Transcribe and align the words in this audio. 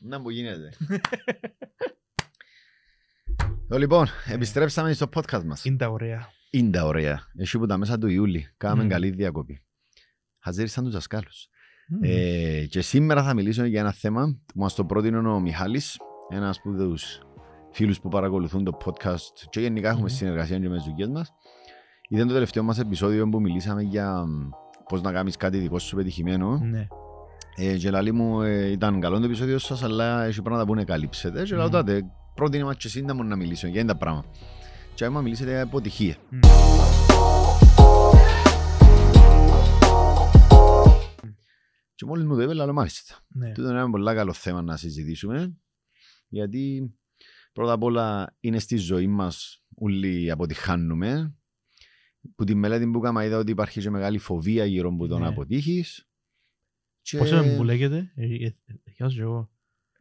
Να 0.00 0.18
μου 0.18 0.28
γίνεται. 0.28 0.68
Ε, 3.70 3.78
Λοιπόν, 3.78 4.06
επιστρέψαμε 4.32 4.92
στο 4.92 5.06
podcast 5.14 5.42
μας. 5.44 5.64
Είναι 5.64 5.76
τα 5.76 5.88
ωραία. 5.90 6.28
Είναι 6.50 6.70
τα 6.70 6.84
ωραία. 6.84 7.20
Εσύ 7.36 7.58
που 7.58 7.66
τα 7.66 7.76
μέσα 7.76 7.98
του 7.98 8.06
Ιούλη. 8.08 8.54
Κάναμε 8.56 8.82
Μμμ. 8.82 8.88
καλή 8.90 9.10
διακοπή. 9.10 9.62
Χαζέρισαν 10.42 10.84
τους 10.84 10.92
δασκάλους. 10.92 11.48
Μμμ. 11.88 12.00
Ε, 12.02 12.64
και 12.70 12.80
σήμερα 12.80 13.22
θα 13.24 13.34
μιλήσω 13.34 13.64
για 13.64 13.80
ένα 13.80 13.92
θέμα 13.92 14.40
που 14.46 14.58
μας 14.60 14.74
το 14.74 14.84
πρότεινε 14.84 15.28
ο 15.28 15.40
Μιχάλης, 15.40 15.98
ένας 16.28 16.58
από 16.64 16.76
τους 16.76 17.20
φίλους 17.72 18.00
που 18.00 18.08
παρακολουθούν 18.08 18.64
το 18.64 18.76
podcast 18.84 19.46
και 19.50 19.60
γενικά 19.60 19.88
έχουμε 19.88 20.08
Μμμ. 20.08 20.16
συνεργασία 20.16 20.58
και 20.58 20.68
με 20.68 20.76
τις 20.76 20.84
δουλειές 20.84 21.08
μας. 21.08 21.32
Ήταν 22.08 22.26
το 22.26 22.32
τελευταίο 22.32 22.62
μας 22.62 22.78
επεισόδιο 22.78 23.28
που 23.28 23.40
μιλήσαμε 23.40 23.82
για 23.82 24.24
μ, 24.26 24.48
πώς 24.88 25.02
να 25.02 25.12
κάνεις 25.12 25.36
κάτι 25.36 25.58
δικό 25.58 25.78
σου 25.78 25.96
πετυχημένο. 25.96 26.58
Ναι. 26.58 26.86
Ε, 27.56 27.76
και 27.76 27.90
λαλή 27.90 28.12
μου 28.12 28.42
ε, 28.42 28.70
ήταν 28.70 29.00
καλό 29.00 29.18
το 29.18 29.24
επεισόδιο 29.24 29.58
σας, 29.58 29.82
αλλά 29.82 30.24
έχει 30.24 30.42
πράγματα 30.42 30.66
που 30.66 30.74
να 30.74 30.84
καλύψετε. 30.84 31.42
Και 31.42 31.54
λέω 31.54 31.64
Μμμ. 31.64 31.70
τότε, 31.70 32.02
πρότεινε 32.34 32.64
μας 32.64 32.76
και 32.76 32.86
εσύ 32.86 33.02
να 33.02 33.14
μου 33.14 33.24
να 33.24 33.36
μιλήσω 33.36 33.66
για 33.66 33.80
είναι 33.80 33.92
τα 33.92 33.98
πράγματα. 33.98 34.28
Και 34.94 35.04
άμα 35.04 35.20
μιλήσετε 35.20 35.50
για 35.50 35.62
αποτυχία. 35.62 36.16
Μμ. 36.30 36.38
Και 41.94 42.04
μόλις 42.06 42.24
μου 42.24 42.34
το 42.36 42.42
είπε, 42.42 42.54
λέω 42.54 42.72
μάλιστα. 42.72 43.14
Ναι. 43.28 43.52
Τούτο 43.52 43.68
είναι 43.68 43.78
ένα 43.78 43.90
πολύ 43.90 44.14
καλό 44.14 44.32
θέμα 44.32 44.62
να 44.62 44.76
συζητήσουμε, 44.76 45.56
γιατί 46.28 46.92
πρώτα 47.52 47.72
απ' 47.72 47.82
όλα 47.82 48.36
είναι 48.40 48.58
στη 48.58 48.76
ζωή 48.76 49.06
μας 49.06 49.62
όλοι 49.74 50.30
αποτυχάνουμε. 50.30 51.34
Που 52.34 52.44
τη 52.44 52.54
μελέτη 52.54 52.86
που 52.90 52.98
έκανα 52.98 53.24
είδα 53.24 53.38
ότι 53.38 53.50
υπάρχει 53.50 53.80
και 53.80 53.90
μεγάλη 53.90 54.18
φοβία 54.18 54.64
γύρω 54.64 54.88
από 54.88 55.06
το 55.06 55.14
να 55.14 55.20
Ναι. 55.20 55.26
αποτύχεις. 55.26 56.08
Και... 57.10 57.18
Πώς 57.18 57.30
είναι 57.30 57.56
που 57.56 57.64
λέγεται, 57.64 58.12
ε, 58.14 58.24
ε, 58.24 58.44
ε, 58.44 58.54
διαβάζω 58.84 59.22
εγώ, 59.22 59.50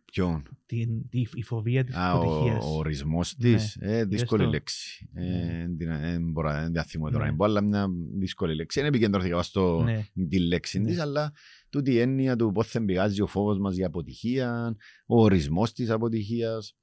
Ποιον; 0.05 0.43
την- 0.65 1.09
τη- 1.09 1.25
η 1.33 1.43
φοβία 1.43 1.83
της 1.83 1.95
Α, 1.95 2.13
ο, 2.13 2.21
αποτυχίας. 2.21 2.65
ο 2.65 2.77
ορισμός 2.77 3.35
της. 3.35 3.77
Ε, 3.79 4.05
δύσκολη 4.05 4.41
Έστω. 4.41 4.53
λέξη. 4.53 5.09
Ε, 5.13 5.23
Ναι. 5.23 5.75
την- 5.77 5.89
ε, 5.89 6.19
μπορώ 6.19 6.51
να 6.51 6.69
δεν 6.69 6.83
θυμώ 6.83 7.09
τώρα. 7.09 7.23
Ναι. 7.23 7.27
Είναι 7.29 7.37
πολλά 7.37 7.61
μια 7.61 7.87
δύσκολη 8.19 8.55
λέξη. 8.55 8.79
Δεν 8.79 8.87
επικεντρώθηκα 8.89 9.41
στο 9.43 9.81
Ναι. 9.83 10.05
τη 10.29 10.39
λέξη 10.39 10.79
Ναι. 10.79 10.85
της, 10.87 10.99
αλλά 10.99 11.33
τούτη 11.69 11.91
η 11.91 11.99
έννοια 11.99 12.35
του 12.35 12.51
πώς 12.51 12.67
θα 12.67 12.85
πηγάζει 12.85 13.21
ο 13.21 13.27
φόβος 13.27 13.59
μας 13.59 13.75
για 13.75 13.87
αποτυχία, 13.87 14.75
ο 15.05 15.21
ορισμός 15.21 15.73
της 15.73 15.89
αποτυχίας. 15.89 16.75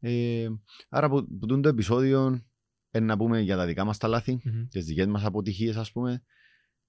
Ε, 0.00 0.48
άρα 0.88 1.08
που, 1.08 1.26
που 1.38 1.46
τούτο 1.46 1.60
το 1.60 1.68
επεισόδιο 1.68 2.42
ε, 2.90 3.00
να 3.00 3.16
πούμε 3.16 3.40
για 3.40 3.56
τα 3.56 3.66
δικά 3.66 3.84
μας 3.84 3.98
τα 3.98 4.08
λάθη, 4.08 4.40
Μμμ. 4.44 4.66
τις 4.68 4.84
δικές 4.84 5.06
μας 5.06 5.24
αποτυχίες 5.24 5.76
ας 5.76 5.92
πούμε, 5.92 6.22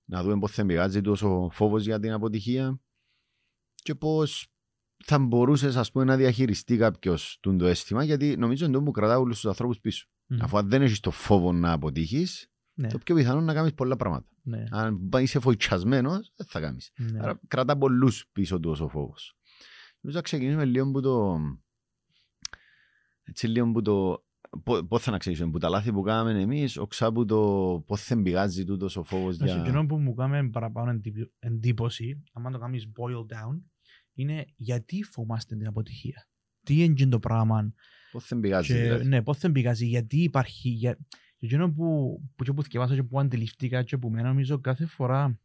να 0.06 0.24
δούμε 0.24 0.40
πώς 0.40 0.52
θα 0.52 0.66
πηγάζει 0.66 1.02
τόσο 1.02 1.50
φόβος 1.52 1.84
για 1.86 2.00
την 2.00 2.12
αποτυχία 2.12 2.80
και 3.76 3.96
πώς 3.96 4.48
θα 5.06 5.20
μπορούσες 5.20 5.76
ας 5.76 5.92
πούμε, 5.92 6.04
να 6.04 6.16
διαχειριστεί 6.16 6.78
κάποιος 6.78 7.38
το 7.42 7.66
αίσθημα, 7.66 8.04
γιατί 8.04 8.38
νομίζω 8.38 8.66
είναι 8.66 8.74
το 8.74 8.84
που 8.84 8.92
κρατά 8.92 9.20
όλους 9.20 9.36
τους 9.40 9.46
ανθρώπους 9.50 9.80
πίσω. 9.80 10.08
Μμμ. 10.28 10.42
Αφού 10.42 10.58
αν 10.58 10.70
δεν 10.70 10.82
έχεις 10.82 11.00
το 11.00 11.12
φόβο 11.12 11.54
να 11.54 11.72
αποτύχεις, 11.72 12.48
Ναι. 12.74 12.88
το 12.88 12.98
πιο 12.98 13.16
πιθανό 13.16 13.36
είναι 13.38 13.46
να 13.46 13.54
κάνεις 13.54 13.74
πολλά 13.74 13.96
πράγματα. 13.96 14.28
Ναι. 14.44 14.64
Αν 14.72 15.10
είσαι 15.18 15.40
φοητσιασμένος, 15.40 16.32
δεν 16.36 16.48
θα 16.48 16.60
κάνεις. 16.60 16.92
Ναι. 16.96 17.20
Άρα 17.22 17.40
κρατά 17.48 17.78
πολλούς 17.78 18.26
πίσω 18.32 18.60
τους 18.60 18.80
ο 18.80 18.88
φόβος. 18.88 19.36
Νομίζω 20.02 20.18
να 20.20 20.24
ξεκινήσουμε 20.24 20.66
λίγο 20.66 20.92
που 20.92 21.02
το... 21.02 21.40
Έτσι 23.24 23.48
λίγο 23.48 23.72
που 23.72 23.82
το... 23.82 24.24
πο- 24.64 24.84
Πώς 24.86 25.04
θα 25.04 25.12
να 25.12 25.18
ξεκινήσουμε, 25.18 25.52
που 25.52 25.58
τα 25.60 25.70
λάθη 25.70 25.92
που 25.92 26.02
κάναμε 26.02 26.42
εμείς, 26.42 26.78
οξά 26.78 27.12
που 27.12 27.26
το 27.26 27.40
πώς 27.88 28.08
δεν 28.08 28.22
πηγάζει 28.22 28.66
τούτος 28.66 28.96
ο 28.98 29.04
φόβος 29.04 29.38
Να 29.38 29.48
σου 29.48 29.54
για... 29.56 29.64
κοινό 29.64 29.86
που 29.86 29.98
μου 29.98 30.14
κάνει 30.14 30.50
παραπάνω 30.50 30.92
εντύπω- 30.92 31.32
εντύπωση, 31.40 32.24
αν 32.34 32.52
το 32.52 32.58
κάνεις 32.60 32.88
boil 32.96 33.20
down, 33.20 33.62
είναι 34.14 34.46
γιατί 34.56 35.04
φοβάστε 35.04 35.56
την 35.56 35.68
αποτυχία; 35.68 36.28
Τι 36.64 36.84
είναι 36.84 37.08
το 37.08 37.20
πράγμα; 37.20 37.74
Πώς 38.12 38.28
δεν 38.28 38.40
πηγάζει 38.40 38.74
Και, 38.74 38.82
δηλαδή. 38.82 39.06
ναι, 39.08 39.22
πώς 39.22 39.38
δεν 39.38 39.52
πηγάζει, 39.52 39.86
γιατί 39.86 40.18
υπάρχει. 40.24 40.70
Για... 40.70 40.98
Και 41.38 41.46
εκείνο 41.46 41.72
που, 41.74 42.20
που, 42.36 42.44
και 42.44 42.54
που 42.54 42.64
θυκευάσα 42.64 42.96
και 42.96 43.04
που 43.04 43.20
αντιληφθήκα 43.20 43.84
και 43.84 43.98
που 43.98 44.10
μένα 44.10 44.28
νομίζω 44.28 44.60
κάθε 44.60 44.86
φορά 44.86 45.40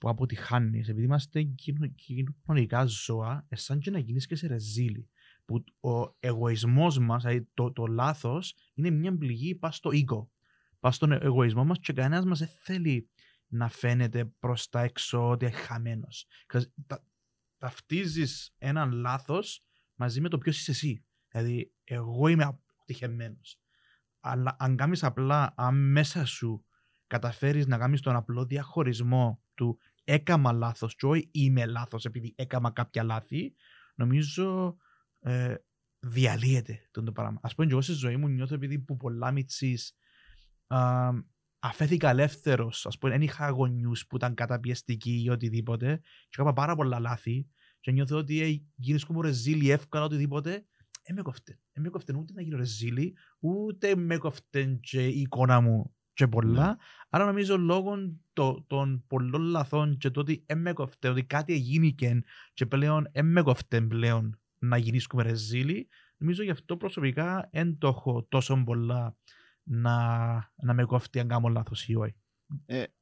που 0.00 0.08
αποτυχάνεις, 0.08 0.88
επειδή 0.88 1.04
είμαστε 1.06 1.42
κοινο- 1.42 1.92
κοινωνικά 1.94 2.84
ζώα, 2.84 3.46
εσάν 3.48 3.78
και 3.78 3.90
να 3.90 3.98
γίνεις 3.98 4.26
και 4.26 4.36
σε 4.36 4.46
ρεζίλι. 4.46 5.08
Που 5.46 5.64
ο 5.90 6.16
εγωισμός 6.20 6.98
μας, 6.98 7.22
δηλαδή 7.22 7.48
το, 7.54 7.72
το 7.72 7.86
λάθος, 7.86 8.54
είναι 8.74 8.90
μια 8.90 9.16
πληγή 9.16 9.54
πας 9.54 9.76
στο 9.76 9.90
ego. 9.92 10.26
Πας 10.80 10.96
στον 10.96 11.12
εγωισμό 11.12 11.64
μας 11.64 11.78
και 11.80 11.92
κανένας 11.92 12.24
μας 12.24 12.38
δεν 12.38 12.48
θέλει 12.62 13.08
να 13.48 13.68
φαίνεται 13.68 14.24
προς 14.24 14.68
τα 14.68 14.80
έξω 14.80 15.28
ότι 15.28 15.44
είναι 15.44 15.54
χαμένος. 15.54 16.26
Because 16.46 16.62
τα- 16.86 17.04
Ταυτίζεις 17.58 18.54
έναν 18.58 18.90
λάθος 18.92 19.62
μαζί 19.94 20.20
με 20.20 20.28
το 20.28 20.38
ποιος 20.38 20.58
είσαι 20.58 20.70
εσύ. 20.70 21.04
Δηλαδή, 21.28 21.72
εγώ 21.84 22.28
είμαι 22.28 22.44
αποτυχημένος. 22.44 23.58
Αλλά 24.20 24.56
αν 24.58 24.76
κάνεις 24.76 25.04
απλά, 25.04 25.52
αν 25.56 25.90
μέσα 25.90 26.24
σου 26.24 26.64
καταφέρεις 27.06 27.66
να 27.66 27.78
κάνεις 27.78 28.00
τον 28.00 28.16
απλό 28.16 28.44
διαχωρισμό 28.44 29.40
του 29.54 29.78
έκαμα 30.04 30.52
λάθος 30.52 30.96
και 30.96 31.06
όχι 31.06 31.28
είμαι 31.32 31.66
λάθος 31.66 32.04
επειδή 32.04 32.32
έκαμα 32.36 32.70
κάποια 32.70 33.02
λάθη, 33.02 33.54
νομίζω 33.94 34.76
ε, 35.26 35.54
διαλύεται 35.98 36.88
το, 36.90 37.02
το 37.02 37.12
πράγμα. 37.12 37.38
Ας 37.42 37.54
πούμε 37.54 37.66
και 37.66 37.72
εγώ 37.72 37.82
στη 37.82 37.92
ζωή 37.92 38.16
μου 38.16 38.28
νιώθω 38.28 38.54
επειδή 38.54 38.78
που 38.78 38.96
πολλά 38.96 39.30
μητσής 39.32 39.96
α, 40.66 41.10
αφέθηκα 41.58 42.10
ελεύθερος, 42.10 42.86
ας 42.86 42.98
πούμε, 42.98 43.12
δεν 43.12 43.22
είχα 43.22 43.48
γονιούς 43.50 44.06
που 44.06 44.16
ήταν 44.16 44.34
καταπιεστικοί 44.34 45.22
ή 45.22 45.28
οτιδήποτε 45.30 46.00
και 46.02 46.28
έκανα 46.30 46.52
πάρα 46.52 46.74
πολλά 46.76 46.98
λάθη 46.98 47.46
και 47.80 47.90
νιώθω 47.92 48.16
ότι 48.16 48.42
ε, 48.42 48.62
γίνεις 48.74 49.06
como 49.08 49.22
ρεζίλι 49.22 49.70
εύκολα 49.70 50.04
οτιδήποτε 50.04 50.66
δεν 51.06 51.14
με 51.14 51.22
κοφτέ. 51.22 51.60
Δεν 51.72 51.82
με 51.82 51.88
κοφτέ 51.88 52.14
ούτε 52.16 52.32
να 52.32 52.42
γίνω 52.42 52.56
ρεζίλι, 52.56 53.16
ούτε 53.38 53.96
με 53.96 54.16
κοφτέ 54.16 54.78
και 54.80 55.06
η 55.06 55.20
εικόνα 55.20 55.60
μου 55.60 55.94
και 56.12 56.28
πολλά. 56.28 56.66
Ναι. 56.68 56.76
Άρα 57.08 57.24
νομίζω 57.24 57.58
λόγω 57.58 57.94
το- 58.32 58.64
των 58.66 59.04
πολλών 59.06 59.42
λαθών 59.42 59.96
και 59.96 60.10
το 60.10 60.20
ότι 60.20 60.44
δεν 60.46 60.60
με 60.60 60.72
κοφτέ, 60.72 61.08
ότι 61.08 61.24
κάτι 61.24 61.52
εγίνηκε 61.52 62.22
και 62.52 62.66
πλέον 62.66 63.08
δεν 63.12 63.26
με 63.26 63.42
κοφτέ 63.42 63.80
πλέον 63.80 64.40
να 64.58 64.76
γυρίσκουμε 64.76 65.22
ρεζίλι, 65.22 65.88
νομίζω 66.16 66.42
γι' 66.42 66.50
αυτό 66.50 66.76
προσωπικά 66.76 67.48
δεν 67.52 67.78
το 67.78 67.88
έχω 67.88 68.26
τόσο 68.28 68.62
πολλά 68.64 69.16
να, 69.62 69.96
να 70.56 70.74
με 70.74 70.84
κοφτεί 70.84 71.18
αν 71.20 71.28
κάνω 71.28 71.48
λάθος 71.48 71.88
ή 71.88 71.94
όχι. 71.94 72.14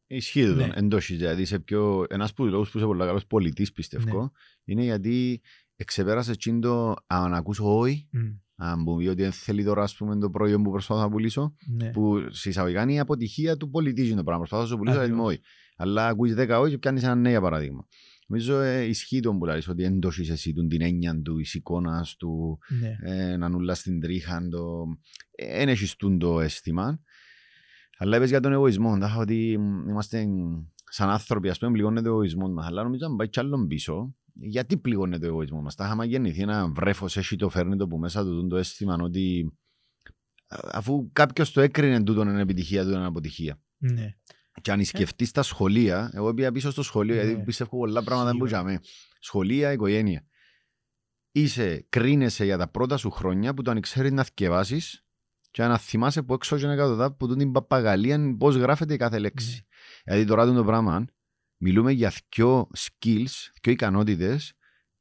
Ισχύει 0.06 0.43
Ναι. 0.44 0.66
ναι. 0.66 0.72
εντός, 0.75 1.06
δηλαδή 1.06 1.43
είσαι 1.43 1.59
πιο... 1.59 2.06
Ένας 2.09 2.31
από 2.31 2.43
τους 2.43 2.53
λόγους 2.53 2.70
που 2.70 2.76
είσαι 2.78 2.87
πολύ 2.87 2.98
καλός 3.00 3.26
πολιτής 3.26 3.72
πιστεύω, 3.72 4.20
Ναι. 4.22 4.28
είναι 4.64 4.82
γιατί 4.82 5.41
εξεπέρασες 5.76 6.34
εκείνο 6.34 6.59
το 6.60 6.94
αν 7.06 7.34
ακούσω 7.34 7.78
όχι, 7.78 8.09
Μμ, 8.12 8.20
αν 8.56 8.81
μου 8.82 8.97
πει 8.97 9.06
ότι 9.06 9.22
δεν 9.22 9.32
θέλει 9.32 9.64
τώρα 9.64 9.82
ας 9.82 9.97
πούμε, 9.97 10.19
το 10.19 10.31
προϊόν 10.31 10.62
που 10.62 10.70
προσπαθώ 10.70 11.00
να 11.00 11.09
πουλήσω, 11.10 11.54
Ναι. 11.66 11.91
που 11.91 12.26
σε 12.31 12.48
εισαγωγικά 12.48 12.82
είναι 12.82 12.93
η 12.93 12.98
αποτυχία 12.98 13.56
του 13.56 13.70
πολιτή 13.70 14.06
είναι 14.06 14.16
το 14.16 14.22
πράγμα. 14.25 14.38
Προσπαθώ 14.38 14.62
να 14.62 14.69
σου 14.69 14.76
πουλήσω, 14.76 14.97
αλλά 14.97 15.04
Ακριβώς. 15.06 15.26
όχι. 15.28 15.41
Αλλά 15.76 16.06
ακούεις 16.06 16.34
10 16.38 16.59
όχι 16.60 16.70
και 16.70 16.78
πιάνεις 16.78 17.03
ένα 17.03 17.14
ναι 17.14 17.28
για 17.28 17.41
παράδειγμα. 17.41 17.87
Νομίζω 18.27 18.61
ε, 18.61 18.83
ισχύει 18.85 19.21
τον 19.21 19.39
που 19.39 19.45
λες, 19.45 19.69
ότι 19.69 19.85
εντός 19.85 20.19
είσαι 20.19 20.33
εσύ 20.33 20.53
του, 20.53 20.67
την 20.67 20.83
έννοια 20.83 21.21
του, 21.23 21.37
της 21.37 21.55
εικόνας 21.55 22.17
του, 22.17 22.59
ναι. 22.81 22.97
ε, 23.01 23.37
να 23.37 23.49
νουλάς 23.49 23.83
την 23.83 24.01
τρίχα, 24.01 24.49
το... 24.49 24.85
εν 25.31 25.69
έχεις 25.69 25.97
τούν 25.97 26.19
το 26.19 26.41
αίσθημα. 26.41 27.01
Αλλά 27.99 28.17
είπες 28.17 28.29
για 28.29 28.41
τον 28.41 28.53
εγωισμό, 28.53 28.99
τάχα 28.99 29.19
ότι 29.19 29.59
μ, 29.59 29.89
είμαστε 29.89 30.27
σαν 30.91 31.11
άνθρωποι, 31.11 31.49
ας 31.49 31.59
πούμε, 31.59 31.73
πληγώνεται 31.73 32.09
ο 32.09 32.12
εγωισμός 32.12 32.51
μας. 32.53 32.67
Αλλά 32.67 32.83
νομίζω 32.83 33.07
αν 33.07 33.17
πάει 33.17 33.29
κι 33.29 33.41
άλλον 33.41 33.67
πίσω, 33.67 34.15
γιατί 34.35 34.77
πληγώνεται 34.77 35.27
ο 35.27 35.29
εγωισμός 35.29 35.62
μας; 35.62 35.75
Τα 35.75 35.85
είχαμε 35.85 36.05
γεννηθεί 36.05 36.41
ένα 36.41 36.69
βρέφος, 36.69 37.17
έχει 37.17 37.37
το 37.37 37.49
φέρνει 37.49 37.77
το 37.77 37.89
που 37.89 37.99
μέσα 37.99 38.25
του 38.25 38.31
τούν 38.31 38.49
το 38.49 38.56
αίσθημα 38.56 38.97
ότι 39.01 39.53
α- 40.47 40.69
αφού 40.73 41.11
κάποιος 41.12 41.53
το 41.53 41.61
έκρινε 41.61 42.03
τούτο 42.03 42.23
είναι 42.23 42.41
επιτυχία, 42.41 42.85
τούτο 42.85 42.97
είναι 42.97 43.06
αποτυχία. 43.06 43.61
ναι. 43.79 44.15
Και 44.60 44.70
αν 44.72 44.84
σκεφτείς 44.84 45.31
τα 45.31 45.42
σχολεία, 45.42 46.10
εγώ 46.15 46.34
πήγα 46.34 46.53
πίσω 46.53 46.70
στο 46.70 46.82
σχολείο, 46.82 47.15
Ναι. 47.15 47.22
γιατί 47.22 47.42
πιστεύω 47.42 47.76
πολλά 47.78 48.03
πράγματα 48.03 48.31
δεν 48.31 48.34
Σίγουρα. 48.47 48.62
μπορούσαμε. 48.62 48.81
Σχολεία, 49.19 49.72
οικογένεια. 49.72 50.25
Είσαι, 51.32 51.87
κρίνεσαι 51.88 52.44
για 52.44 52.58
τα 52.58 52.69
πρώτα 52.69 52.96
σου 52.96 53.11
χρόνια 53.11 53.55
που 53.55 53.62
το 53.62 53.70
αν 53.70 53.81
ξέρεις 53.81 54.12
να 54.12 54.25
θκευάσεις 54.25 55.05
και 55.50 55.62
να 55.62 55.79
θυμάσαι 55.79 56.23
που 56.23 56.34
έξω 56.34 56.58
και 56.58 56.67
να 56.67 56.76
κατωτά 56.76 57.12
που 57.14 57.26
τούτη 57.26 57.38
την 57.38 57.52
παπαγαλία 57.52 58.37
πώς 58.38 58.56
γράφεται 58.56 58.94
η 58.94 58.96
κάθε 58.96 59.19
λέξη. 59.19 59.52
Ναι. 59.55 59.62
Δηλαδή 60.05 60.25
τώρα 60.25 60.52
το 60.52 60.64
πράγμα 60.64 61.05
μιλούμε 61.56 61.93
για 61.93 62.12
δυο 62.34 62.70
skills, 62.76 63.32
δυο 63.62 63.73
ικανότητες 63.73 64.52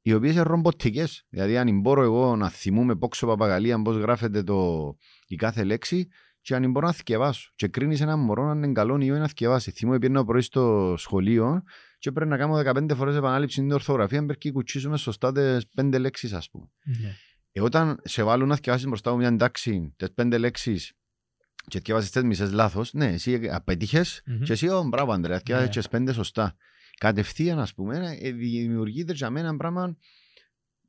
οι 0.01 0.13
οποίες 0.13 0.33
είναι 0.33 0.41
ρομποτικές. 0.41 1.25
Δηλαδή 1.29 1.57
αν 1.57 1.79
μπορώ 1.79 2.03
εγώ 2.03 2.35
να 2.35 2.49
θυμούμαι 2.49 2.95
πόξο 2.95 3.27
παπαγαλία 3.27 3.81
πώς 3.81 3.95
γράφεται 3.95 4.43
το, 4.43 4.93
η 5.27 5.35
κάθε 5.35 5.63
λέξη 5.63 6.07
και 6.43 6.55
αν 6.55 6.71
μπορώ 6.71 6.87
να 6.87 6.93
θυκευάσω. 6.93 7.51
Και 7.55 7.67
κρίνεις 7.67 8.01
έναν 8.01 8.19
μωρό 8.19 8.49
αν 8.49 8.63
είναι 8.63 8.71
καλό 8.73 8.97
ή 9.01 9.11
όχι 9.11 9.19
να 9.19 9.27
θυκευάσει. 9.27 9.71
Θυμούμαι 9.71 9.99
πήγαινα 9.99 10.25
πρωί 10.25 10.41
στο 10.41 10.93
σχολείο 10.97 11.63
και 11.97 12.11
πρέπει 12.11 12.29
να 12.29 12.37
κάνω 12.37 12.57
15 12.57 12.95
φορές 12.95 13.15
επανάληψη 13.15 13.59
την 13.61 13.71
ορθογραφία 13.71 14.25
πρέπει 14.25 14.47
να 14.47 14.51
κουτσίσουμε 14.51 14.97
σωστά 14.97 15.31
τις 15.31 15.67
πέντε 15.75 15.97
λέξεις 15.97 16.33
ας 16.33 16.49
πούμε. 16.49 16.65
ναι. 16.83 17.15
Ε, 17.51 17.61
όταν 17.61 17.99
σε 18.03 18.23
βάλουν 18.23 18.47
να 18.47 18.55
θυκευάσεις 18.55 18.85
μπροστά 18.87 19.09
από 19.09 19.19
μια 19.19 19.27
εντάξει 19.27 19.93
τις 19.97 20.11
πέντε 20.13 20.37
λέξεις 20.37 20.93
και 21.67 21.77
θυκευάσεις 21.77 22.09
τις 22.11 22.23
μισές 22.23 22.51
λάθος, 22.51 22.93
ναι, 22.93 23.05
εσύ 23.05 23.49
απέτυχες 23.51 24.21
Μμμ. 24.25 24.39
και 24.41 24.51
εσύ, 24.51 24.67
«Ω, 24.67 24.83
μπράβο 24.83 25.11
Αντρέα, 25.11 25.37
θυκευάσεις 25.37 25.67
Ναι. 25.67 25.73
τις 25.75 25.87
πέντε 25.89 26.13
σωστά. 26.13 26.55
Κατευθείαν, 26.97 27.59
ας 27.59 27.73
πούμε, 27.73 28.17
ε, 28.21 28.31
δημιουργείται 28.31 29.13
για 29.13 29.29
μένα 29.29 29.47
ένα 29.47 29.57
πράγμα 29.57 29.97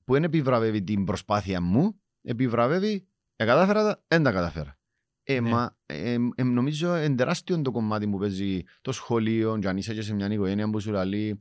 που 0.04 0.12
δεν 0.12 0.24
επιβραβεύει 0.24 0.82
την 0.82 1.04
προσπάθεια 1.04 1.60
μου, 1.60 2.00
επιβραβεύει 2.22 3.06
εκατάφερα 3.36 3.82
τα, 3.82 4.02
δεν 4.08 4.22
τα 4.22 4.32
καταφέρα. 4.32 4.78
Ε, 5.26 5.40
Ναι. 5.40 5.50
μα, 5.50 5.76
ε, 5.86 6.16
ε, 6.34 6.42
νομίζω 6.42 6.96
είναι 6.96 7.14
τεράστιο 7.14 7.62
το 7.62 7.70
κομμάτι 7.70 8.08
που 8.08 8.18
παίζει 8.18 8.62
το 8.82 8.92
σχολείο, 8.92 9.58
και 9.60 9.68
αν 9.68 9.76
είσαι 9.76 9.94
και 9.94 10.02
σε 10.02 10.14
μια 10.14 10.32
οικογένεια 10.32 10.70
που 10.70 10.80
σου 10.80 10.92
λέει 10.92 11.40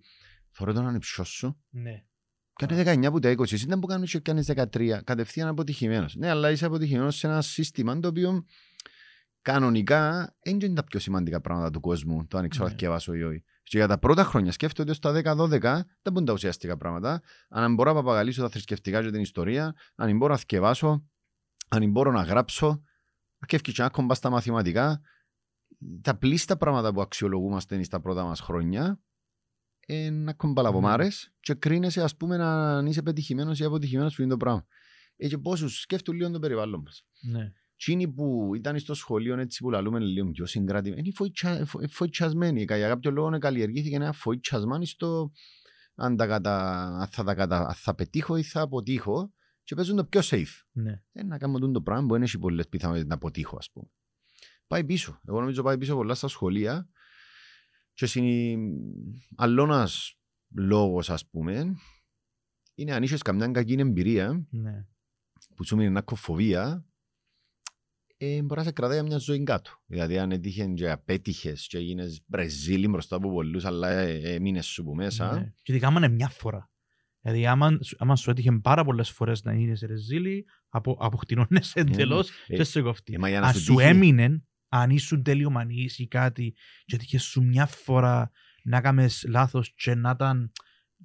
«Θωρώ 0.52 0.74
τον 0.74 0.88
ανεψιό 0.88 1.24
σου, 1.24 1.62
Ναι. 1.70 2.04
Κάνει 2.56 2.84
19 2.84 3.06
από 3.08 3.20
τα 3.20 3.30
20, 3.32 3.52
εσύ 3.54 3.66
δεν 3.66 3.80
που 3.80 3.88
κάνεις 3.88 4.12
και 4.12 4.20
κάνεις 4.20 4.46
13, 4.46 5.02
κατευθείαν 5.04 5.48
αποτυχημένος. 5.48 6.16
Ναι, 6.16 6.30
αλλά 6.30 6.52
είσαι 6.52 6.66
αποτυχημένος 6.66 7.16
σε 7.18 7.28
ένα 7.28 7.42
σύστημα 7.42 8.00
το 8.00 8.08
οποίο 8.08 8.46
κανονικά 9.42 10.34
δεν 10.44 10.60
είναι 10.60 10.74
τα 10.74 10.84
πιο 10.84 11.00
σημαντικά 11.00 11.42
πράγματα 11.42 11.70
του 11.70 11.80
κόσμου, 11.80 12.28
το 12.28 12.38
αν 12.38 12.50
ξέρω 12.50 12.64
Ναι. 12.66 12.70
να 12.72 12.78
θυκευάσω 12.78 13.14
ή 13.14 13.24
όχι. 13.24 13.44
Και 13.64 13.78
για 13.78 13.88
τα 13.88 13.98
πρώτα 13.98 14.24
χρόνια 14.24 14.52
σκέφτομαι 14.52 14.90
ότι 14.90 14.98
στα 14.98 15.12
10-12 15.12 15.60
δεν 16.02 16.12
μπορούν 16.14 16.26
τα 16.26 16.34
ουσιαστικά 16.34 16.78
πράγματα. 16.78 17.22
Αν 17.50 17.74
μπορώ 17.74 17.94
να 17.94 17.96
παπαγαλίσω 18.02 18.42
τα 18.42 18.50
θρησκευτικά 18.50 19.02
και 19.04 19.12
την 19.12 19.22
ιστορία, 19.22 19.76
αν 19.96 20.18
μπορώ 20.18 20.32
να 20.34 20.40
θυκευάσω, 20.40 21.08
αν 21.68 21.90
μπορώ 21.92 22.12
να 22.12 22.22
γράψω, 22.22 22.84
και 23.46 23.58
και 23.58 23.82
να 23.82 23.90
κομπά 23.90 24.14
στα 24.14 24.30
μαθηματικά, 24.30 25.02
τα 26.02 26.18
πλήστα 26.18 26.58
πράγματα 26.58 26.94
που 26.94 27.02
αξιολογούμαστε 27.02 27.84
στα 27.84 28.02
πρώτα 28.02 28.24
μας 28.24 28.40
χρόνια, 28.40 29.00
ε, 29.86 30.10
να 30.10 30.34
κομπαλαβομάρες 30.34 31.34
και 31.40 31.54
κρίνεσαι 31.54 32.02
ας 32.02 32.18
πούμε 32.18 32.44
αν 32.44 32.86
είσαι 32.86 33.02
πετυχημένος 33.02 33.60
ή 33.60 33.64
αποτυχημένος 33.64 34.16
που 34.16 34.22
είναι 34.22 34.32
το 34.32 34.38
πράγμα. 34.38 34.66
Ε, 35.16 35.28
και 35.28 35.38
πόσους 35.38 35.80
σκέφτουν 35.80 36.16
λίγο 36.16 36.32
το 36.32 36.40
περιβάλλον 36.40 36.82
μας. 36.82 37.06
Ναι. 37.22 37.52
Εκείνοι 37.74 38.08
που 38.08 38.52
ήταν 38.56 38.80
στο 38.80 38.94
σχολείο 38.94 39.40
έτσι 39.40 39.64
που 39.64 39.70
λαλούμε 39.70 40.00
λίγο 40.00 40.32
πιο 40.32 40.46
συγκρατημένοι, 40.46 41.02
είναι 41.02 41.12
φοητσα- 41.16 41.66
φο- 41.66 41.88
φοητσασμένοι. 41.90 42.64
Για 42.64 42.88
κάποιο 42.88 43.12
λόγο 43.12 43.38
καλλιεργήθηκε 43.38 43.96
ένα 43.96 44.12
φοητσασμάνι 44.12 44.86
στο 44.86 45.32
αν, 45.96 46.16
τα 46.16 46.28
κατα... 46.28 46.84
αν 47.00 47.08
θα, 47.08 47.24
τα 47.24 47.36
κατα... 47.36 47.68
αν 47.68 47.74
θα 47.74 47.96
πετύχω 47.96 48.36
ή 48.36 48.44
θα 48.44 48.62
αποτύχω 48.62 49.34
και 49.64 49.76
παίζουν 49.76 49.96
το 49.96 50.06
πιο 50.06 50.22
safe. 50.24 50.62
Ναι. 50.72 51.02
Ε, 51.12 51.24
να 51.24 51.38
κάνουμε 51.38 51.72
το 51.72 51.82
πράγμα 51.82 52.08
που 52.08 52.14
δεν 52.14 52.22
έχει 52.22 52.38
πολλές 52.38 52.68
πιθανότητες 52.68 53.08
να 53.08 53.16
αποτύχω, 53.16 53.58
ας 53.58 53.72
πούμε. 53.72 53.88
Πάει 54.68 54.84
πίσω. 54.84 55.22
Εγώ 55.28 55.40
νομίζω 55.40 55.64
πάει 55.64 55.78
πίσω 55.78 55.96
πολλά 55.96 56.14
στα 56.14 56.28
σχολεία 56.28 56.90
και 57.94 58.06
συν... 58.06 58.26
αλλώνας 59.36 60.18
λόγος, 60.56 61.10
ας 61.10 61.30
πούμε, 61.30 61.76
είναι 62.76 62.94
αν 62.94 63.04
είχες 63.04 63.22
καμιά 63.22 63.48
κακή 63.48 63.74
εμπειρία 63.74 64.48
Ναι. 64.50 64.86
που 65.56 65.64
σου 65.64 65.76
μείνει 65.76 65.88
ένα 65.88 66.02
κοφοβία, 66.02 66.86
ε, 68.18 68.42
μπορεί 68.42 68.60
να 68.60 68.66
σε 68.66 68.72
κρατάει 68.72 69.04
μια 69.04 69.18
ζωή 69.18 69.44
κάτω. 69.44 69.72
Δηλαδή, 69.86 70.18
αν 70.18 70.32
έτυχε 70.32 70.66
και 70.66 70.92
απέτυχες 70.92 71.68
και 71.68 71.78
έγινες 71.78 72.22
μπρεζίλι 72.26 72.88
μπροστά 72.88 73.16
από 73.16 73.32
πολλούς, 73.32 73.66
αλλά 73.66 73.90
ε, 73.90 74.34
ε, 74.34 74.40
μείνες 74.40 74.66
σου 74.66 74.84
που 74.84 74.96
μέσα. 74.96 75.34
Ναι. 75.34 75.54
Και 75.62 75.72
ειδικά 75.72 75.88
άμα 75.88 75.98
είναι 75.98 76.16
μια 76.16 76.30
φορά. 76.30 76.72
Δηλαδή, 77.26 77.48
άμα, 77.48 77.78
άμα 77.98 78.16
σου 78.16 78.30
έτυχε 78.30 78.52
πάρα 78.52 78.84
πολλές 78.84 79.10
φορές 79.10 79.44
να 79.44 79.52
είναι 79.54 79.76
σε 79.76 79.86
ρεζίλι, 79.86 80.46
απο, 80.70 80.98
αποκτηνώνεσαι 81.00 81.80
εντελώς 81.80 82.30
ε, 82.48 82.56
και 82.56 82.64
σε 82.64 82.82
κοφτεί. 82.82 83.14
ε, 83.14 83.18
μα 83.18 83.30
για 83.30 83.40
να 83.40 83.48
Αν 83.48 83.54
σου 83.54 83.60
σου 83.60 83.76
τύχει- 83.76 83.90
έμεινε, 83.90 84.44
αν 84.70 84.90
ήσουν 84.90 85.24
τελειομανής 85.24 86.00
ή 86.00 86.08
κάτι, 86.08 86.56
και 86.86 86.96
έτυχες 86.96 87.24
σου 87.24 87.44
μια 87.44 87.66
φορά 87.66 88.32
να 88.64 88.82
κάνει 88.82 89.08
λάθος 89.28 89.74
και 89.76 89.96
να 89.96 90.10
ήταν 90.10 90.52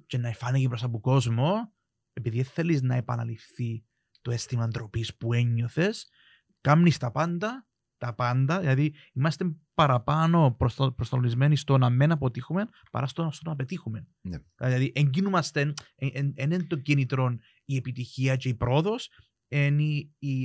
και 0.07 0.17
να 0.17 0.31
φάνηκε 0.31 0.67
προς 0.67 0.83
από 0.83 0.99
κόσμο, 0.99 1.73
επειδή 2.13 2.43
θέλεις 2.43 2.81
να 2.81 2.95
επαναληφθεί 2.95 3.83
το 4.21 4.31
αίσθημα 4.31 4.67
ντροπής 4.67 5.15
που 5.17 5.33
ένιωθες, 5.33 6.09
κάνει 6.61 6.91
τα 6.91 7.11
πάντα, 7.11 7.67
τα 7.97 8.13
πάντα, 8.15 8.59
δηλαδή 8.59 8.93
είμαστε 9.13 9.45
παραπάνω 9.79 10.55
προστα- 10.57 10.93
προσανατολισμένοι 10.93 11.55
στο 11.55 11.77
να 11.77 11.89
μην 11.89 12.11
αποτύχουμε 12.11 12.65
παρά 12.91 13.07
στο, 13.07 13.29
στο 13.31 13.49
να 13.49 13.55
πετύχουμε. 13.55 14.07
Ναι. 14.21 14.37
Δηλαδή, 14.57 14.91
εγκίνούμαστε, 14.95 15.73
δεν 16.35 16.51
είναι 16.51 16.63
το 16.63 16.75
κίνητρο 16.75 17.37
η 17.65 17.75
επιτυχία 17.75 18.35
και 18.35 18.49
η 18.49 18.55
πρόοδος, 18.55 19.09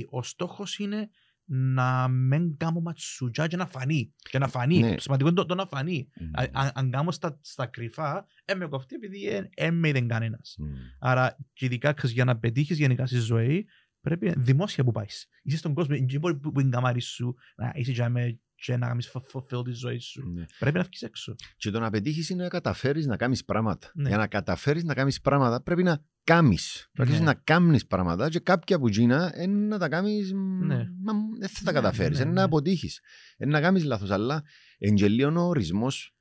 ο 0.09 0.23
στόχος 0.23 0.79
είναι 0.79 1.09
να 1.47 2.07
μην 2.07 2.57
κάνουμε 2.57 2.81
ματσουτζά 2.81 3.47
και 3.47 3.55
να 3.57 3.65
φανεί. 3.67 4.13
Και 4.29 4.37
να 4.37 4.47
φανεί. 4.47 4.79
Ναι. 4.79 4.93
Το 4.95 5.01
σημαντικό 5.01 5.29
είναι 5.29 5.37
το, 5.37 5.45
το 5.45 5.55
να 5.55 5.65
φανεί. 5.65 6.07
Μμμ. 6.19 6.29
Α- 6.33 6.49
Αν, 6.53 6.71
αν 6.73 6.91
κάνω 6.91 7.11
στα, 7.11 7.39
στα 7.41 7.65
κρυφά, 7.65 8.25
ε, 8.45 8.53
με 8.55 8.67
κοφτεί 8.67 8.95
επειδή 8.95 9.49
δεν 9.57 9.73
με 9.73 9.87
είδε 9.87 10.01
κανένας. 10.01 10.55
Μμμ. 10.59 10.73
Άρα, 10.99 11.37
και 11.53 11.65
ειδικά 11.65 11.93
ξέρεις, 11.93 12.15
για 12.15 12.25
να 12.25 12.37
πετύχεις 12.37 12.77
γενικά 12.77 13.05
στη 13.05 13.17
ζωή, 13.17 13.65
πρέπει 14.01 14.33
δημόσια 14.37 14.83
που 14.83 14.91
πάεις. 14.91 15.27
Είσαι 15.43 15.57
στον 15.57 15.73
κόσμο, 15.73 15.95
δεν 15.95 16.19
μπορεί 16.19 16.35
που 16.35 16.59
είναι 16.59 16.69
καμάρι 16.69 17.01
σου 17.01 17.35
να 17.55 17.71
είσαι 17.75 17.91
για 17.91 18.09
με 18.09 18.39
και 18.65 18.77
να 18.77 18.87
κάνεις 18.87 19.11
fulfill 19.13 19.63
τη 19.65 19.71
ζωή 19.71 19.99
σου. 19.99 20.29
Ναι. 20.33 20.45
Πρέπει 20.59 20.77
να 20.77 20.83
βγεις 20.83 21.01
έξω. 21.01 21.35
Και 21.57 21.69
το 21.71 21.79
να 21.79 21.89
πετύχεις 21.89 22.29
είναι 22.29 22.43
να 22.43 22.49
καταφέρεις 22.49 23.05
να 23.05 23.17
κάνεις 23.17 23.45
πράγματα. 23.45 23.91
Ναι. 23.93 24.07
Για 24.07 24.17
να 24.17 24.27
καταφέρεις 24.27 24.83
να 24.83 24.93
κάνεις 24.93 25.21
πράγματα 25.21 25.61
πρέπει 25.61 25.83
να 25.83 26.03
κάνει. 26.23 26.57
Πρέπει 26.91 27.11
Ναι. 27.11 27.19
να 27.19 27.33
κάνει 27.33 27.85
πράγματα 27.85 28.29
και 28.29 28.39
κάποια 28.39 28.79
που 28.79 28.87
γίνα 28.87 29.33
είναι 29.41 29.67
να 29.67 29.77
τα 29.77 29.89
κάνεις. 29.89 30.31
Ναι. 30.33 30.75
Μα 31.03 31.13
δεν 31.39 31.49
θα 31.49 31.63
τα 31.63 31.71
Ναι, 31.71 31.79
καταφέρεις. 31.79 32.17
ναι, 32.17 32.23
Είναι 32.23 32.33
ναι. 32.33 32.39
να 32.39 32.43
αποτύχεις. 32.45 32.99
Είναι 33.37 33.51
να 33.51 33.61
κάνεις 33.61 33.83
λάθος. 33.83 34.09
Αλλά 34.09 34.43
εγγελίων 34.77 35.37
ο 35.37 35.41
ορισμός 35.43 36.15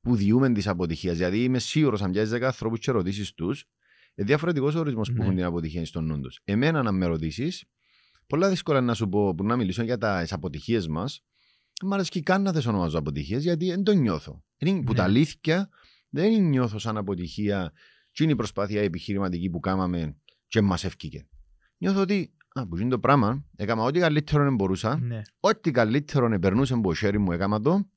που 0.00 0.16
διούμε 0.16 0.52
της 0.52 0.66
αποτυχίας. 0.66 1.16
Δηλαδή 1.16 1.42
είμαι 1.42 1.58
σίγουρος 1.58 2.02
αν 2.02 2.10
πιάσεις 2.10 2.30
10 2.30 2.42
ανθρώπους 2.42 2.78
και 2.78 2.90
ρωτήσεις 2.90 3.34
τους, 3.34 3.64
διαφορετικός 4.14 4.74
ο 4.74 4.78
ορισμός 4.78 5.08
που 5.08 5.16
Ναι. 5.16 5.22
έχουν 5.24 5.34
την 5.36 5.44
αποτυχία 5.44 5.86
στον 5.86 6.04
νου 6.04 6.20
τους. 6.20 6.40
Εμένα 6.44 6.82
να 6.82 6.92
με 6.92 7.06
ρωτήσεις, 7.06 7.64
πολλά 8.26 8.48
δύσκολα 8.48 8.80
να 8.80 8.94
σου 8.94 9.08
πω 9.08 9.34
που 9.34 9.44
να 9.44 9.56
μιλήσω 9.56 9.82
για 9.82 9.98
τις 9.98 10.32
αποτυχίες 10.32 10.88
μας. 10.88 11.24
Μ' 11.86 11.92
αρέσει 11.92 12.10
και 12.10 12.20
καν 12.22 12.42
να 12.42 12.52
δεν 12.52 12.62
ονομάζω 12.68 12.98
αποτυχίες 12.98 13.42
γιατί 13.42 13.66
δεν 13.66 13.82
το 13.82 13.92
νιώθω. 13.92 14.44
Είναι, 14.58 14.82
που 14.82 14.92
Ναι. 14.92 14.98
τα 14.98 15.04
αλήθεια 15.04 15.68
δεν 16.08 16.42
νιώθω 16.42 16.78
σαν 16.78 16.96
αποτυχία 16.96 17.72
και 18.10 18.22
είναι 18.22 18.32
η 18.32 18.36
προσπάθεια 18.36 18.82
επιχειρηματική 18.82 19.50
που 19.50 19.60
κάναμε 19.60 20.16
και 20.46 20.60
μας 20.60 20.84
ευκήκε. 20.84 21.26
Νιώθω 21.78 22.00
ότι 22.00 22.32
α, 22.52 22.66
που 22.66 22.76
είναι 22.78 22.90
το 22.90 22.98
πράγμα, 22.98 23.44
έκανα 23.56 23.82
ό,τι 23.82 23.98
καλύτερο 24.00 24.54
μπορούσα, 24.54 24.98
Ναι. 25.00 25.22
ό,τι 25.40 25.70
καλύτερο 25.70 26.38
περνούσε 26.38 26.74
από 26.74 26.82
το 26.88 26.94
χέρι 26.94 27.18
μου, 27.18 27.32
έκανα 27.32 27.60
το, 27.60 27.88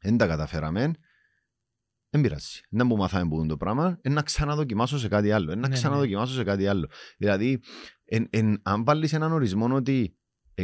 δεν 0.00 0.16
τα 0.16 0.26
καταφέραμε, 0.26 0.92
δεν 2.10 2.20
πειράζει. 2.20 2.60
Δεν 2.70 2.86
μου 2.86 2.96
μάθαμε 2.96 3.28
που 3.28 3.38
είναι 3.38 3.46
το 3.46 3.56
πράγμα, 3.56 3.98
είναι 4.02 4.14
να 4.14 4.22
ξαναδοκιμάσω 4.22 4.98
σε 4.98 5.08
κάτι 5.08 5.30
άλλο. 5.32 5.44
Είναι 5.44 5.54
να 5.54 5.60
Ναι, 5.60 5.68
ναι. 5.68 5.74
ξαναδοκιμάσω 5.74 6.34
σε 6.34 6.44
κάτι 6.44 6.66
άλλο. 6.66 6.88
Δηλαδή, 7.18 7.60
εν, 8.04 8.26
εν, 8.30 8.60
αν 8.62 8.84
βάλεις 8.84 9.12
έναν 9.12 9.32
ορισμό 9.32 9.74
ότι 9.74 10.14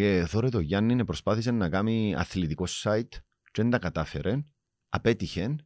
ε, 0.04 0.26
θωρε 0.26 0.48
το 0.48 0.60
Γιάννη 0.60 1.04
προσπάθησε 1.04 1.50
να 1.50 1.68
κάνει 1.68 2.14
αθλητικό 2.16 2.64
site 2.82 3.08
και 3.52 3.62
δεν 3.62 3.70
τα 3.70 3.78
κατάφερε, 3.78 4.44
απέτυχε. 4.88 5.56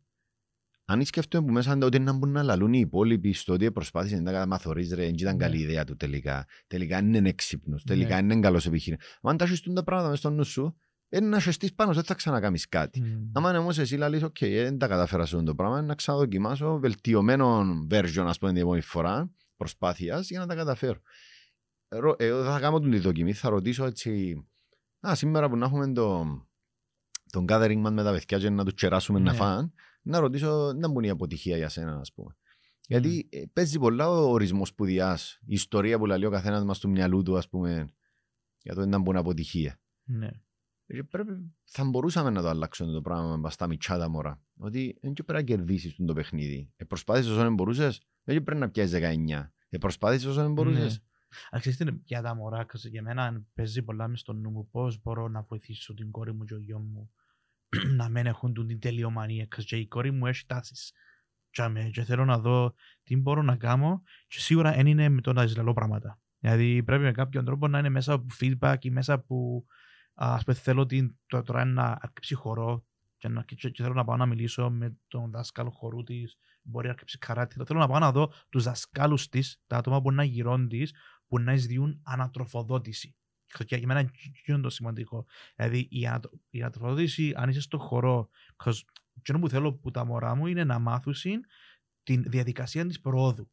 Αν 0.84 1.04
σκέφτομαι 1.04 1.46
που 1.46 1.52
μέσα 1.52 1.78
ότι 1.82 1.98
να 1.98 2.12
μπορούν 2.12 2.34
να 2.34 2.42
λαλούν 2.42 2.72
οι 2.72 2.78
υπόλοιποι 2.78 3.32
στο 3.32 3.52
ότι 3.52 3.72
προσπάθησε 3.72 4.16
να 4.16 4.22
τα 4.22 4.32
κάνει 4.32 4.46
μαθορείς 4.46 4.92
ρε, 4.92 5.04
δεν 5.04 5.14
ήταν 5.14 5.36
Ναι. 5.36 5.44
καλή 5.44 5.58
ιδέα 5.58 5.84
του 5.84 5.96
τελικά. 5.96 6.46
Τελικά 6.66 6.98
είναι 6.98 7.28
έξυπνος, 7.28 7.84
τελικά 7.84 8.22
Ναι. 8.22 8.32
είναι 8.32 8.42
καλός 8.42 8.66
επιχείρημα. 8.66 9.02
Αν 9.22 9.36
τα 9.36 9.44
έχεις 9.44 9.60
τα 9.60 9.84
πράγματα 9.84 10.08
μες 10.08 10.18
στο 10.18 10.30
νου 10.30 10.44
σου, 10.44 10.76
είναι 11.08 11.26
να 11.26 11.40
σεστείς 11.40 11.74
πάνω, 11.74 11.90
σου, 11.90 11.96
δεν 11.96 12.06
θα 12.06 12.14
ξανακάμεις 12.14 12.68
κάτι. 12.68 13.00
Μμ. 13.00 13.30
Άμα 13.32 13.48
είναι 13.48 13.58
όμως 13.58 13.78
εσύ 13.78 13.96
λαλείς, 13.96 14.22
οκ, 14.22 14.40
ε, 14.40 14.62
δεν 14.62 14.78
τα 14.78 14.86
κατάφερα 14.86 15.26
σε 15.26 15.34
αυτό 15.34 15.46
το 15.46 15.54
πράγμα, 15.54 15.82
να 15.82 15.94
ξαναδοκιμάσω 15.94 16.78
βελτιωμένο 16.78 17.64
version, 17.90 18.24
ας 18.26 18.38
πούμε, 18.38 18.52
την 18.52 18.60
επόμενη 18.60 18.82
φορά, 18.82 19.30
προσπάθειας 19.56 20.30
για 20.30 20.38
να 20.38 20.46
τα 20.46 20.54
καταφέρω. 20.54 21.00
Ρο- 21.92 22.16
Εγώ 22.18 22.44
θα 22.44 22.60
κάνω 22.60 22.80
την 22.80 23.00
δοκιμή, 23.00 23.32
θα 23.32 23.48
ρωτήσω 23.48 23.84
έτσι, 23.84 24.42
α, 25.08 25.14
σήμερα 25.14 25.48
που 25.48 25.56
να 25.56 25.66
έχουμε 25.66 25.92
το, 25.92 26.24
τον 27.30 27.44
gathering 27.48 27.76
μας 27.76 27.92
με 27.92 28.02
τα 28.02 28.10
παιδιά 28.12 28.38
και 28.38 28.50
να 28.50 28.64
τους 28.64 28.74
κεράσουμε 28.74 29.18
να 29.18 29.30
Ναι. 29.30 29.36
φάνε, 29.36 29.72
να 30.02 30.18
ρωτήσω 30.18 30.72
να 30.76 30.88
μπουν 30.88 31.02
η 31.04 31.08
αποτυχία 31.10 31.56
για 31.56 31.68
σένα, 31.68 31.96
ας 31.98 32.12
πούμε. 32.12 32.36
Γιατί 32.86 33.28
ε, 33.30 33.42
παίζει 33.52 33.78
πολλά 33.78 34.08
ο 34.10 34.30
ορισμός 34.30 34.74
που 34.74 34.84
διάς, 34.84 35.38
η 35.40 35.52
ιστορία 35.54 35.98
που 35.98 36.06
λέει 36.06 36.24
ο 36.24 36.30
καθένας 36.30 36.64
μας 36.64 36.78
του 36.78 36.90
μυαλού 36.90 37.22
του, 37.22 37.36
ας 37.36 37.48
πούμε, 37.48 37.86
για 38.62 38.74
το 38.74 38.86
να 38.86 38.98
μπουν 38.98 39.16
αποτυχία. 39.16 39.80
Ναι. 40.04 40.30
Και 40.86 41.04
πρέπει, 41.04 41.32
θα 41.64 41.84
μπορούσαμε 41.84 42.30
να 42.30 42.42
το 42.42 42.48
αλλάξουμε 42.48 42.92
το 42.92 43.00
πράγμα 43.00 43.36
με 43.36 43.50
στα 43.50 43.66
μητσά 43.66 43.98
τα 43.98 44.08
μωρά. 44.08 44.40
Ότι 44.58 44.98
δεν 45.00 45.12
και 45.12 45.22
πρέπει 45.22 45.42
να 45.50 45.56
κερδίσεις 45.56 45.96
το 46.06 46.12
παιχνίδι. 46.12 46.70
Ε, 46.76 46.84
προσπάθησες 46.84 47.30
όσο 47.30 47.40
δεν 47.42 47.54
μπορούσες, 47.54 48.00
δεν 48.24 48.42
πρέπει 48.42 48.60
να 48.60 48.70
πιάσεις 48.70 48.92
19. 48.92 49.52
Ε, 49.68 49.78
προσπάθησες 49.78 50.26
όσο 50.28 50.40
δεν 50.42 50.52
μπορούσες. 50.52 51.02
Ναι. 51.30 51.38
Αλλά 51.50 51.60
ξέρεις 51.60 51.78
τι 51.78 51.84
είναι, 51.84 52.00
για 52.04 52.22
τα 52.22 52.34
μωρά, 52.34 52.64
ξέρεις, 52.64 52.86
για 52.86 53.02
μένα 53.02 53.42
παίζει 53.54 53.82
πολλά 53.82 54.08
μες 54.08 54.20
στο 54.20 54.32
νου 54.32 54.50
μου 54.50 54.68
πώς 54.70 55.02
μπορώ 55.02 55.28
να 55.28 55.42
βοηθήσω 55.42 55.94
την 55.94 56.10
κόρη 56.10 56.32
μου 56.32 56.44
και 56.44 56.54
ο 56.54 56.58
γιος 56.58 56.80
μου 56.80 57.10
να 57.96 58.08
μην 58.08 58.26
έχουν 58.26 58.66
την 58.66 58.80
τελειομανία. 58.80 59.46
ξέρεις, 59.46 59.70
Και 59.70 59.76
η 59.76 59.86
κόρη 59.86 60.10
μου 60.10 60.26
έχει 60.26 60.46
τάσεις. 60.46 60.92
Και, 61.50 61.62
αμέ, 61.62 61.90
και 61.92 62.02
θέλω 62.02 62.24
να 62.24 62.38
δω 62.38 62.74
τι 63.02 63.16
μπορώ 63.16 63.42
να 63.42 63.56
κάνω 63.56 64.02
και 64.26 64.40
σίγουρα 64.40 64.72
δεν 64.72 64.86
είναι 64.86 65.08
με 65.08 65.20
το 65.20 65.32
να 65.32 65.46
ζηλαλώ 65.46 65.72
πράγματα. 65.72 66.20
Δηλαδή 66.38 66.82
πρέπει 66.82 67.02
με 67.02 67.12
κάποιον 67.12 67.44
τρόπο 67.44 67.68
να 67.68 67.78
είναι 67.78 67.88
μέσα 67.88 68.12
από 68.12 68.26
feedback 68.40 68.76
ή 68.80 68.90
μέσα 68.90 69.12
από 69.12 69.64
ας 70.14 70.44
πούμε 70.44 70.56
θέλω 70.56 70.86
την, 70.86 71.16
το, 71.26 71.42
τώρα 71.42 71.64
να 71.64 71.98
αρκεψει 72.00 72.34
χορό 72.34 72.84
και, 73.16 73.28
να, 73.28 73.42
και, 73.42 73.54
και 73.54 73.82
θέλω 73.82 73.94
να 73.94 74.04
πάω 74.04 74.16
να 74.16 74.26
μιλήσω 74.26 74.70
με 74.70 74.96
τον 75.08 75.30
δάσκαλο 75.30 75.70
χορού 75.70 76.02
της, 76.02 76.38
μπορεί 76.62 76.86
να 76.86 76.92
αρκεψει 76.92 77.18
καράτη. 77.18 77.64
Θέλω 77.64 77.78
να 77.78 77.88
πάω 77.88 77.98
να 77.98 78.12
δω 78.12 78.32
τους 78.48 78.64
δασκάλους 78.64 79.28
της, 79.28 79.62
τα 79.66 79.76
άτομα 79.76 80.02
που 80.02 80.10
είναι 80.10 80.24
γυρών 80.24 80.68
της, 80.68 80.94
που 81.30 81.38
να 81.38 81.52
εισδιούν 81.52 82.00
ανατροφοδότηση. 82.02 83.14
Και 83.64 83.76
για 83.76 83.86
μένα 83.86 84.00
αυτό 84.00 84.52
είναι 84.52 84.60
το 84.60 84.70
σημαντικό. 84.70 85.26
Δηλαδή 85.56 85.88
η, 85.90 86.06
ανατρο, 86.06 86.30
η 86.50 86.60
ανατροφοδότηση, 86.60 87.32
αν 87.36 87.48
είσαι 87.48 87.60
στο 87.60 87.78
χορό, 87.78 88.28
αυτό 88.56 89.38
που 89.38 89.48
θέλω 89.48 89.74
που 89.74 89.90
τα 89.90 90.04
μωρά 90.04 90.34
μου 90.34 90.46
είναι 90.46 90.64
να 90.64 90.78
μάθουν 90.78 91.14
την 92.02 92.22
διαδικασία 92.26 92.86
της 92.86 93.00
προόδου. 93.00 93.50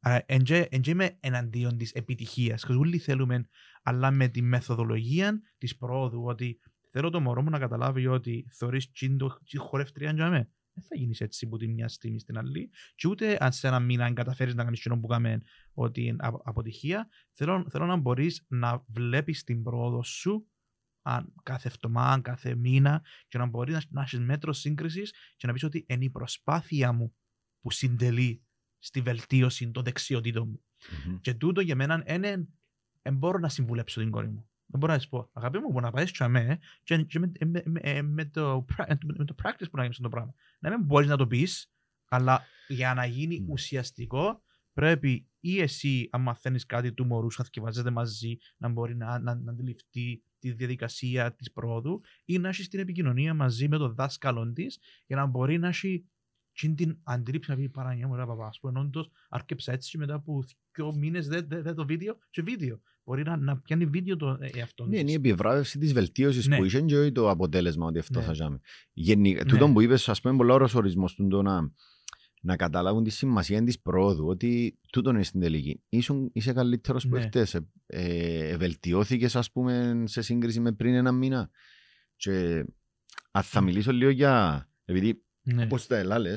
Άρα, 0.00 0.22
εν 0.26 0.42
και 0.42 0.68
εν 0.70 0.80
και 0.80 0.90
είμαι 0.90 1.16
εναντίον 1.20 1.76
της 1.76 1.92
επιτυχίας. 1.92 2.64
Και 2.64 2.72
όλοι 2.72 2.98
θέλουμε, 2.98 3.48
αλλά 3.82 4.10
με 4.10 4.28
τη 4.28 4.42
μεθοδολογία 4.42 5.40
της 5.58 5.76
πρόοδου, 5.76 6.24
ότι 6.24 6.60
θέλω 6.90 7.10
το 7.10 7.20
μωρό 7.20 7.42
μου 7.42 7.50
να 7.50 7.58
καταλάβει 7.58 8.06
ότι 8.06 8.46
θεωρείς 8.52 8.90
τσίντο 8.90 9.38
χορεύτρια 9.58 10.12
για 10.12 10.30
μέ. 10.30 10.48
Δεν 10.74 10.84
θα 10.84 10.96
γίνεις 10.96 11.20
έτσι 11.20 11.46
από 11.46 11.56
τη 11.56 11.68
μια 11.68 11.88
στιγμή 11.88 12.20
στην 12.20 12.38
άλλη. 12.38 12.70
Και 12.94 13.08
ούτε 13.08 13.36
αν 13.40 13.52
σε 13.52 13.66
ένα 13.66 13.80
μήνα 13.80 14.04
αν 14.04 14.14
καταφέρεις 14.14 14.54
να 14.54 14.64
κάνεις 14.64 14.80
κοινό 14.80 15.00
που 15.00 15.06
κάμε 15.06 15.42
ότι 15.72 16.04
είναι 16.04 16.16
απο- 16.18 16.42
αποτυχία, 16.44 17.08
θέλω, 17.32 17.66
θέλω 17.70 17.86
να 17.86 17.96
μπορείς 17.96 18.44
να 18.48 18.84
βλέπεις 18.86 19.44
την 19.44 19.62
πρόοδο 19.62 20.02
σου 20.02 20.46
αν, 21.02 21.32
κάθε 21.42 21.68
εβδομάδα, 21.68 22.20
κάθε 22.20 22.54
μήνα 22.54 23.02
και 23.28 23.38
να 23.38 23.46
μπορείς 23.46 23.74
να, 23.74 23.82
να 23.88 24.02
έχεις 24.02 24.18
μέτρο 24.18 24.52
σύγκρισης 24.52 25.14
και 25.36 25.46
να 25.46 25.52
πεις 25.52 25.62
ότι 25.62 25.84
είναι 25.88 26.04
η 26.04 26.10
προσπάθεια 26.10 26.92
μου 26.92 27.14
που 27.60 27.70
συντελεί 27.70 28.42
στη 28.78 29.00
βελτίωση 29.00 29.70
των 29.70 29.84
δεξιοτήτων 29.84 30.48
μου. 30.48 30.64
Μμμ. 31.06 31.20
Και 31.20 31.34
τούτο 31.34 31.60
για 31.60 31.76
μένα 31.76 32.04
είναι. 32.06 32.48
Δεν 33.02 33.16
μπορώ 33.16 33.38
να 33.38 33.48
συμβουλέψω 33.48 34.00
την 34.00 34.10
κόρη 34.10 34.28
μου. 34.28 34.50
Δεν 34.72 34.80
μπορώ 34.80 34.92
να 34.92 34.98
της 34.98 35.08
πω, 35.08 35.28
αγάπη 35.32 35.58
μου, 35.58 35.72
που 35.72 35.80
να 35.80 35.90
πάει 35.90 36.06
στο 36.06 36.24
αμέ 36.24 36.58
και, 36.82 37.02
και 37.02 37.18
με, 37.18 37.32
με, 37.44 37.62
με, 37.64 38.02
με, 38.02 38.24
το, 38.24 38.64
pra- 38.76 38.96
με 39.04 39.24
το 39.24 39.34
practice 39.42 39.70
που 39.70 39.76
να 39.76 39.82
γίνεις 39.82 39.98
το 39.98 40.08
πράγμα. 40.08 40.34
Να 40.58 40.70
μην 40.70 40.86
μπορείς 40.86 41.08
να 41.08 41.16
το 41.16 41.26
πεις, 41.26 41.72
αλλά 42.08 42.42
για 42.68 42.94
να 42.94 43.04
γίνει 43.06 43.40
Μμ. 43.40 43.50
ουσιαστικό 43.50 44.42
πρέπει 44.72 45.26
ή 45.40 45.60
εσύ, 45.60 46.08
αν 46.12 46.20
μαθαίνει 46.20 46.60
κάτι 46.60 46.92
του 46.92 47.06
μωρού, 47.06 47.30
σου 47.30 47.44
θυκευάζετε 47.44 47.90
μαζί, 47.90 48.36
να 48.56 48.68
μπορεί 48.68 48.96
να, 48.96 49.18
να, 49.18 49.34
να 49.34 49.50
αντιληφθεί 49.50 50.22
τη 50.38 50.52
διαδικασία 50.52 51.34
της 51.34 51.52
πρόοδου 51.52 52.00
ή 52.24 52.38
να 52.38 52.48
έχεις 52.48 52.68
την 52.68 52.80
επικοινωνία 52.80 53.34
μαζί 53.34 53.68
με 53.68 53.78
τον 53.78 53.94
δάσκαλο 53.94 54.52
της 54.52 54.78
για 55.06 55.16
να 55.16 55.26
μπορεί 55.26 55.58
να 55.58 55.68
έχει 55.68 56.04
και 56.52 56.68
την 56.68 56.98
αντίληψη 57.02 57.50
να 57.50 57.56
πει 57.56 57.68
παρανιά 57.68 58.08
μου, 58.08 58.16
ρε 58.16 58.26
παπά, 58.26 58.46
ας 58.46 58.58
πούμε, 58.60 58.80
όντως 58.80 59.10
άρκεψα 59.28 59.72
έτσι 59.72 59.90
και 59.90 59.98
μετά 59.98 60.14
από 60.14 60.44
δύο 60.74 60.94
μήνες 60.96 61.28
δεν 61.28 61.46
δε, 61.48 61.62
δε 61.62 61.74
το 61.74 61.86
βίντεο 61.86 62.18
και 62.30 62.42
βίντεο. 62.42 62.80
Μπορεί 63.04 63.22
να, 63.22 63.36
να 63.36 63.56
πιάνει 63.58 63.86
βίντεο 63.86 64.16
το 64.16 64.38
ε, 64.40 64.50
εαυτό 64.58 64.84
Ναι, 64.84 64.90
της. 64.90 65.00
είναι 65.00 65.10
η 65.10 65.14
επιβράβευση 65.14 65.78
της 65.78 65.92
βελτίωσης 65.92 66.46
Ναι. 66.46 66.56
που 66.56 66.64
είχε 66.64 66.80
και 66.80 66.96
όχι 66.98 67.12
το 67.12 67.30
αποτέλεσμα 67.30 67.86
ότι 67.86 67.98
αυτό 67.98 68.18
Ναι. 68.18 68.24
θα 68.24 68.32
ζάμε. 68.32 68.60
Γενικά, 68.92 69.44
Ναι. 69.44 69.50
τούτο 69.50 69.68
που 69.72 69.80
είπες, 69.80 70.08
ας 70.08 70.20
πούμε, 70.20 70.36
πολύ 70.36 70.52
ωραίο 70.52 70.68
ορισμός 70.74 71.14
του 71.14 71.28
το 71.28 71.42
να, 71.42 71.72
να 72.40 72.56
καταλάβουν 72.56 73.04
τη 73.04 73.10
σημασία 73.10 73.62
της 73.64 73.80
προόδου. 73.80 74.26
Ότι 74.26 74.78
τούτο 74.92 75.10
είναι 75.10 75.22
στην 75.22 75.40
τελική. 75.40 75.82
Ήσουν, 75.88 76.30
είσαι 76.32 76.52
καλύτερος 76.52 77.08
που 77.08 77.14
Ναι. 77.16 77.20
χτε. 77.22 77.46
Ε, 77.86 78.56
βελτιώθηκες, 78.56 79.36
ας 79.36 79.52
πούμε, 79.52 80.02
σε 80.06 80.22
σύγκριση 80.22 80.60
με 80.60 80.72
πριν 80.72 80.94
ένα 80.94 81.12
μήνα. 81.12 81.50
Και 82.16 82.64
αν 83.30 83.42
θα 83.42 83.60
μιλήσω 83.60 83.92
λίγο 83.92 84.10
για. 84.10 84.66
Επειδή, 84.84 85.24
Ναι. 85.42 85.62
όπως 85.62 85.86
τα 85.86 85.96
ελάλε, 85.96 86.34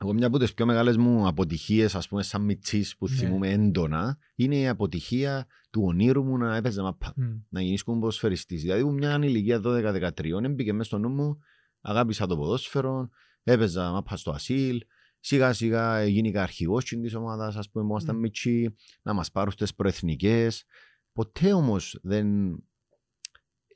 εγώ 0.00 0.12
μια 0.12 0.26
από 0.26 0.38
τις 0.38 0.54
πιο 0.54 0.66
μεγάλες 0.66 0.96
μου 0.96 1.26
αποτυχίες, 1.26 1.94
ας 1.94 2.08
πούμε, 2.08 2.22
σαν 2.22 2.42
μιτσής 2.42 2.96
που 2.96 3.08
Ναι. 3.08 3.14
θυμούμαι 3.14 3.50
έντονα, 3.50 4.18
είναι 4.34 4.56
η 4.56 4.68
αποτυχία 4.68 5.46
του 5.70 5.82
ονείρου 5.84 6.24
μου 6.24 6.36
να 6.36 6.56
έπαιζα 6.56 6.82
μαπά 6.82 7.12
Μμ. 7.16 7.24
να 7.48 7.62
γίνεις 7.62 7.84
ποδοσφαιριστής. 7.84 8.62
Δηλαδή, 8.62 8.82
που 8.82 8.92
μια 8.92 9.18
ηλικία 9.22 9.60
12-13 9.60 10.44
έμπηκε 10.44 10.72
μέσα 10.72 10.84
στο 10.88 10.98
νου 10.98 11.08
μου, 11.08 11.38
αγάπησα 11.80 12.26
το 12.26 12.36
ποδόσφαιρο, 12.36 13.08
έπαιζα 13.42 13.90
μάπα 13.90 14.16
στο 14.16 14.30
ασύλ, 14.30 14.78
σιγά 15.20 15.52
σιγά 15.52 16.04
γίνηκα 16.04 16.42
αρχηγός 16.42 16.84
της 16.84 17.14
ομάδας, 17.14 17.56
ας 17.56 17.70
πούμε, 17.70 17.84
ήμασταν 17.84 18.16
Μμ. 18.16 18.20
μητσί, 18.20 18.74
να 19.02 19.12
μας 19.12 19.30
πάρουν 19.30 19.52
στις 19.52 19.74
προεθνικές. 19.74 20.64
Ποτέ 21.12 21.52
όμως 21.52 21.98
δεν... 22.02 22.56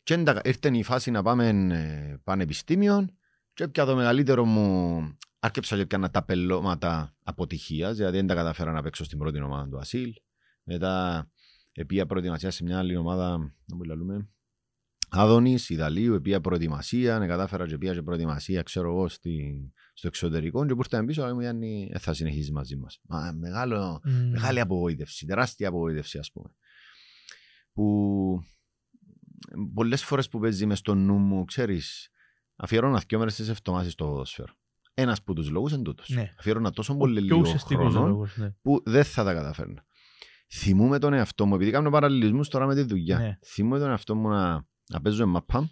Και 0.02 0.14
έντα- 0.14 0.40
ήρθε 0.44 0.76
η 0.76 0.82
φάση 0.82 1.10
να 1.10 1.22
πάμε 1.22 1.48
ε, 1.48 2.16
πανεπιστήμιο 2.24 3.08
και 3.54 3.68
πια 3.68 3.84
το 3.84 3.96
μεγαλύτερο 3.96 4.44
μου 4.44 5.16
άρκεψα 5.38 5.76
και 5.76 5.82
έκανα 5.82 6.10
τα 6.10 6.24
πελώματα 6.24 7.16
αποτυχίας, 7.22 7.96
δηλαδή 7.96 8.16
δεν 8.16 8.26
τα 8.26 8.34
καταφέρα 8.34 8.72
να 8.72 8.82
παίξω 8.82 9.04
στην 9.04 9.18
πρώτη 9.18 9.40
ομάδα 9.40 9.68
του 9.68 9.78
ασύλ. 9.78 10.10
Μετά 10.62 11.26
επία 11.72 12.06
προετοιμασία 12.06 12.50
σε 12.50 12.62
μια 12.62 12.78
άλλη 12.78 12.96
ομάδα, 12.96 13.38
να 13.64 13.76
μου 13.76 13.82
λαλούμε, 13.82 14.28
Άδωνης, 15.14 15.70
Ιδαλίου, 15.70 16.14
επία 16.14 16.40
προετοιμασία, 16.40 17.18
ναι, 17.18 17.26
κατάφερα 17.26 17.66
και 17.66 17.78
πήγα 17.78 17.94
και 17.94 18.02
προετοιμασία, 18.02 18.62
ξέρω 18.62 18.88
εγώ, 18.90 19.08
στη, 19.08 19.72
στο 19.92 20.06
εξωτερικό 20.06 20.66
και 20.66 20.74
που 20.74 20.80
ήρθαμε 20.80 21.06
πίσω, 21.06 21.22
αλλά 21.22 21.34
μου 21.34 21.40
Γιάννη, 21.40 21.90
ε, 21.92 21.98
θα 21.98 22.14
συνεχίσεις 22.14 22.50
μαζί 22.50 22.76
μας. 22.76 23.00
Μα, 23.02 23.32
μεγάλο, 23.32 24.00
Μμ. 24.04 24.30
μεγάλη 24.30 24.60
απογοήτευση, 24.60 25.26
τεράστια 25.26 25.68
απογοήτευση 25.68 26.18
ας 26.18 26.32
πούμε. 26.32 26.48
Που 27.72 28.44
πολλές 29.74 30.04
φορές 30.04 30.28
που 30.28 30.38
παίζει 30.38 30.66
μες 30.66 30.78
στο 30.78 30.94
νου 30.94 31.18
μου, 31.18 31.44
ξέρεις, 31.44 32.10
αφιερώνα 32.62 33.02
δύο 33.08 33.18
μέρες 33.18 33.34
τις 33.34 33.48
εβδομάδες 33.48 33.92
στο 33.92 34.04
ποδόσφαιρο. 34.04 34.52
Ένας 34.94 35.22
που 35.22 35.32
τους 35.32 35.50
λόγους 35.50 35.72
είναι 35.72 35.82
τούτος. 35.82 36.08
Ναι. 36.08 36.34
Αφιερώνα 36.38 36.70
τόσο 36.70 36.92
Ο 36.92 36.96
πολύ 36.96 37.14
πιο 37.14 37.22
λίγο 37.22 37.38
ουσιαστικός 37.38 37.92
χρόνο 37.92 38.08
λόγος, 38.08 38.36
ναι. 38.36 38.50
που 38.62 38.82
δεν 38.84 39.04
θα 39.04 39.24
τα 39.24 39.34
καταφέρνα. 39.34 39.84
Θυμούμαι 40.52 40.98
τον 40.98 41.12
εαυτό 41.12 41.46
μου, 41.46 41.54
επειδή 41.54 41.70
κάνω 41.70 41.90
παραλληλισμούς 41.90 42.48
τώρα 42.48 42.66
με 42.66 42.74
τη 42.74 42.82
δουλειά. 42.82 43.18
Ναι. 43.18 43.38
Θυμούμαι 43.44 43.78
τον 43.78 43.90
εαυτό 43.90 44.14
μου 44.14 44.28
να, 44.28 44.66
να 44.90 45.00
παίζω 45.00 45.26
μαπά, 45.26 45.70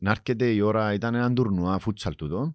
να 0.00 0.10
έρχεται 0.10 0.50
η 0.50 0.60
ώρα, 0.60 0.92
ήταν 0.92 1.14
ένα 1.14 1.32
τουρνουά 1.32 1.78
φούτσαλ 1.78 2.14
τούτο, 2.14 2.54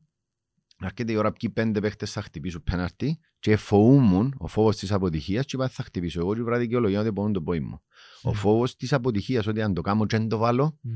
να 0.77 0.86
έρχεται 0.86 1.12
η 1.12 1.16
ώρα 1.16 1.32
ποιοι 1.32 1.50
πέντε 1.50 1.80
παίχτες 1.80 2.12
θα 2.12 2.22
χτυπήσουν 2.22 2.63
πέναρτη 2.63 3.20
και 3.39 3.56
φοβούμουν 3.56 4.36
ο 4.38 4.48
φόβος 4.48 4.77
της 4.77 4.92
αποτυχίας 4.92 5.46
και 5.46 5.56
είπα 5.56 5.68
θα 5.68 5.84
χτυπήσω 5.84 6.20
εγώ 6.20 6.36
και 6.36 6.44
βράδυ 6.44 6.63
δικαιολογία 6.63 7.00
ότι 7.00 7.12
μπορούν 7.12 7.34
το 7.34 7.42
πόη 7.42 7.60
μου. 7.60 7.82
Ο 8.22 8.30
Μμ. 8.30 8.34
φόβος 8.34 8.75
της 8.75 8.94
αποτυχίας 8.94 9.48
ότι 9.48 9.62
αν 9.62 9.74
το 9.74 9.82
κάνω 9.82 10.06
και 10.06 10.18
δεν 10.18 10.27
το 10.27 10.38
βάλω, 10.38 10.80
Μμ. 10.82 10.92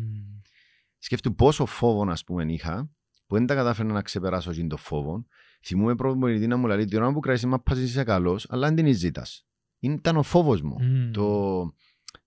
Σκέφτομαι 1.01 1.36
πόσο 1.36 1.65
φόβο 1.65 2.12
ας 2.12 2.24
πούμε 2.24 2.53
είχα, 2.53 2.89
που 3.27 3.36
δεν 3.36 3.46
τα 3.46 3.55
κατάφερα 3.55 3.93
να 3.93 4.01
ξεπεράσω 4.01 4.50
εκείνο 4.51 4.67
το 4.67 4.77
φόβο. 4.77 5.25
Θυμούμαι 5.63 5.96
πρώτο 5.96 6.17
πολιτή 6.17 6.48
να 6.48 6.58
μου 6.58 6.67
λέει, 6.67 6.86
την 6.86 7.01
ώρα 7.01 7.13
που 7.13 7.20
κρατήσει 7.20 7.48
μαπά 7.48 7.77
είσαι 7.77 8.03
καλός, 8.03 8.46
αλλά 8.50 8.67
δεν 8.72 8.75
την 8.75 8.96
ζήτας. 8.96 9.46
Ήταν 9.79 10.17
ο 10.17 10.24
φόβος 10.24 10.62
μου. 10.62 10.77
Μμ. 10.81 11.12
Το, 11.12 11.75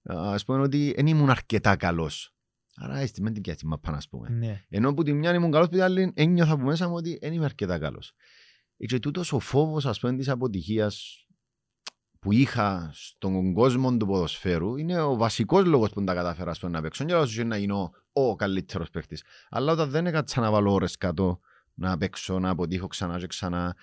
ας 0.03 0.45
πούμε 0.45 0.59
ότι 0.59 0.93
δεν 0.97 1.07
ήμουν 1.07 1.31
αρκετά 1.31 1.77
καλός. 1.77 2.35
Άρα 2.77 2.99
έστει 2.99 3.23
με 3.23 3.31
την 3.31 3.43
πιάτη 3.43 3.67
μαπά 3.67 3.93
ας 3.93 4.09
πούμε. 4.09 4.29
Ναι. 4.29 4.65
Ενώ 4.69 4.95
που 4.95 5.03
τη 5.03 5.13
μια 5.13 5.35
ήμουν 5.35 5.51
καλός, 5.51 5.67
που 5.67 5.73
την 5.73 5.83
άλλη 5.83 6.13
ένιωθα 6.15 6.53
από 6.53 6.65
μέσα 6.65 6.89
μου 6.89 6.95
ότι 6.95 7.19
δεν 7.21 7.33
είμαι 7.33 7.45
αρκετά 7.45 7.79
καλός. 7.79 8.13
Ε, 8.77 8.87
Και 8.87 8.99
τούτος 8.99 9.33
ο 9.33 9.39
φόβος 9.39 9.87
ας 9.87 10.01
πούμε 10.01 10.17
της 10.17 10.29
αποτυχίας 10.29 11.27
που 12.19 12.33
είχα 12.33 12.91
στον 12.93 13.53
κόσμο 13.53 13.97
του 13.97 14.07
ποδοσφαίρου 14.07 14.77
είναι 14.77 15.01
ο 15.01 15.17
βασικός 15.17 15.65
λόγος 15.65 15.89
που 15.89 15.95
δεν 15.95 16.05
τα 16.05 16.15
κατάφερα 16.15 16.51
ας 16.51 16.59
πούμε, 16.59 16.73
να 16.73 16.83
παίξω. 16.83 17.05
Και 17.05 17.15
όσο 17.15 17.45
να 17.45 17.57
γίνω 17.57 17.93
ο 18.17 18.37
καλύτερος 18.37 18.91
παίκτης. 18.91 19.23
Αλλά 19.51 19.73
όταν 19.73 19.91
δεν 19.91 20.07
έκατσα 20.07 20.41
να 20.41 20.51
βάλω 20.51 20.73
ώρες 20.73 20.97
κάτω 20.97 21.41
να 21.75 21.99
παίξω, 21.99 22.39
να 22.39 22.49
αποτύχω 22.49 22.87
ξανά 22.87 23.19
και 23.19 23.27
ξανά. 23.27 23.77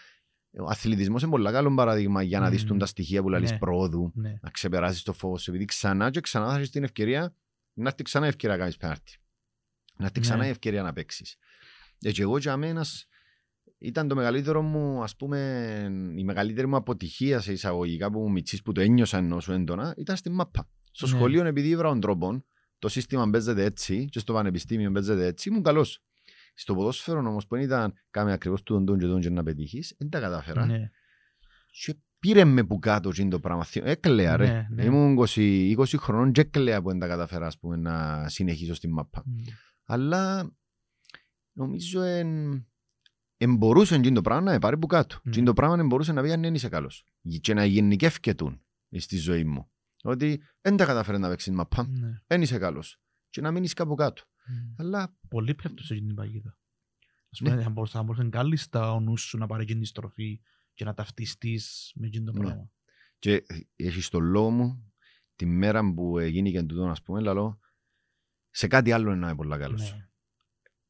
Ο 0.60 0.66
αθλητισμός 0.70 1.22
είναι 1.22 1.32
πολύ 1.32 1.52
καλό 1.52 1.74
παράδειγμα 1.74 2.22
για 2.24 2.40
να 2.40 2.50
δεις 2.50 2.62
Μμμ. 2.62 2.68
τούν 2.68 2.78
τα 2.78 2.86
στοιχεία 2.86 3.22
που 3.22 3.30
λαλείς 3.30 3.52
Ναι. 3.52 3.58
προόδου 3.58 4.12
Ναι. 4.16 4.38
να 4.42 4.50
ξεπεράσεις 4.50 5.04
το 5.04 5.14
φόβο 5.14 5.38
σου, 5.38 5.50
επειδή 5.50 5.66
ξανά 5.66 6.10
και 6.10 6.20
ξανά 6.22 6.50
θα 6.50 6.56
έχεις 6.56 6.70
την 6.70 6.84
ευκαιρία 6.84 7.34
να 7.74 7.88
έρθει 7.90 8.04
ξανά 8.04 8.26
η 8.26 8.30
ευκαιρία 8.30 8.56
να 8.56 8.62
κάνεις 8.62 8.78
πέναρτη. 8.78 9.18
Να 9.98 10.06
έρθει 10.06 10.20
Ναι. 10.20 10.26
ξανά 10.26 10.46
η 10.46 10.50
ευκαιρία 10.50 10.82
να 10.82 10.94
παίξεις. 10.94 11.36
Ε, 12.02 12.12
και 12.12 12.22
εγώ 12.22 12.38
για 12.38 12.58
μένα 12.58 12.86
ήταν 13.78 14.08
το 14.08 14.16
μεγαλύτερο 14.16 14.62
μου, 14.62 15.04
ας 15.04 15.16
πούμε, 15.16 15.38
η 16.16 16.24
μεγαλύτερη 16.24 16.68
μου 16.68 16.76
αποτυχία 16.76 17.40
σε 17.40 17.52
εισαγωγικά 17.52 18.12
που 18.12 18.20
μου 18.20 18.32
μητσής 18.32 18.62
που 18.62 18.72
το 18.72 18.82
ένιωσα 18.82 19.18
ενώ 19.18 19.40
σου 19.40 19.52
έντονα, 19.52 19.94
ήταν 19.98 20.16
στη 20.16 20.30
μάπα. 20.30 20.68
Στο 20.92 21.08
Ναι. 21.08 21.12
σχολείο, 21.14 21.46
επειδή 21.46 21.68
ήβρα 21.70 21.90
τον 21.90 22.00
τρόπο, 22.00 22.44
το 22.82 22.88
σύστημα 22.90 23.30
παίζεται 23.30 23.64
έτσι 23.64 24.06
και 24.06 24.20
στο 24.20 24.34
πανεπιστήμιο 24.34 24.92
παίζεται 24.92 25.26
έτσι, 25.26 25.50
ήμουν 25.50 25.64
καλός. 25.64 26.04
Στο 26.54 26.76
ποδόσφαιρο 26.76 27.20
όμως 27.20 27.48
που 27.48 27.56
δεν 27.56 27.64
ήταν 27.64 27.94
κάμε 28.12 28.32
ακριβώς 28.32 28.64
τούτον 28.64 28.86
τον 28.86 29.00
και 29.00 29.06
τον 29.06 29.22
και 29.22 29.30
να 29.30 29.44
πετύχεις, 29.44 29.96
δεν 29.98 30.10
τα 30.10 30.20
κατάφερα. 30.20 30.66
Ναι. 30.66 30.90
Και 31.84 31.96
πήρε 32.20 32.44
με 32.46 32.64
που 32.64 32.80
κάτω 32.80 33.10
εκείνο 33.10 33.30
το 33.30 33.40
πράγμα. 33.40 33.64
Θυ- 33.64 33.86
Έκλαια 33.86 34.38
ρε. 34.38 34.46
Ναι, 34.48 34.68
ναι. 34.70 34.84
Ήμουν 34.84 35.18
20, 35.28 35.76
20 35.78 35.98
χρονών 35.98 36.32
και 36.32 36.42
έκλαια 36.42 36.82
που 36.82 36.90
δεν 36.90 37.00
τα 37.00 37.08
καταφέρα 37.08 37.46
ας 37.48 37.60
πούμε, 37.60 37.76
να 37.76 38.26
συνεχίσω 38.30 38.74
στην 38.74 38.92
μάπα. 38.92 39.24
Μμ. 39.26 39.36
Αλλά 39.86 40.52
νομίζω 41.52 42.02
εν, 42.02 42.52
εν 43.38 43.56
μπορούσε 43.56 43.96
εκείνο 43.96 44.16
το 44.16 44.22
πράγμα 44.22 44.52
να 44.52 44.60
πάρει 44.60 44.78
που 44.78 44.88
κάτω. 44.88 45.16
Ναι. 45.24 45.32
Εκείνο 45.32 45.46
το 45.46 45.54
πράγμα 45.54 45.76
εν 45.80 45.88
μπορούσε 45.88 46.12
να 46.14 46.22
πει 46.22 46.32
αν 46.32 46.42
δεν 46.42 46.54
είσαι 46.54 46.70
καλός. 46.70 47.06
Και 47.42 47.54
να 47.54 47.66
γενικεύκετουν 47.66 48.62
στη 48.98 49.18
ζωή 49.18 49.44
μου. 49.44 49.70
Ότι 50.04 50.42
δεν 50.62 50.78
τα 50.78 50.86
καταφέρει 50.86 51.18
να 51.18 51.30
παίξεις 51.30 51.54
μάπα. 51.54 51.88
Ναι. 51.88 52.22
Δεν 52.28 52.42
είσαι 52.42 52.58
καλός. 52.58 53.00
Και 53.30 53.42
να 53.42 53.52
μείνεις 53.52 53.74
κάπου 53.74 53.96
κάτω. 53.96 54.24
Μμ. 54.46 54.74
Αλλά 54.78 55.16
Πολύ 55.30 55.56
πέφτουν 55.56 55.86
σε 55.86 55.94
εκείνη 55.94 56.08
την 56.08 56.16
παγίδα. 56.16 56.58
Ας 57.32 57.40
Ναι. 57.40 57.50
πούμε, 57.50 57.62
θα 57.62 57.70
μπορούσε, 57.70 57.98
θα 57.98 58.04
μπορούσε 58.04 58.30
κάλλιστα 58.30 58.94
ο 58.94 59.00
νους 59.00 59.22
σου 59.22 59.38
να 59.38 59.48
πάρει 59.48 59.64
εκείνη 59.64 59.80
τη 59.80 59.86
στροφή 59.88 60.42
και 60.74 60.84
να 60.86 60.94
ταυτιστείς 60.94 61.92
με 61.96 62.08
εκείνο 62.08 62.32
το 62.32 62.38
Ναι. 62.38 62.44
πράγμα. 62.46 62.70
Και 63.20 63.44
έχεις 63.76 64.10
το 64.10 64.20
λόγο 64.20 64.50
μου 64.50 64.94
τη 65.36 65.46
μέρα 65.46 65.94
που 65.94 66.20
γίνηκε 66.20 66.64
τούτο, 66.64 66.84
ας 66.88 67.02
πούμε, 67.02 67.20
λαλό, 67.22 67.60
σε 68.50 68.68
κάτι 68.68 68.92
άλλο 68.92 69.12
είναι 69.12 69.36
πολύ 69.36 69.58
καλός. 69.58 69.96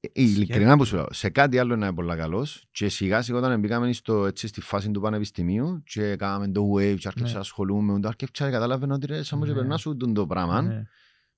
Ναι. 0.01 0.23
Ειλικρινά 0.23 0.77
που 0.77 0.85
σου 0.85 0.95
λέω, 0.95 1.05
σε 1.11 1.29
κάτι 1.29 1.57
άλλο 1.59 1.73
είναι 1.73 1.93
πολύ 1.93 2.15
καλός. 2.15 2.65
Και 2.71 2.89
σιγά 2.89 3.21
σιγά 3.21 3.37
όταν 3.37 3.59
μπήκαμε 3.59 3.93
στο, 3.93 4.25
έτσι, 4.25 4.47
στη 4.47 4.61
φάση 4.61 4.91
του 4.91 5.01
πανεπιστημίου 5.01 5.83
και 5.85 6.15
κάναμε 6.15 6.51
το 6.51 6.71
wave 6.73 6.95
και 6.99 7.07
άρχισα 7.07 7.25
Ναι. 7.27 7.33
να 7.33 7.39
ασχολούμαι, 7.39 7.99
και 7.99 8.07
άρχισα 8.07 8.45
και 8.45 8.51
κατάλαβα 8.51 8.93
ότι 8.93 9.05
ρε, 9.05 9.23
σαν 9.23 9.39
μου 9.39 9.45
και 9.45 9.51
Ναι. 9.51 9.57
περνάς 9.57 9.81
σου 9.81 9.97
τούν 9.97 10.13
το 10.13 10.27
πράγμα. 10.27 10.61
Ναι. 10.61 10.83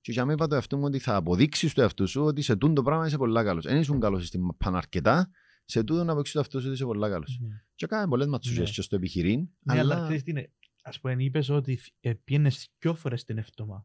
Και 0.00 0.12
για 0.12 0.22
μένα 0.22 0.34
είπα 0.34 0.46
το 0.46 0.54
εαυτό 0.54 0.76
μου 0.76 0.84
ότι 0.84 0.98
θα 0.98 1.16
αποδείξεις 1.16 1.72
το 1.74 1.82
εαυτό 1.82 2.06
σου 2.06 2.22
ότι 2.24 2.42
σε 2.42 2.56
τούν 2.56 2.74
το 2.74 2.82
πράγμα 2.82 3.06
είσαι 3.06 3.16
πολύ 3.16 3.44
καλός. 3.44 3.64
Δεν 3.64 3.76
ήσουν 3.80 4.00
καλός 4.00 4.26
στην 4.26 4.40
μαπάν 4.40 4.76
αρκετά, 4.76 5.30
σε 5.64 5.84
τούτο 5.84 6.04
να 6.04 6.14
παίξει 6.16 6.32
το 6.32 6.40
αυτό 6.40 6.58
ότι 6.58 6.68
είσαι 6.68 6.84
πολύ 6.84 7.08
καλός. 7.10 7.38
Ναι. 7.40 7.48
Και 7.74 7.84
έκανε 7.84 8.08
πολλές 8.08 8.26
ματσούγες 8.26 8.58
Ναι. 8.58 8.74
και 8.74 8.82
στο 8.82 8.96
επιχειρήν, 8.96 9.40
Ναι, 9.58 9.78
αλλά 9.78 9.94
αλλά 9.94 10.02
ξέρεις 10.04 10.22
τι 10.22 10.30
είναι. 10.30 10.50
Ας 10.82 11.00
πούμε, 11.00 11.14
είπες 11.18 11.48
ότι 11.48 11.80
ε, 12.00 12.12
πήγαινες 12.24 12.68
δυο 12.78 12.94
φορές 12.94 13.24
την 13.24 13.38
εβδομάδα. 13.38 13.84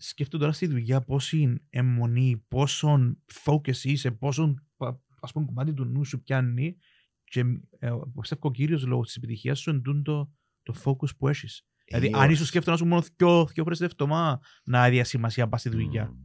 Σκέφτομαι 0.00 0.42
τώρα 0.42 0.54
στη 0.54 0.66
δουλειά 0.66 1.00
πόση 1.00 1.62
αιμονή, 1.70 2.44
πόσον 2.48 3.22
focus 3.44 3.76
είσαι, 3.84 4.10
πόσον 4.10 4.66
πα- 4.76 5.00
ας 5.20 5.32
πούμε 5.32 5.44
κομμάτι 5.46 5.72
του 5.74 5.84
νου 5.84 6.04
σου 6.04 6.20
πιάνει 6.22 6.76
και 7.24 7.40
ε, 7.78 7.90
πιστεύω 8.20 8.48
ο 8.48 8.50
κύριος 8.50 8.86
λόγος 8.86 9.06
της 9.06 9.16
επιτυχίας 9.16 9.58
σου 9.58 9.70
είναι 9.70 10.02
το, 10.02 10.32
το 10.62 10.74
focus 10.84 11.16
που 11.18 11.28
έχεις. 11.28 11.66
Δηλαδή, 11.84 12.06
Ε, 12.06 12.10
αν 12.14 12.22
όχι. 12.24 12.32
ήσουν 12.32 12.46
σκέφτομαι 12.46 12.76
να 12.76 12.82
σου 12.82 12.88
μόνο 12.88 13.02
δυο, 13.16 13.46
δυο 13.46 13.62
φορές 13.62 13.78
την 13.78 13.86
εβδομάδα 13.86 14.40
να 14.64 14.88
διασημασία 14.88 15.48
πας 15.48 15.60
στη 15.60 15.68
δουλειά. 15.68 16.06
Μμμ. 16.06 16.24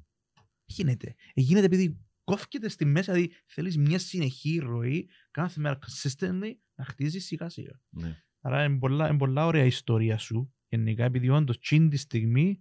Γίνεται. 0.66 1.16
Ε, 1.34 1.42
γίνεται 1.42 1.66
επειδή 1.66 1.98
κόφκεται 2.24 2.70
στη 2.70 2.86
μέση, 2.86 3.12
δηλαδή 3.12 3.34
θέλεις 3.46 3.78
μια 3.78 4.00
συνεχή 4.00 4.58
ροή 4.58 5.10
κάθε 5.32 5.60
μέρα 5.62 5.80
consistently 5.80 6.52
να 6.76 6.86
χτίζεις 6.86 7.26
σιγά 7.26 7.50
σιγά. 7.50 7.80
Ναι. 7.90 8.18
Άρα 8.42 8.64
είναι 8.64 8.78
πολλά, 8.78 9.08
είναι 9.10 9.18
πολλά 9.18 9.46
ωραία 9.46 9.64
η 9.64 9.68
ιστορία 9.68 10.18
σου. 10.18 10.54
Γενικά, 10.68 11.04
επειδή 11.04 11.30
όντως 11.30 11.60
τσιν 11.60 11.90
τη 11.90 11.98
στιγμή 11.98 12.50
εν, 12.50 12.60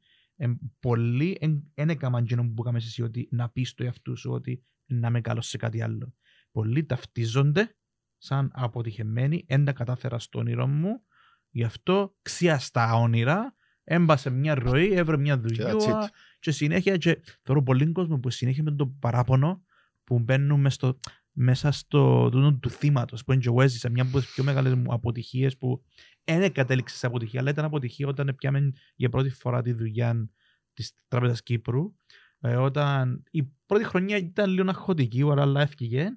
πολλοί 0.80 1.38
δεν 1.74 1.88
έκαναν 1.88 2.22
εκείνο 2.22 2.42
που 2.42 2.62
έκαμε 2.62 2.78
εσύ 2.78 3.02
ότι 3.02 3.28
να 3.30 3.48
πεις 3.48 3.74
το 3.74 3.84
εαυτού 3.84 4.16
σου 4.16 4.30
ότι 4.32 4.62
να 4.86 5.08
είμαι 5.08 5.20
καλός 5.20 5.46
σε 5.46 5.56
κάτι 5.56 5.82
άλλο. 5.82 6.14
Πολλοί 6.52 6.84
ταυτίζονται 6.84 7.76
σαν 8.18 8.50
αποτυχημένοι, 8.54 9.44
δεν 9.48 9.64
τα 9.64 9.72
κατάφερα 9.72 10.18
στο 10.18 10.38
όνειρο 10.38 10.66
μου, 10.66 11.02
γι' 11.50 11.64
αυτό 11.64 12.16
ξία 12.22 12.58
στα 12.58 12.94
όνειρα, 12.94 13.54
έμπασε 13.84 14.30
μια 14.30 14.54
ροή, 14.54 14.92
έβρε 14.92 15.16
μια 15.16 15.34
Και 15.34 15.40
δουλειά 15.40 15.72
that's 15.72 15.90
it. 15.90 16.08
και 16.40 16.50
συνέχεια 16.50 16.96
και 16.96 17.20
θεωρώ 17.42 17.62
πολύ 17.62 17.92
κόσμο 17.92 18.18
που 18.18 18.30
συνέχεια 18.30 18.62
με 18.62 18.70
το 18.70 18.86
παράπονο 18.86 19.62
που 20.04 20.18
μπαίνουν 20.18 20.60
μες 20.60 20.74
στο, 20.74 20.98
μέσα 21.32 21.72
στο 21.72 22.28
τούτο 22.30 22.54
του 22.54 22.70
θύματος 22.70 23.24
που 23.24 23.32
είναι 23.32 23.40
και 23.40 23.48
εγώ 23.48 23.62
έζησα 23.62 23.90
μια 23.90 24.02
από 24.02 24.18
τις 24.18 24.32
πιο 24.32 24.44
μεγάλες 24.44 24.74
μου 24.74 24.92
αποτυχίες 24.92 25.58
που 25.58 25.82
δεν 26.24 26.52
κατέληξε 26.52 26.96
σε 26.96 27.06
αποτυχία, 27.06 27.40
αλλά 27.40 27.50
ήταν 27.50 27.64
αποτυχία 27.64 28.06
όταν 28.06 28.34
πιάμε 28.36 28.72
για 28.96 29.08
πρώτη 29.08 29.30
φορά 29.30 29.62
τη 29.62 29.72
δουλειά 29.72 30.30
τη 30.72 30.88
Τράπεζα 31.08 31.34
Κύπρου. 31.42 31.94
Ε, 32.40 32.56
όταν 32.56 33.22
η 33.30 33.42
πρώτη 33.42 33.84
χρονιά 33.84 34.16
ήταν 34.16 34.50
λίγο 34.50 34.68
αγχωτική, 34.68 35.22
αλλά 35.22 35.60
έφυγε. 35.60 36.08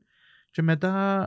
Και 0.51 0.61
μετά 0.61 1.25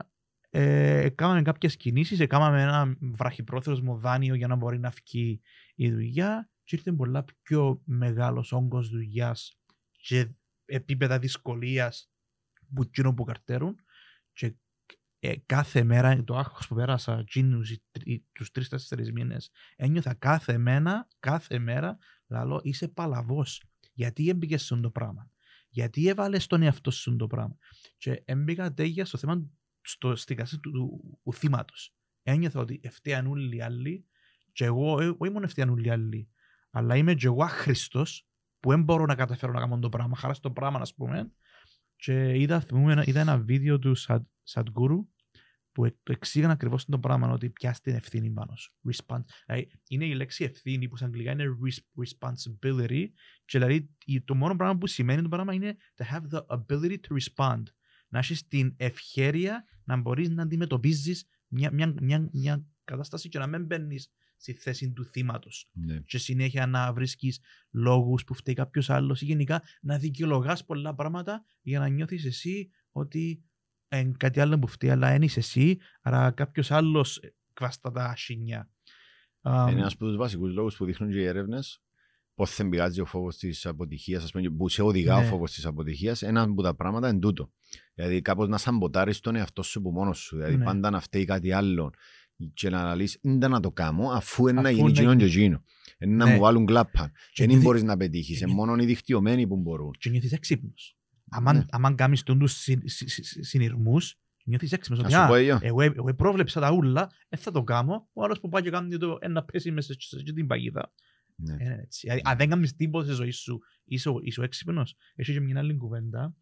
ε, 0.50 1.08
κάναμε 1.14 1.42
κάποιε 1.42 1.68
κινήσει, 1.68 2.26
κάναμε 2.26 2.62
ένα 2.62 2.96
βραχυπρόθεσμο 3.00 3.96
δάνειο 3.96 4.34
για 4.34 4.46
να 4.46 4.54
μπορεί 4.54 4.78
να 4.78 4.90
φύγει 4.90 5.40
η 5.74 5.90
δουλειά. 5.90 6.50
Και 6.64 6.76
ήρθε 6.76 6.92
πολλά 6.92 7.24
πιο 7.42 7.82
μεγάλο 7.84 8.46
όγκο 8.50 8.82
δουλειά 8.82 9.36
και 10.00 10.28
επίπεδα 10.64 11.18
δυσκολία 11.18 11.92
που 12.74 12.82
εκείνο 12.82 13.14
που 13.14 13.24
καρτέρουν 13.24 13.76
και 14.32 14.54
ε, 15.20 15.36
κάθε 15.46 15.82
μέρα 15.84 16.24
το 16.24 16.36
άγχος 16.36 16.66
που 16.68 16.74
πέρασα 16.74 17.18
εκείνους 17.18 17.70
οι 17.70 17.82
τρι- 17.90 18.24
τους 18.32 18.50
τρεις-τέσσερις 18.50 19.12
μήνες 19.12 19.50
ένιωθα 19.76 20.14
κάθε 20.14 20.58
μέρα, 20.58 21.08
κάθε 21.18 21.58
μέρα 21.58 21.98
λαλό 22.26 22.60
είσαι 22.62 22.88
παλαβός. 22.88 23.62
Γιατί 23.92 24.28
έμπηκες 24.28 24.64
στον 24.64 24.82
το 24.82 24.90
πράγμα; 24.90 25.30
Γιατί 25.68 26.08
έβαλες 26.08 26.46
τον 26.46 26.62
εαυτό 26.62 26.90
σου 26.90 27.00
στον 27.00 27.16
το 27.18 27.26
πράγμα; 27.26 27.56
Και 27.96 28.22
έμπηκα 28.24 28.74
τέγια 28.74 29.04
στο 29.04 29.18
θέμα 29.18 29.50
στο, 29.80 30.16
στην 30.16 30.36
κασία 30.36 30.58
του, 30.58 30.70
του, 30.70 31.18
του 31.24 31.32
θύματος. 31.32 31.94
Ένιωθα 32.22 32.60
ότι 32.60 32.80
ευθέαν 32.82 33.26
όλοι 33.26 33.56
οι 33.56 33.60
άλλοι 33.62 34.06
και 34.52 34.64
εγώ, 34.64 35.00
ε, 35.00 35.14
όχι 35.18 35.32
μόνο 35.32 35.44
ευθέαν 35.44 35.68
όλοι 35.68 35.86
οι 35.86 35.90
άλλοι. 35.90 36.28
Αλλά 36.70 36.96
είμαι 36.96 37.14
και 37.14 37.26
εγώ 37.26 37.44
άχρηστος 37.44 38.26
που 38.60 38.70
δεν 38.70 38.82
μπορώ 38.82 39.04
να 39.04 39.14
καταφέρω 39.14 39.52
να 39.52 39.60
κάνω 39.60 39.78
το 39.78 39.88
πράγμα. 39.88 40.16
Χαράς 40.16 40.36
στο 40.36 40.50
πράγμα 40.50 40.80
ας 40.80 40.94
πούμε 40.94 41.32
και 41.98 42.38
είδα, 42.40 42.60
θυμούμαι, 42.60 42.92
ένα- 42.92 43.04
είδα 43.06 43.20
ένα 43.20 43.38
βίντεο 43.38 43.78
του 43.78 43.94
Σαντ, 43.94 44.24
Σαντγκούρου 44.42 45.08
που 45.72 45.84
ε- 45.84 45.90
το 46.02 46.12
εξήγανε 46.12 46.52
ακριβώς 46.52 46.84
το 46.84 46.98
πράγμα 46.98 47.30
ότι 47.32 47.50
πιάσει 47.50 47.82
την 47.82 47.94
ευθύνη 47.94 48.30
πάνω 48.30 48.56
σου. 48.56 48.72
Respons- 48.90 49.24
δηλαδή, 49.46 49.70
είναι 49.88 50.04
η 50.04 50.14
λέξη 50.14 50.44
ευθύνη 50.44 50.88
που 50.88 50.96
στα 50.96 51.06
αγγλικά 51.06 51.30
είναι 51.30 51.44
res- 51.44 52.04
responsibility 52.04 53.04
και 53.44 53.58
δηλαδή 53.58 53.90
η- 54.04 54.20
το 54.22 54.34
μόνο 54.34 54.56
πράγμα 54.56 54.78
που 54.78 54.86
σημαίνει 54.86 55.22
το 55.22 55.28
πράγμα 55.28 55.54
είναι 55.54 55.76
to 55.96 56.04
have 56.14 56.22
the 56.36 56.56
ability 56.56 56.96
to 57.08 57.16
respond. 57.22 57.62
Να 58.08 58.18
έχεις 58.18 58.46
την 58.46 58.74
ευχέρεια 58.76 59.64
να 59.84 59.96
μπορείς 59.96 60.28
να 60.28 60.42
αντιμετωπίζεις 60.42 61.28
μια, 61.48 61.70
μια, 61.72 61.94
μια, 62.00 62.28
μια 62.32 62.66
κατάσταση 62.90 63.28
και 63.28 63.38
να 63.38 63.46
μην 63.46 63.64
μπαίνεις 63.64 64.10
στη 64.36 64.52
θέση 64.52 64.92
του 64.92 65.04
θύματος 65.04 65.70
Ναι. 65.72 65.98
και 65.98 66.18
συνέχεια 66.18 66.66
να 66.66 66.92
βρίσκεις 66.92 67.40
λόγους 67.70 68.24
που 68.24 68.34
φταίει 68.34 68.54
κάποιος 68.54 68.90
άλλος 68.90 69.20
ή 69.22 69.24
γενικά 69.24 69.62
να 69.80 69.98
δικαιολογάς 69.98 70.64
πολλά 70.64 70.94
πράγματα 70.94 71.44
για 71.62 71.78
να 71.78 71.88
νιώθεις 71.88 72.24
εσύ 72.24 72.70
ότι 72.92 73.42
είναι 73.92 74.12
κάτι 74.16 74.40
άλλο 74.40 74.58
που 74.58 74.66
φταίει 74.66 74.90
αλλά 74.90 75.08
δεν 75.10 75.22
είσαι 75.22 75.38
εσύ 75.38 75.78
άρα 76.02 76.30
κάποιος 76.30 76.70
άλλος 76.70 77.20
κβάστα 77.52 77.92
τα 77.92 78.04
ασύνια. 78.04 78.70
Είναι 79.44 79.70
ένας 79.80 79.92
από 79.92 80.04
τους 80.04 80.16
βασικούς 80.16 80.52
λόγους 80.52 80.76
που 80.76 80.84
δείχνουν 80.84 81.10
και 81.10 81.18
οι 81.18 81.24
έρευνες 81.24 81.82
πώς 82.34 82.56
δεν 82.56 82.68
πηγάζει 82.68 83.00
ο 83.00 83.04
φόβος 83.04 83.36
της 83.36 83.66
αποτυχίας, 83.66 84.24
ας 84.24 84.30
πούμε, 84.30 84.50
που 84.50 84.68
σε 84.68 84.82
οδηγά 84.82 85.16
ο 85.16 85.20
Ναι. 85.20 85.26
φόβος 85.26 85.52
της 85.52 85.66
αποτυχίας. 85.66 86.22
Ένα 86.22 86.42
από 86.42 86.62
τα 86.62 86.74
πράγματα 86.74 87.08
είναι 87.08 87.18
τούτο. 87.18 87.52
Δηλαδή 87.94 88.22
κάπως 88.22 88.48
να 88.48 88.58
σαμποτάρεις 88.58 89.20
τον 89.20 89.34
εαυτό 89.36 89.62
σου 89.62 89.78
από 89.78 89.90
μόνος 89.92 90.18
σου. 90.18 90.36
Δηλαδή 90.36 90.56
Ναι. 90.56 90.64
πάντα 90.64 90.90
να 90.90 91.00
φταίει 91.00 91.24
κάτι 91.24 91.52
άλλο 91.52 91.92
και 92.54 92.70
να 92.70 92.94
λες 92.96 93.18
«Ίντα 93.22 93.48
να 93.48 93.60
το 93.60 93.70
κάνω 93.72 94.08
αφού 94.10 94.48
είναι 94.48 94.60
να 94.60 94.68
Αφού 94.68 94.76
γίνει 94.78 94.92
να 94.92 94.98
εκείνο 95.00 95.16
και 95.16 95.24
γίνει». 95.24 95.40
εκείνο. 95.42 95.62
Είναι 95.98 96.14
να 96.14 96.24
Ναι. 96.24 96.32
μου 96.34 96.40
βάλουν 96.40 96.66
κλάπα. 96.66 97.06
Και 97.10 97.12
δεν 97.36 97.46
νιώθει- 97.46 97.64
μπορείς 97.66 97.82
να 97.82 97.96
πετύχεις. 97.96 98.38
και 98.38 98.44
Είναι 98.44 98.54
μόνο 98.54 98.76
οι 98.82 98.84
δικτυωμένοι 98.84 99.46
που 99.46 99.56
μπορούν. 99.56 99.90
και 99.98 100.10
νιώθεις 100.10 100.32
έξυπνος. 100.32 100.96
Αμάν, 101.30 101.56
Ναι. 101.56 101.64
αμάν 101.70 101.94
κάνεις 101.94 102.22
τους 102.22 102.52
συ- 102.52 102.88
συ- 102.88 103.08
συ- 103.08 103.44
συνειρμούς 103.44 104.14
νιώθεις 104.44 104.72
έξυπνος 104.72 105.00
Να 105.00 105.06
ότι 105.06 105.14
σου 105.14 105.20
«Α, 105.22 105.26
πω 105.26 105.34
εγώ. 105.34 105.58
εγώ, 105.62 105.82
εγώ 105.82 106.14
πρόβλεψα 106.14 106.60
τα 106.60 106.72
ούλα, 106.72 107.10
δεν 107.28 107.38
θα 107.40 107.50
το 107.50 107.62
κάνω. 107.62 108.08
Ο 108.12 108.24
άλλος 108.24 108.40
που 108.40 108.48
πάει 108.48 108.62
και 108.62 108.70
κάνει 108.70 108.96
το 108.98 109.18
ένα 109.20 109.44
πέσει 109.44 109.70
μέσα 109.70 109.92
σε 109.98 110.18
σε 110.18 110.32
την 110.32 110.46
παγίδα. 110.46 110.92
Ναι. 111.36 111.56
Ε, 111.58 111.72
έτσι. 111.80 112.00
Δηλαδή, 112.02 112.20
Αν 112.24 112.36
δεν 112.36 112.48
κάνεις 112.48 112.76
τίποτα 112.76 113.04
στη 113.04 113.14
ζωή 113.14 113.30
σου, 113.30 113.60
είσαι, 113.84 114.08
ο- 114.08 114.20
είσαι 114.22 114.40
ο 114.40 114.42
έξυπνος. 114.42 114.96
Έχει 115.14 115.32
και 115.32 115.40
μια 115.40 115.58
άλλη 115.58 115.76
κουβέντα 115.76 116.34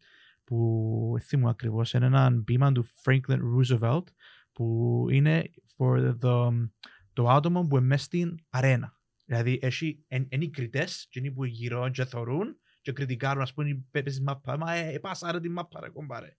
που 0.43 1.15
θυμούμαι 1.21 1.49
ακριβώς, 1.49 1.93
είναι 1.93 2.05
ένα 2.05 2.41
ποίημα 2.45 2.71
του 2.71 2.85
Franklin 3.03 3.37
Roosevelt 3.55 4.03
που 4.51 5.05
είναι 5.11 5.49
for 5.77 6.17
the, 6.21 6.69
το 7.13 7.29
άτομο 7.29 7.67
που 7.67 7.77
είναι 7.77 7.85
μέσα 7.85 8.03
στην 8.03 8.37
αρένα. 8.49 8.99
Δηλαδή, 9.25 9.59
έχει, 9.61 10.03
εν, 10.07 10.27
είναι 10.29 10.43
οι 10.43 10.49
κριτές, 10.49 11.03
εκείνοι 11.03 11.31
που 11.31 11.45
γύρω 11.45 11.89
και 11.89 12.05
θωρούν 12.05 12.59
και 12.81 12.91
κριτικάρουν, 12.91 13.41
ας 13.41 13.53
πούμε, 13.53 13.85
παίζεις 13.91 14.21
μάπα, 14.21 14.57
μα 14.57 14.73
ε, 14.73 14.99
πάσα 14.99 15.31
ρε 15.31 15.39
την 15.39 15.51
μάπα 15.51 15.79
ρε 15.79 15.89
κομπάρε. 15.89 16.37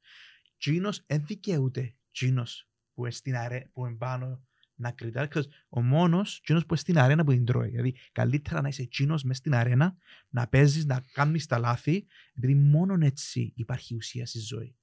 Τζίνος 0.59 1.03
δεν 1.07 1.25
δικαιούται 1.27 1.97
τζίνος 2.11 2.69
που 2.95 3.05
είναι 3.05 3.11
στην 3.11 3.37
αρέ, 3.37 3.71
που 3.73 3.87
είναι 3.87 3.97
πάνω 3.97 4.43
να 4.75 4.91
κριτάρει. 4.91 5.29
Ξέρεις, 5.29 5.49
Ο 5.69 5.83
μόνος 5.83 6.41
τζίνος 6.43 6.63
που 6.63 6.69
είναι 6.71 6.81
στην 6.81 6.99
αρένα 6.99 7.25
που 7.25 7.31
την 7.31 7.45
τρώει. 7.45 7.69
Δηλαδή, 7.69 7.97
καλύτερα 8.13 8.61
να 8.61 8.69
είσαι 8.69 8.87
τζίνος 8.87 9.23
μέσα 9.23 9.39
στην 9.39 9.55
αρένα, 9.55 9.97
να 10.29 10.49
παίζεις, 10.49 10.85
να 10.85 11.05
κάνεις 11.13 11.47
τα 11.47 11.59
λάθη, 11.59 12.07
επειδή 12.35 12.55
μόνο 12.55 13.07
έτσι 13.07 13.53
υπάρχει 13.57 13.95
ουσία 13.95 14.27
στη 14.27 14.39
ζωή. 14.39 14.77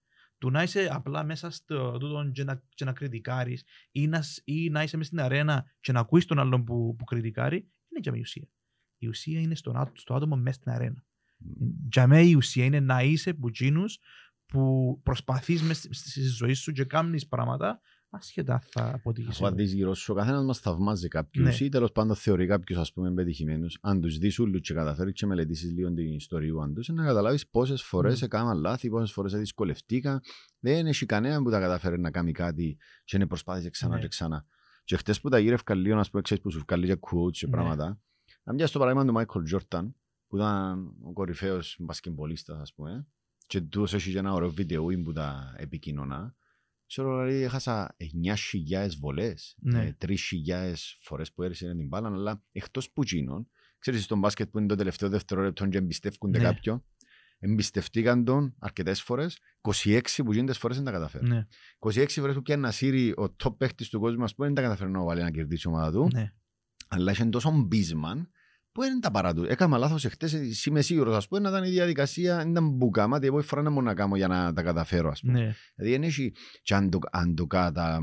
Του 0.45 0.51
να 0.51 0.63
είσαι 0.63 0.89
απλά 0.91 1.23
μέσα 1.23 1.49
στο 1.49 1.97
τούτο 1.97 2.29
και 2.31 2.43
να, 2.43 2.63
και 2.69 2.85
να 2.85 2.93
κριτικάρεις 2.93 3.63
ή 3.91 4.07
να, 4.07 4.21
σ- 4.21 4.41
ή 4.43 4.69
να 4.69 4.83
είσαι 4.83 4.97
μέσα 4.97 5.09
στην 5.09 5.21
αρένα 5.21 5.65
και 5.79 5.91
να 5.91 5.99
ακούεις 5.99 6.25
τον 6.25 6.39
άλλον 6.39 6.63
που, 6.63 6.95
που 6.97 7.03
κριτικάρει, 7.03 7.55
είναι 7.55 7.99
για 8.01 8.11
μένα 8.11 8.17
η 8.17 8.21
ουσία. 8.21 8.49
Η 8.97 9.07
ουσία 9.07 9.39
είναι 9.39 9.55
στον, 9.55 9.77
άτ- 9.77 9.97
στο 9.97 10.13
άτομο 10.13 10.35
μέσα 10.35 10.59
στην 10.59 10.71
αρένα. 10.71 11.05
Για 11.89 12.07
μένα 12.07 12.21
η 12.29 12.33
ουσία 12.33 12.65
είναι 12.65 12.79
να 12.79 13.01
είσαι 13.01 13.33
που 13.33 13.51
τζίνους 13.51 13.99
που 14.45 14.99
προσπαθείς 15.03 15.61
μες 15.61 15.77
στη- 15.77 15.93
στη 16.09 16.21
ζωή 16.21 16.53
σου 16.53 16.71
και 16.71 16.83
κάνεις 16.85 17.27
πράγματα 17.27 17.81
ασχετά 18.15 18.61
θα 18.69 18.91
αποτύχεις. 18.93 19.29
Αφού 19.29 19.45
αν 19.45 19.55
δεις 19.55 19.73
γύρω 19.73 19.93
σου, 19.93 20.13
ο 20.13 20.15
καθένας 20.15 20.43
μας 20.45 20.59
θαυμάζει 20.59 21.07
κάποιους 21.07 21.59
Ναι. 21.59 21.65
ή 21.65 21.69
τέλος 21.69 21.91
πάντων 21.91 22.15
θεωρεί 22.15 22.47
κάποιους 22.47 22.79
ας 22.79 22.93
πούμε 22.93 23.11
πετυχημένους. 23.13 23.77
Αν 23.81 24.01
τους 24.01 24.17
δεις 24.17 24.39
ούλους 24.39 24.61
και 24.61 24.73
καταφέρεις 24.73 25.13
και 25.13 25.25
μελετήσεις 25.25 25.71
λίγο 25.71 25.93
την 25.93 26.13
ιστορία 26.13 26.71
τους, 26.75 26.87
να 26.87 27.05
καταλάβεις 27.05 27.47
πόσες 27.47 27.81
φορές 27.83 28.13
Μμμ. 28.17 28.23
έκαναν 28.23 28.57
λάθη, 28.57 28.89
πόσες 28.89 29.11
φορές 29.11 29.33
δυσκολευτήκα. 29.33 30.21
Δεν 30.59 30.85
έχει 30.87 31.05
κανένα 31.05 31.41
που 31.43 31.49
τα 31.49 31.59
καταφέρει 31.59 31.99
να 31.99 32.11
κάνει 32.11 32.31
κάτι 32.31 32.77
και 33.03 33.17
να 33.17 33.27
προσπάθησε 33.27 33.69
ξανά 33.69 33.95
Ναι. 33.95 34.01
και 34.01 34.07
ξανά. 34.07 34.45
Και 34.83 34.95
χτες 34.97 35.21
που 35.21 35.29
τα 35.29 35.39
γύρευκα 35.39 35.75
λίγο, 35.75 35.99
ας 35.99 36.09
πούμε, 36.09 36.21
ξέρεις 36.21 36.43
που 36.43 36.51
σου 36.51 36.63
βγάλει 36.67 36.85
και 36.87 36.97
quotes 37.01 37.31
και 37.31 37.45
Ναι. 37.45 37.51
πράγματα. 37.51 37.99
Να 38.43 38.53
μοιάζει 38.53 38.71
το 38.71 38.79
παράδειγμα 38.79 39.05
του 39.07 39.13
Μάικλ 39.13 39.43
Τζόρταν, 39.43 39.95
που 40.27 40.35
ήταν 40.35 40.79
ο 41.03 41.13
κορυφαίος 41.13 41.75
μπασκεμπολίστας, 41.79 42.59
ας 42.59 42.73
πούμε, 42.73 43.07
και 43.47 43.61
τούτος 43.61 43.93
έχει 43.93 44.11
και 44.11 44.17
ένα 44.17 44.33
ωραίο 44.33 44.49
βίντεο 44.51 44.85
που 45.03 45.13
τα 45.13 45.53
επικοινωνά. 45.57 46.35
Ξέρω, 46.95 47.25
δηλαδή, 47.25 47.43
έχασα 47.43 47.95
9.000 47.97 48.89
βολές, 48.99 49.55
Ναι. 49.61 49.85
ε, 49.85 49.95
3.000 49.97 50.97
φορές 51.01 51.33
που 51.33 51.43
έρισε 51.43 51.75
την 51.75 51.87
μπάλα, 51.87 52.07
αλλά 52.07 52.43
εκτός 52.51 52.91
που 52.91 53.03
γίνον, 53.03 53.47
ξέρεις 53.79 54.03
στον 54.03 54.19
μπάσκετ 54.19 54.49
που 54.49 54.57
είναι 54.57 54.67
το 54.67 54.75
τελευταίο 54.75 55.09
δευτερόλεπτο 55.09 55.67
και 55.67 55.77
εμπιστεύκονται 55.77 56.37
Ναι. 56.37 56.43
κάποιον, 56.43 56.83
εμπιστευτήκαν 57.39 58.23
τον 58.23 58.55
αρκετές 58.59 59.01
φορές, 59.01 59.39
26 59.61 60.23
που 60.23 60.33
γίνονται 60.33 60.53
φορές 60.53 60.75
δεν 60.75 60.85
τα 60.85 60.91
καταφέρουν. 60.91 61.27
Ναι, 61.27 61.47
26 61.79 62.05
φορές 62.09 62.35
που 62.35 62.41
πιάνει 62.41 62.61
να 62.61 62.71
σύρει 62.71 63.11
ο 63.11 63.35
top 63.43 63.57
παίχτης 63.57 63.89
του 63.89 63.99
κόσμου, 63.99 64.23
ας 64.23 64.35
πούμε, 64.35 64.47
δεν 64.47 64.55
τα 64.55 64.61
καταφέρουν 64.61 64.91
να 64.91 65.03
βάλει 65.03 65.21
να 65.21 65.31
κερδίσει 65.31 65.67
η 65.67 65.71
ομάδα 65.71 65.91
του, 65.91 66.09
ναι. 66.13 66.33
αλλά 66.87 67.11
είχε 67.11 67.25
τόσο 67.25 67.51
μπίσμαν 67.51 68.29
Πού 68.75 68.83
είναι 68.83 68.99
τα 68.99 69.11
παρά 69.11 69.33
του; 69.33 69.43
Έκανα 69.43 69.77
λάθος 69.77 70.05
εχθές. 70.05 70.65
Είμαι 70.65 70.81
σίγουρος, 70.81 71.15
ας 71.15 71.27
πούμε, 71.27 71.41
να 71.41 71.49
ήταν 71.49 71.63
η 71.63 71.69
διαδικασία. 71.69 72.37
Δεν 72.37 72.49
ήταν 72.49 72.69
μπουκάμα. 72.69 73.19
Τι 73.19 73.25
εγώ 73.27 73.41
φορά 73.41 73.61
να 73.61 73.69
μου 73.69 73.81
να 73.81 73.93
κάνω 73.93 74.15
για 74.15 74.27
να 74.27 74.53
τα 74.53 74.61
καταφέρω, 74.63 75.09
ας 75.09 75.21
πούμε. 75.21 75.33
Ναι. 75.33 75.53
Δηλαδή, 75.75 75.93
δεν 75.93 76.03
έχει. 76.03 76.33
Και 76.61 76.75
αν 76.75 76.89
το, 76.89 76.99
αν 77.11 77.35
το, 77.35 77.45
κατα... 77.47 77.99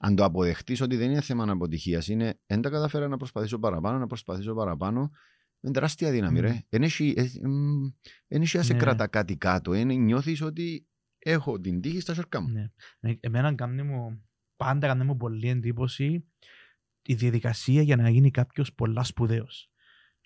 αν 0.00 0.14
το 0.16 0.24
αποδεχτείς 0.24 0.80
ότι 0.80 0.96
δεν 0.96 1.10
είναι 1.10 1.20
θέμα 1.20 1.50
αποτυχία, 1.52 2.02
είναι 2.06 2.38
δεν 2.46 2.60
τα 2.60 2.70
καταφέρα 2.70 3.08
να 3.08 3.16
προσπαθήσω 3.16 3.58
παραπάνω, 3.58 3.98
να 3.98 4.06
προσπαθήσω 4.06 4.54
παραπάνω. 4.54 5.10
Είναι 5.60 5.72
τεράστια 5.72 6.10
δύναμη, 6.10 6.38
Μμ. 6.38 6.42
ρε. 6.42 6.62
Δεν 6.68 6.82
έχει, 6.82 7.14
ε, 7.16 7.22
μ, 7.48 7.88
δεν 8.26 8.42
έχει 8.42 8.56
να 8.56 8.62
σε 8.62 8.72
Ναι. 8.72 8.78
κρατά 8.78 9.06
κάτι 9.06 9.36
κάτω. 9.36 9.74
Είναι 9.74 9.94
νιώθεις 9.94 10.42
ότι 10.42 10.86
έχω 11.18 11.60
την 11.60 11.80
τύχη 11.80 12.00
στα 12.00 12.14
σέρκα 12.14 12.40
μου. 12.40 12.48
Ναι. 12.48 12.70
Ε, 13.00 13.14
Εμένα 13.20 13.54
κάνει 13.54 13.82
μου, 13.82 14.24
πάντα 14.56 14.86
κάνει 14.86 15.04
μου 15.04 15.16
πολύ 15.16 15.48
εντύπωση 15.48 16.24
η 17.02 17.14
διαδικασία 17.14 17.82
για 17.82 17.96
να 17.96 18.08
γίνει 18.10 18.30
κάποιος 18.30 18.74
πολλά 18.74 19.04
σπουδαίος. 19.04 19.70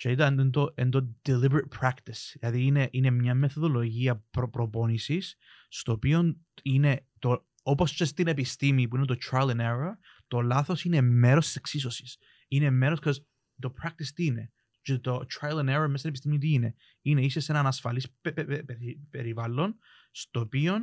Και 0.01 0.11
ήταν 0.11 0.39
εν 0.39 0.51
το, 0.51 0.73
εν 0.75 0.91
το 0.91 1.17
deliberate 1.29 1.69
practice. 1.81 2.33
Δηλαδή 2.33 2.65
είναι, 2.65 2.89
είναι 2.91 3.11
μια 3.11 3.35
μεθοδολογία 3.35 4.25
προ, 4.31 4.51
προπόνησης 4.51 5.37
στο 5.69 5.93
οποίο 5.93 6.37
είναι 6.63 7.07
το, 7.19 7.47
όπως 7.63 7.95
και 7.95 8.05
στην 8.05 8.27
επιστήμη 8.27 8.89
που 8.89 8.97
είναι 8.97 9.05
το 9.05 9.17
trial 9.31 9.51
and 9.51 9.61
error, 9.61 9.93
το 10.29 10.41
λάθος 10.41 10.85
είναι 10.85 11.01
μέρος 11.01 11.45
της 11.47 11.57
εξίσωσης. 11.57 12.19
Είναι 12.49 12.71
μέρος, 12.71 12.99
because 13.03 13.15
το 13.61 13.73
practice 13.83 14.07
τι 14.15 14.25
είναι; 14.25 14.53
Και 14.83 14.99
το 14.99 15.27
trial 15.41 15.55
and 15.55 15.69
error 15.69 15.87
μέσα 15.87 15.97
στην 15.97 16.09
επιστήμη 16.09 16.39
τι 16.39 16.53
είναι; 16.53 16.75
Είναι 17.03 17.25
είσαι 17.25 17.41
σε 17.41 17.53
έναν 17.53 17.67
ασφαλής 17.67 18.11
πε- 18.21 18.35
πε- 18.35 18.47
πε- 18.47 18.65
περι- 18.65 18.99
περιβάλλον 19.11 19.79
στο 20.11 20.41
οποίο 20.41 20.75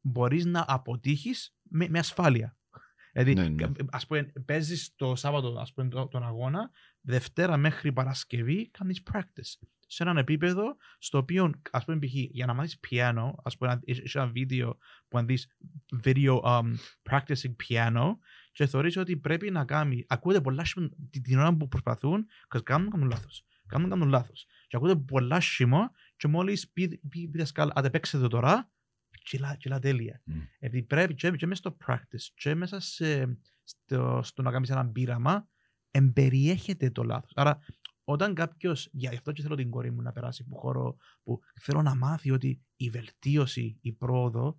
μπορείς 0.00 0.44
να 0.44 0.64
αποτύχεις 0.68 1.56
με, 1.62 1.88
με 1.88 1.98
ασφάλεια. 1.98 2.57
Δηλαδή, 3.24 3.34
Ναι, 3.34 3.66
ναι. 3.66 3.72
ας 3.90 4.06
πούμε, 4.06 4.32
παίζεις 4.44 4.94
το 4.96 5.14
Σάββατο 5.14 5.58
ας 5.60 5.72
πούμε, 5.72 5.88
το- 5.88 6.06
τον 6.08 6.22
αγώνα, 6.22 6.70
Δευτέρα 7.00 7.56
μέχρι 7.56 7.92
Παρασκευή 7.92 8.68
κάνεις 8.70 9.02
practice. 9.12 9.66
Σε 9.90 10.02
έναν 10.02 10.16
επίπεδο 10.16 10.76
στο 10.98 11.18
οποίο, 11.18 11.50
ας 11.70 11.84
πούμε, 11.84 11.98
π.χ. 11.98 12.12
για 12.14 12.46
να 12.46 12.54
μάθεις 12.54 12.78
πιάνο, 12.78 13.34
ας 13.44 13.56
πούμε, 13.56 13.70
να- 13.72 13.80
έχει 13.84 14.18
ένα 14.18 14.26
βίντεο 14.26 14.78
που 15.08 15.18
αν 15.18 15.26
δεις 15.26 15.56
video 16.04 16.40
um, 16.40 16.74
practicing 17.10 17.54
piano 17.68 18.16
και 18.52 18.66
θεωρείς 18.66 18.96
ότι 18.96 19.16
πρέπει 19.16 19.50
να 19.50 19.64
κάνει, 19.64 20.04
ακούτε 20.08 20.40
πολλά 20.40 20.64
σχήμα 20.64 20.88
την, 21.10 21.22
την 21.22 21.38
ώρα 21.38 21.56
που 21.56 21.68
προσπαθούν, 21.68 22.26
και 22.50 22.60
κάνουν, 22.60 22.90
κάνουν 22.90 23.08
λάθος. 23.08 23.44
Κάνουν, 23.66 23.90
κάνουν 23.90 24.08
λάθος. 24.08 24.46
Και 24.66 24.76
ακούτε 24.76 24.96
πολλά 24.96 25.40
σχήμα 25.40 25.90
και 26.16 26.28
μόλις 26.28 26.68
πει, 26.70 26.88
πει, 26.88 27.00
πει, 27.08 27.28
πει 27.28 27.38
δασκάλ, 27.38 27.70
άντε 27.74 27.90
παίξτε 27.90 28.18
το 28.18 28.28
τώρα, 28.28 28.70
κυλά, 29.22 29.56
κυλά 29.56 29.78
τέλεια. 29.78 30.20
Μμ. 30.24 30.40
Επειδή 30.58 30.82
πρέπει 30.82 31.14
και, 31.14 31.30
και 31.30 31.46
μέσα 31.46 31.60
στο 31.60 31.76
practice 31.86 32.26
και 32.34 32.54
μέσα 32.54 32.80
σε, 32.80 33.38
στο, 33.64 34.20
στο 34.22 34.42
να 34.42 34.50
κάνεις 34.50 34.70
ένα 34.70 34.86
πείραμα, 34.86 35.48
εμπεριέχεται 35.90 36.90
το 36.90 37.02
λάθος. 37.02 37.32
Άρα, 37.34 37.58
όταν 38.04 38.34
κάποιος, 38.34 38.88
για 38.92 39.10
αυτό 39.10 39.32
και 39.32 39.42
θέλω 39.42 39.54
την 39.54 39.70
κόρη 39.70 39.90
μου 39.90 40.02
να 40.02 40.12
περάσει 40.12 40.44
που 40.44 40.56
χώρο, 40.56 40.96
που 41.22 41.40
θέλω 41.60 41.82
να 41.82 41.94
μάθει 41.94 42.30
ότι 42.30 42.62
η 42.76 42.90
βελτίωση, 42.90 43.78
η 43.80 43.92
πρόοδο, 43.92 44.58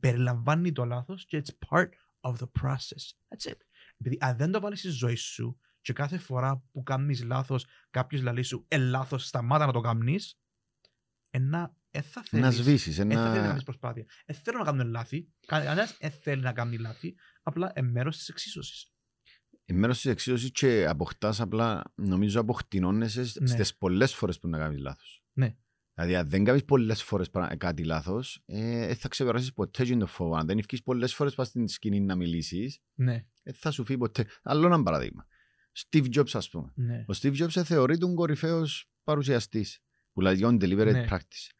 περιλαμβάνει 0.00 0.72
το 0.72 0.84
λάθος 0.84 1.24
και 1.24 1.42
it's 1.44 1.68
part 1.68 1.88
of 2.20 2.34
the 2.34 2.46
process. 2.60 3.02
That's 3.28 3.50
it. 3.50 3.58
Επειδή 3.96 4.16
αν 4.20 4.36
δεν 4.36 4.50
το 4.50 4.60
βάλεις 4.60 4.78
στη 4.78 4.88
ζωή 4.88 5.14
σου 5.14 5.58
και 5.80 5.92
κάθε 5.92 6.18
φορά 6.18 6.62
που 6.72 6.82
κάνεις 6.82 7.24
λάθος, 7.24 7.66
κάποιος 7.90 8.22
λέει 8.22 8.42
σου, 8.42 8.64
ε, 8.68 8.76
λάθος, 8.76 9.26
σταμάτα 9.26 9.66
να 9.66 9.72
το 9.72 9.80
κάνεις, 9.80 10.38
ένα, 11.30 11.76
ε, 11.90 12.00
θα 12.02 12.22
θέλεις. 12.22 12.44
Να 12.46 12.50
σβήσεις. 12.50 12.98
Ε, 12.98 13.02
θα 13.02 13.08
θέλεις 13.08 13.16
να 13.24 13.34
Ένα... 13.36 13.46
κάνεις 13.46 13.62
προσπάθεια. 13.62 14.04
Ε, 14.24 14.32
θέλω 14.32 14.58
να 14.58 14.64
κάνουν 14.64 14.88
λάθη. 14.90 15.28
Κανένας 15.46 15.96
ε, 15.98 16.08
θέλει 16.08 16.42
να 16.42 16.52
κάνει 16.52 16.78
λάθη. 16.78 17.14
Απλά 17.42 17.72
ε, 17.74 17.82
μέρος 17.82 18.16
της 18.16 18.28
εξίσωσης. 18.28 18.92
Μέρος 19.72 20.00
της 20.00 20.10
εξίσωσης 20.10 20.50
και 20.50 20.86
αποκτάς 20.88 21.40
απλά, 21.40 21.92
νομίζω, 21.94 22.40
αποκτηνώνεσαι 22.40 23.20
Ναι. 23.40 23.46
στις 23.46 23.76
πολλές 23.76 24.14
φορές 24.14 24.38
που 24.38 24.48
να 24.48 24.58
κάνεις 24.58 24.80
λάθος. 24.80 25.22
Ναι. 25.32 25.56
Δηλαδή, 25.94 26.16
αν 26.16 26.28
δεν 26.28 26.44
κάνεις 26.44 26.64
πολλές 26.64 27.02
φορές 27.02 27.30
κάτι 27.56 27.84
λάθος, 27.84 28.42
ε, 28.46 28.86
δεν 28.86 28.96
θα 28.96 29.08
ξεπεράσεις 29.08 29.52
ποτέ 29.52 29.84
την 29.84 29.98
το 29.98 30.06
φόβο. 30.06 30.34
Αν 30.36 30.46
δεν 30.46 30.58
ευκείς 30.58 30.82
πολλές 30.82 31.14
φορές 31.14 31.34
πας 31.34 31.48
στην 31.48 31.68
σκηνή 31.68 32.00
να 32.00 32.16
μιλήσεις, 32.16 32.80
Ναι, 32.94 33.24
δεν 33.42 33.54
θα 33.54 33.70
σου 33.70 33.84
φύγει 33.84 33.98
ποτέ. 33.98 34.26
Άλλο 34.42 34.66
ένα 34.66 34.82
παράδειγμα. 34.82 35.26
Steve 35.86 36.06
Jobs, 36.14 36.30
ας 36.32 36.50
πούμε. 36.50 36.72
ναι. 36.74 37.04
Ο 37.08 37.12
Steve 37.20 37.36
Jobs 37.36 37.62
θεωρεί 37.64 37.98
τον 37.98 38.14
κορυφαίος 38.14 38.90
παρουσιαστής 39.04 39.78
που 40.12 40.20
λέει 40.20 40.38
on 40.42 40.54
deliberate 40.62 40.92
Ναι. 40.92 41.06
practice. 41.10 41.50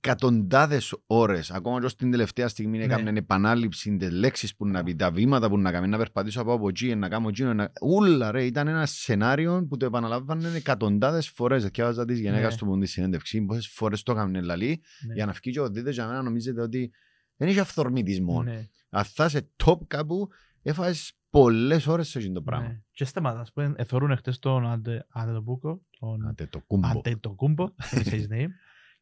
Εκατοντάδες 0.00 0.94
ώρες, 1.06 1.50
ακόμα 1.50 1.78
και 1.80 1.84
ως 1.86 1.96
την 1.96 2.10
τελευταία 2.10 2.48
στιγμή, 2.48 2.78
Ναι. 2.78 2.84
έκαναν 2.84 3.16
επανάληψη 3.16 3.96
τις 3.96 4.10
λέξεις 4.10 4.56
που 4.56 4.66
να 4.66 4.82
πει, 4.82 4.94
τα 4.96 5.10
βήματα 5.10 5.48
που 5.48 5.58
να 5.58 5.70
κάνει, 5.72 5.88
να 5.88 5.96
περπατήσω 5.98 6.40
από 6.40 6.52
από 6.52 6.68
εκεί, 6.68 6.94
να 6.94 7.08
κάνω 7.08 7.28
εκείνο. 7.28 7.54
Να... 7.54 7.72
Ούλα, 7.82 8.30
ρε, 8.30 8.44
ήταν 8.44 8.68
ένα 8.68 8.86
σενάριο 8.86 9.66
που 9.68 9.76
το 9.76 9.86
επαναλάβανε 9.86 10.48
εκατοντάδες 10.48 11.28
φορές. 11.28 11.64
Διάβαζα 11.64 12.04
τη 12.04 12.14
γυναίκα 12.14 12.48
Ναι. 12.48 12.56
του 12.56 12.66
που 12.66 12.78
τη 12.78 12.86
συνέντευξη, 12.86 13.40
πόσες 13.42 13.68
φορές 13.68 14.02
το 14.02 14.12
έκαναν 14.12 14.44
λαλή, 14.44 14.82
ναι. 15.06 15.14
για 15.14 15.26
να 15.26 15.32
βγει 15.32 15.50
και 15.50 15.60
ο 15.60 15.70
δείτε 15.70 15.90
για 15.90 16.06
μένα 16.06 16.22
νομίζετε 16.22 16.60
ότι 16.62 16.90
δεν 17.36 17.48
έχει 17.48 17.58
αυθορμητισμό. 17.60 18.42
Ναι, 18.42 18.66
Αν 18.90 19.04
θα 19.04 19.24
είσαι 19.24 19.48
top 19.64 19.78
κάπου, 19.86 20.28
έφαγες 20.62 21.12
πολλές 21.30 21.86
ώρες 21.86 22.08
σε 22.08 22.18
αυτό 22.18 22.32
το 22.32 22.42
πράγμα. 22.42 22.66
ναι. 22.68 22.80
Και 22.90 23.04
σταματά. 23.04 23.40
Ας 23.40 23.52
πούμε, 23.52 23.72
εθώρουν 23.76 24.16
χτες 24.16 24.38
τον 24.38 24.66
Αντε- 24.66 25.06
Αντετοκούμπο, 25.08 25.80
τον 25.98 26.26
Άντε 26.28 26.46
το 26.46 26.60
κούμπο. 26.66 26.88
Αντετοκούμπο, 26.88 27.68
δεν 27.90 28.02
είναι 28.06 28.26
his 28.28 28.32
name, 28.32 28.50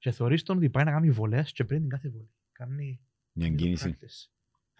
και 0.04 0.10
θεωρείς 0.10 0.42
τον 0.42 0.56
ότι 0.56 0.70
πάει 0.70 0.84
να 0.84 0.90
κάνει 0.90 1.10
βολές 1.10 1.52
και 1.52 1.64
πριν 1.64 1.80
την 1.80 1.88
κάθε 1.88 2.08
βολή. 2.08 2.30
Κάνει 2.52 3.00
Μια 3.32 3.48
κίνηση. 3.48 3.96
practice. 4.00 4.28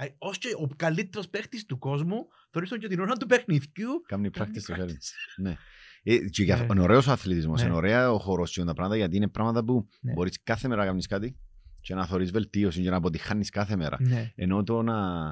Α, 0.04 0.06
Ως 0.18 0.38
και 0.38 0.48
ο 0.58 0.66
καλύτερος 0.76 1.28
παίχτης 1.28 1.64
του 1.64 1.78
κόσμου, 1.78 2.26
θεωρείς 2.50 2.70
τον 2.70 2.78
και 2.78 2.88
την 2.88 3.00
ώρα 3.00 3.12
του 3.16 3.26
παιχνιδιού, 3.26 4.00
Κάνει 4.06 4.30
κάνει 4.30 4.50
practice 4.54 4.60
στο 4.60 4.74
χέρι. 4.74 4.92
practice. 4.92 5.42
Ναι. 5.42 5.56
Ε, 6.02 6.18
και 6.18 6.42
για- 6.42 6.56
Ναι. 6.56 6.66
είναι 6.70 6.80
ωραίος 6.80 7.06
ο 7.06 7.12
αθλητισμός, 7.12 7.60
Ναι. 7.60 7.66
είναι 7.66 7.76
ωραία 7.76 8.12
ο 8.12 8.18
χώρος 8.18 8.52
και 8.52 8.64
τα 8.64 8.72
πράγματα 8.72 8.96
γιατί 8.96 9.16
είναι 9.16 9.28
πράγματα 9.28 9.64
που 9.64 9.88
Ναι. 10.00 10.12
μπορείς 10.12 10.42
κάθε 10.42 10.68
μέρα 10.68 10.80
να 10.80 10.87
κάνεις 10.87 11.06
κάτι 11.06 11.37
και 11.80 11.94
να 11.94 12.06
θωρείς 12.06 12.30
βελτίωση 12.30 12.82
και 12.82 12.90
να 12.90 12.96
αποτυχάνεις 12.96 13.50
κάθε 13.50 13.76
μέρα. 13.76 13.96
Ναι, 14.00 14.32
Ενώ 14.34 14.62
το 14.62 14.82
να, 14.82 15.28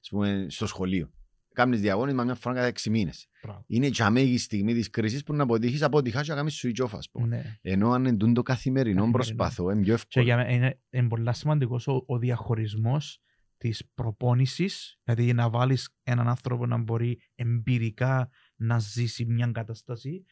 ας 0.00 0.08
πούμε, 0.10 0.46
στο 0.48 0.66
σχολείο. 0.66 1.10
Κάνεις 1.54 1.80
διαγώνισμα 1.80 2.24
μια 2.24 2.34
φορά 2.34 2.62
cada 2.62 2.66
έξι 2.66 2.90
μήνες. 2.90 3.28
μπράβο. 3.42 3.64
Είναι 3.66 3.88
και 3.88 4.02
αμέγη 4.02 4.38
στιγμή 4.38 4.74
της 4.74 4.90
κρίσης 4.90 5.22
που 5.22 5.34
να 5.34 5.42
αποτύχεις, 5.42 5.82
αποτυχάς 5.82 6.22
και 6.24 6.30
να 6.30 6.36
κάνεις 6.36 6.64
switch 6.64 6.84
off, 6.84 6.90
ας 6.92 7.10
πούμε. 7.10 7.26
Ναι. 7.26 7.58
Ενώ 7.60 7.90
αν 7.90 8.04
είναι 8.04 8.16
τούτο 8.16 8.42
καθημερινό 8.42 9.00
Καθημερινό. 9.00 9.10
προσπαθώ, 9.12 9.70
είναι 9.70 9.80
πιο 9.82 9.84
Και 9.84 9.92
εύκολο. 9.92 10.24
για 10.24 10.36
μένα 10.36 10.50
είναι, 10.50 10.78
είναι 10.90 11.08
πολύ 11.08 11.34
σημαντικός 11.34 11.86
ο, 11.88 12.02
ο 12.06 12.18
διαχωρισμός 12.18 13.18
της 13.58 13.84
προπόνησης, 13.94 14.98
δηλαδή 15.04 15.32
να 15.32 15.50
βάλεις 15.50 15.94
έναν 16.02 16.28
άνθρωπο 16.28 16.66
να 16.66 16.76
μπορεί 16.78 17.20
εμπειρικά 17.34 18.30
να 18.56 18.78
ζήσει 18.78 19.24
μια 19.24 19.46
κατάσταση 19.52 20.24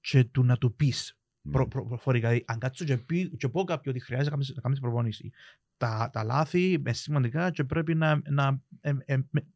και 0.00 0.24
του 0.24 0.44
να 0.44 0.56
του 0.56 0.74
πεις 0.76 1.16
Ναι. 1.42 1.52
προ, 1.52 1.68
προ, 1.68 1.86
προφορικά. 1.86 2.28
Δηλαδή, 2.28 2.44
αν 2.48 2.58
κάτσω 2.58 2.84
και, 2.84 2.96
πει, 2.96 3.28
και 3.36 3.48
πω 3.48 3.64
κάποιον 3.64 3.94
ότι 3.94 4.04
χρειάζεται 4.04 4.30
να 4.30 4.36
κάνεις- 4.36 4.54
να 4.54 4.60
κάνεις 4.62 4.80
προπόνηση, 4.80 5.30
τα, 5.76 6.10
τα 6.12 6.24
λάθη 6.24 6.72
είναι 6.72 6.92
σημαντικά 6.92 7.50
και 7.50 7.64
πρέπει 7.64 7.94
να. 7.94 8.20
να 8.30 8.60
ε, 8.80 8.92
ε, 9.04 9.16
με, 9.30 9.46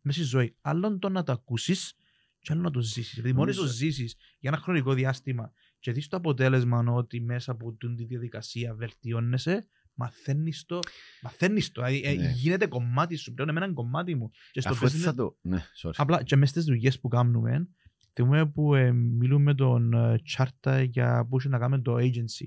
μέσα 0.00 0.18
στη 0.18 0.28
ζωή. 0.28 0.56
Άλλον 0.60 0.98
το 0.98 1.08
να 1.08 1.22
το 1.22 1.32
ακούσεις 1.32 1.94
και 2.38 2.52
άλλο 2.52 2.60
να 2.62 2.70
το 2.70 2.80
ζήσεις. 2.80 3.14
Δηλαδή, 3.14 3.32
μόλις 3.32 3.54
το 3.56 3.60
Νομίζω- 3.62 3.78
ζήσεις 3.84 4.16
για 4.38 4.50
ένα 4.50 4.58
χρονικό 4.58 4.92
διάστημα 4.94 5.52
και 5.78 5.92
δεις 5.92 6.08
το 6.08 6.16
αποτέλεσμα 6.16 6.78
ότι 6.92 7.20
μέσα 7.20 7.52
από 7.52 7.72
την 7.72 7.96
τη 7.96 8.04
διαδικασία 8.04 8.74
βελτιώνεσαι, 8.74 9.66
μαθαίνεις 9.94 10.64
το. 10.64 10.78
Μαθαίνεις 11.22 11.72
το. 11.72 11.82
Δηλαδή, 11.84 12.02
ε, 12.08 12.14
Ναι. 12.14 12.30
γίνεται 12.30 12.66
κομμάτι 12.66 13.16
σου 13.16 13.32
πλέον. 13.34 13.48
Εμένα 13.48 13.64
είναι 13.66 13.74
κομμάτι 13.74 14.14
μου. 14.14 14.30
Και 14.50 14.60
στο 14.60 14.70
Αφού 14.70 14.84
έτσι 14.84 14.96
business- 14.98 15.04
θα 15.04 15.14
το... 15.14 15.36
Ναι, 15.40 15.64
sorry. 15.82 15.90
Απλά 15.96 16.22
και 16.22 16.36
μες 16.36 16.48
στις 16.48 16.64
δουλειές 16.64 17.00
που 17.00 17.08
κάνουμε, 17.08 17.68
θυμούμε 18.12 18.46
που 18.46 18.74
ε, 18.74 18.92
μιλούμε 18.92 19.42
με 19.42 19.54
τον 19.54 19.92
ε, 19.92 20.18
Τσάρτα 20.24 20.82
για 20.82 21.26
που 21.28 21.38
είχε 21.38 21.48
να 21.48 21.58
κάνουμε 21.58 21.82
το 21.82 21.94
agency. 21.94 22.46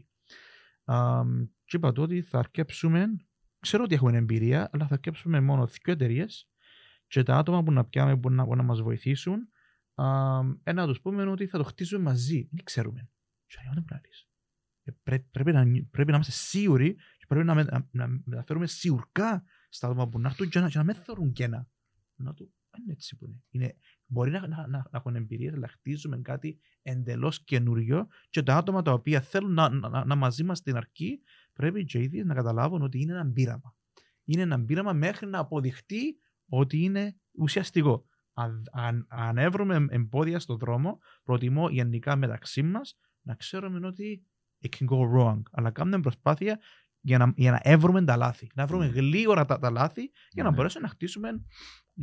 Αμ, 0.83 1.45
και 1.65 1.77
είπα 1.77 1.91
του 1.91 2.03
ότι 2.03 2.21
θα 2.21 2.39
αρκέψουμε, 2.39 3.05
ξέρω 3.59 3.83
ότι 3.83 3.95
έχουμε 3.95 4.17
εμπειρία, 4.17 4.69
αλλά 4.73 4.87
θα 4.87 4.93
αρκέψουμε 4.93 5.39
μόνο 5.41 5.65
δύο 5.65 5.93
εταιρείες 5.93 6.47
και 7.07 7.23
τα 7.23 7.37
άτομα 7.37 7.63
που 7.63 7.71
να 7.71 7.85
πιάμε 7.85 8.17
που 8.17 8.29
να, 8.29 8.45
που 8.45 8.55
να 8.55 8.63
μας 8.63 8.81
βοηθήσουν, 8.81 9.49
αμ, 9.95 10.57
ε, 10.63 10.73
να 10.73 10.87
τους 10.87 11.01
πούμε 11.01 11.25
ότι 11.25 11.47
θα 11.47 11.57
το 11.57 11.63
χτίσουμε 11.63 12.03
μαζί. 12.03 12.47
Δεν 12.51 12.63
ξέρουμε. 12.63 13.09
Και 13.47 13.57
λέω, 13.63 13.73
δεν 13.73 13.83
πράγεις. 13.83 14.27
Ε, 14.83 14.91
πρέ- 15.03 15.25
πρέπει, 15.31 15.51
να, 15.51 15.63
νι- 15.63 15.89
πρέπει 15.91 16.09
να 16.09 16.15
είμαστε 16.15 16.33
σίγουροι 16.33 16.93
και 16.93 17.25
πρέπει 17.27 17.45
να, 17.45 17.55
με- 17.55 17.63
να, 17.63 17.87
να 17.91 18.07
μεταφέρουμε 18.25 18.67
σιγουρκά 18.67 19.43
στα 19.69 19.87
άτομα 19.87 20.09
που 20.09 20.19
να 20.19 20.27
έρθουν 20.27 20.49
και 20.49 20.59
να, 20.59 20.69
και 20.69 20.77
να 20.77 20.83
μην 20.83 20.95
θεωρούν 20.95 21.31
κένα. 21.31 21.67
Να 22.15 22.33
του, 22.33 22.53
δεν 22.71 22.81
είναι 22.83 22.91
έτσι 22.91 23.15
που 23.15 23.25
είναι. 23.25 23.43
είναι 23.49 23.75
μπορεί 24.05 24.31
να, 24.31 24.47
να, 24.47 24.47
να, 24.47 24.67
να 24.67 24.89
έχουν 24.91 25.15
εμπειρίες, 25.15 25.53
αλλά 25.53 25.67
χτίζουμε 25.67 26.17
κάτι 26.17 26.59
εντελώς 26.81 27.43
καινούριο 27.43 28.07
και 28.29 28.43
τα 28.43 28.55
άτομα 28.55 28.81
τα 28.81 28.93
οποία 28.93 29.21
θέλουν 29.21 29.53
να, 29.53 29.69
να, 29.69 29.89
να, 29.89 30.05
να 30.05 30.15
μαζί 30.15 30.43
μας 30.43 30.57
στην 30.57 30.75
αρχή 30.75 31.21
πρέπει 31.53 31.85
και 31.85 31.99
οι 31.99 32.03
ίδιοι 32.03 32.23
να 32.23 32.33
καταλάβουν 32.33 32.81
ότι 32.81 33.01
είναι 33.01 33.11
ένα 33.13 33.31
πείραμα. 33.31 33.75
Είναι 34.23 34.41
ένα 34.41 34.65
πείραμα 34.65 34.93
μέχρι 34.93 35.27
να 35.27 35.39
αποδειχτεί 35.39 36.19
ότι 36.47 36.83
είναι 36.83 37.15
ουσιαστικό. 37.31 38.05
Αν, 38.33 38.63
αν, 38.71 39.05
αν 39.09 39.37
έβρουμε 39.37 39.85
εμπόδια 39.89 40.39
στον 40.39 40.57
δρόμο, 40.57 40.99
προτιμώ 41.23 41.69
γενικά 41.69 42.15
μεταξύ 42.15 42.63
μας 42.63 42.97
να 43.21 43.35
ξέρουμε 43.35 43.87
ότι 43.87 44.25
it 44.61 44.69
can 44.77 44.87
go 44.89 44.97
wrong. 45.15 45.41
Αλλά 45.51 45.71
κάνουμε 45.71 45.99
προσπάθεια 45.99 46.59
για 47.01 47.17
να, 47.17 47.33
για 47.35 47.51
να 47.51 47.59
έβρουμε 47.63 48.03
τα 48.03 48.15
λάθη. 48.17 48.49
Να 48.55 48.65
βρούμε 48.65 48.85
Ναι. 48.85 48.91
γλίγορα 48.91 49.45
τα, 49.45 49.59
τα 49.59 49.69
λάθη 49.69 50.11
για 50.31 50.43
να 50.43 50.49
Ναι. 50.49 50.55
μπορέσουμε 50.55 50.83
να 50.83 50.89
χτίσουμε 50.89 51.29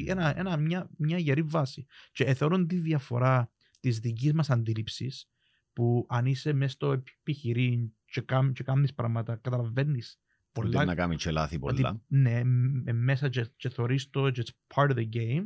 ένα, 0.06 0.38
ένα, 0.38 0.56
μια, 0.56 0.90
μια 0.98 1.18
γερή 1.18 1.42
βάση. 1.42 1.86
Και 2.12 2.24
ε, 2.24 2.34
θεωρώ 2.34 2.66
τη 2.66 2.76
διαφορά 2.76 3.50
της 3.80 3.98
δικής 3.98 4.32
μας 4.32 4.50
αντίληψης 4.50 5.26
που 5.72 6.06
αν 6.08 6.26
είσαι 6.26 6.52
μέσα 6.52 6.72
στο 6.72 6.92
επιχειρήν 6.92 7.92
και, 8.04 8.20
κάμ, 8.20 8.52
και 8.52 8.62
κάνεις 8.62 8.94
πράγματα, 8.94 9.36
καταλαβαίνεις 9.36 10.16
Ότι 10.16 10.31
πολλά. 10.52 10.84
να 10.84 10.94
κάνει 10.94 11.16
και 11.16 11.30
λάθη 11.30 11.58
ότι, 11.60 11.82
πολλά. 11.82 12.02
ναι, 12.06 12.44
μ- 12.44 12.88
ε, 12.88 12.92
μέσα 12.92 13.28
και, 13.28 13.50
και 13.56 13.68
θωρείς 13.68 14.10
το 14.10 14.30
και 14.30 14.42
it's 14.46 14.76
part 14.76 14.90
of 14.90 14.94
the 14.96 15.08
game. 15.16 15.42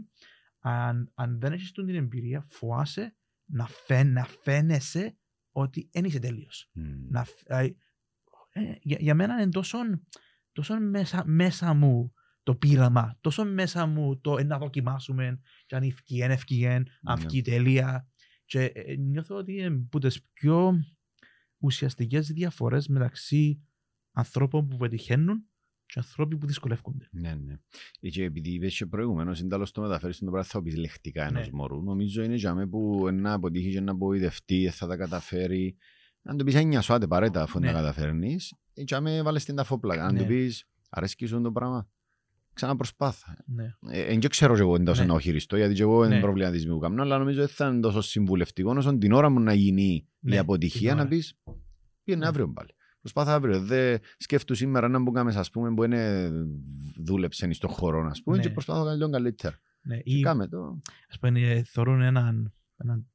Αν, 0.60 1.10
αν 1.14 1.38
δεν 1.40 1.52
έχεις 1.52 1.72
τούτη 1.72 1.92
την 1.92 1.96
εμπειρία, 2.02 2.46
φοάσαι 2.48 3.16
να, 3.44 3.66
φαίν, 3.66 4.12
να 4.12 4.24
φαίνεσαι 4.24 5.16
ότι 5.52 5.88
δεν 5.92 6.04
είσαι 6.04 6.18
τέλειος. 6.18 6.70
Μμ. 6.72 6.82
Να, 7.10 7.24
φ- 7.24 7.50
ε, 7.50 7.62
ε, 8.52 8.74
για, 8.80 8.96
για 9.00 9.14
μένα 9.14 9.42
είναι 9.42 9.50
τόσο, 9.50 9.78
τόσο 10.52 10.80
μέσα, 10.80 11.22
μέσα 11.26 11.74
μου 11.74 12.12
το 12.42 12.54
πείραμα, 12.54 13.18
τόσο 13.20 13.44
μέσα 13.44 13.86
μου 13.86 14.20
το 14.20 14.38
ε, 14.38 14.42
να 14.44 14.58
δοκιμάσουμε 14.58 15.40
και 15.66 15.76
αν 15.76 15.82
ευκεί, 15.82 16.22
αν 16.22 16.30
ευκεί, 16.30 16.66
αν 16.66 16.86
Ναι. 17.02 17.12
ευκεί 17.12 17.42
τέλεια. 17.42 18.08
Και 18.44 18.64
ε, 18.64 18.96
νιώθω 18.96 19.36
ότι 19.36 19.52
είναι 19.52 19.66
από 19.66 19.98
τις 20.00 20.22
πιο 20.32 20.72
ουσιαστικές 21.58 22.26
διαφορές 22.32 22.88
μεταξύ 22.88 23.62
ανθρώπων 24.18 24.68
που 24.68 24.76
πετυχαίνουν 24.76 25.44
και 25.86 25.98
ανθρώπων 25.98 26.38
που 26.38 26.46
δυσκολεύονται. 26.46 27.08
Ναι, 27.10 27.34
ναι. 27.34 27.52
Ε, 28.00 28.08
Και 28.08 28.24
επειδή 28.24 28.50
είπες 28.50 28.76
και 28.76 28.86
προηγουμένως, 28.86 29.40
είναι 29.40 29.48
τέλος 29.48 29.70
το 29.72 29.80
μεταφέρεις 29.80 30.18
τον 30.18 30.28
πράγμα 30.30 30.48
θα 30.48 30.62
πεις 30.62 30.76
λεκτικά 30.76 31.24
ενός 31.26 31.46
Ναι. 31.46 31.52
μωρού. 31.56 31.82
Νομίζω 31.82 32.22
είναι 32.22 32.34
για 32.34 32.54
μέ 32.54 32.66
που 32.66 33.08
να 33.12 33.32
αποτύχεις 33.32 33.72
και 33.74 33.80
να 33.80 33.92
απογοητευτείς, 33.92 34.76
θα 34.76 34.86
τα 34.86 34.96
καταφέρει. 34.96 35.76
Αν 36.22 36.36
του 36.36 36.44
πεις 36.44 36.54
«Έννοιας 36.54 36.84
σου, 36.84 36.92
άντε 36.94 37.06
παρέτα 37.06 37.42
αφού 37.42 37.58
Ναι. 37.58 37.66
να 37.66 37.72
καταφέρνεις, 37.72 38.54
ε, 38.74 38.82
για 38.82 39.00
μέ 39.00 39.22
βάλες 39.22 39.44
την 39.44 39.54
ταφόπλακα. 39.56 40.04
Αν 40.06 40.14
Ναι. 40.14 40.20
του 40.20 40.26
πεις 40.26 40.68
αρέσκει 40.88 41.26
σου 41.26 41.40
το 41.40 41.52
πράγμα, 41.52 41.88
ξαναπροσπάθα. 42.52 43.36
Ναι. 43.46 43.64
Ε, 43.90 44.04
δεν 44.18 44.20
ξέρω 44.28 44.54
και 44.54 44.60
εγώ 44.60 44.74
εντός 44.74 44.98
Ναι. 44.98 45.04
να 45.04 45.14
οχειριστώ, 45.14 45.56
γιατί 45.56 45.74
και 45.74 45.82
εγώ 45.82 46.04
είναι 46.04 46.14
Ναι. 46.14 46.20
προβληματισμό 46.20 46.74
που 46.74 46.78
κάνω, 46.80 47.02
αλλά 47.02 47.18
νομίζω 47.18 47.42
ότι 47.42 47.52
θα 47.52 47.68
είναι 47.68 47.80
τόσο 47.80 48.00
συμβουλευτικό 48.00 48.74
όσο 48.76 48.98
την 48.98 49.12
ώρα 49.12 49.28
μου 49.30 49.40
να 49.40 49.54
γίνει 49.54 49.82
η 49.84 50.06
Ναι, 50.20 50.38
αποτυχία 50.38 50.88
την 50.88 50.96
να 50.96 51.00
ώρα. 51.02 51.08
πεις 51.10 51.38
πήγαινε 52.04 52.22
Ναι. 52.22 52.28
αύριο 52.30 52.52
πάλι. 52.52 52.70
Προσπάθα 53.12 53.34
αύριο. 53.34 53.60
Δεν 53.60 54.00
σκέφτου 54.18 54.54
σήμερα 54.54 54.88
να 54.88 54.98
μπούμε 54.98 55.20
ας 55.20 55.50
πούμε 55.50 55.74
που 55.74 55.84
είναι 55.84 56.30
δούλεψε 56.96 57.52
στον 57.52 57.70
χώρο 57.70 58.06
ας 58.10 58.22
πούμε 58.22 58.36
Ναι. 58.36 58.42
και 58.42 58.50
προσπάθω 58.50 58.78
να 58.78 58.84
κάνω 58.84 58.96
λίγο 58.96 59.10
καλύτερα. 59.10 59.58
Ναι. 59.82 59.96
Και 59.96 60.16
Ή, 60.16 60.20
κάμε 60.20 60.48
το. 60.48 60.80
ας 61.08 61.18
πούμε, 61.18 61.40
ε, 61.40 61.62
θεωρούν 61.62 62.00
έναν, 62.00 62.52
έναν 62.76 63.06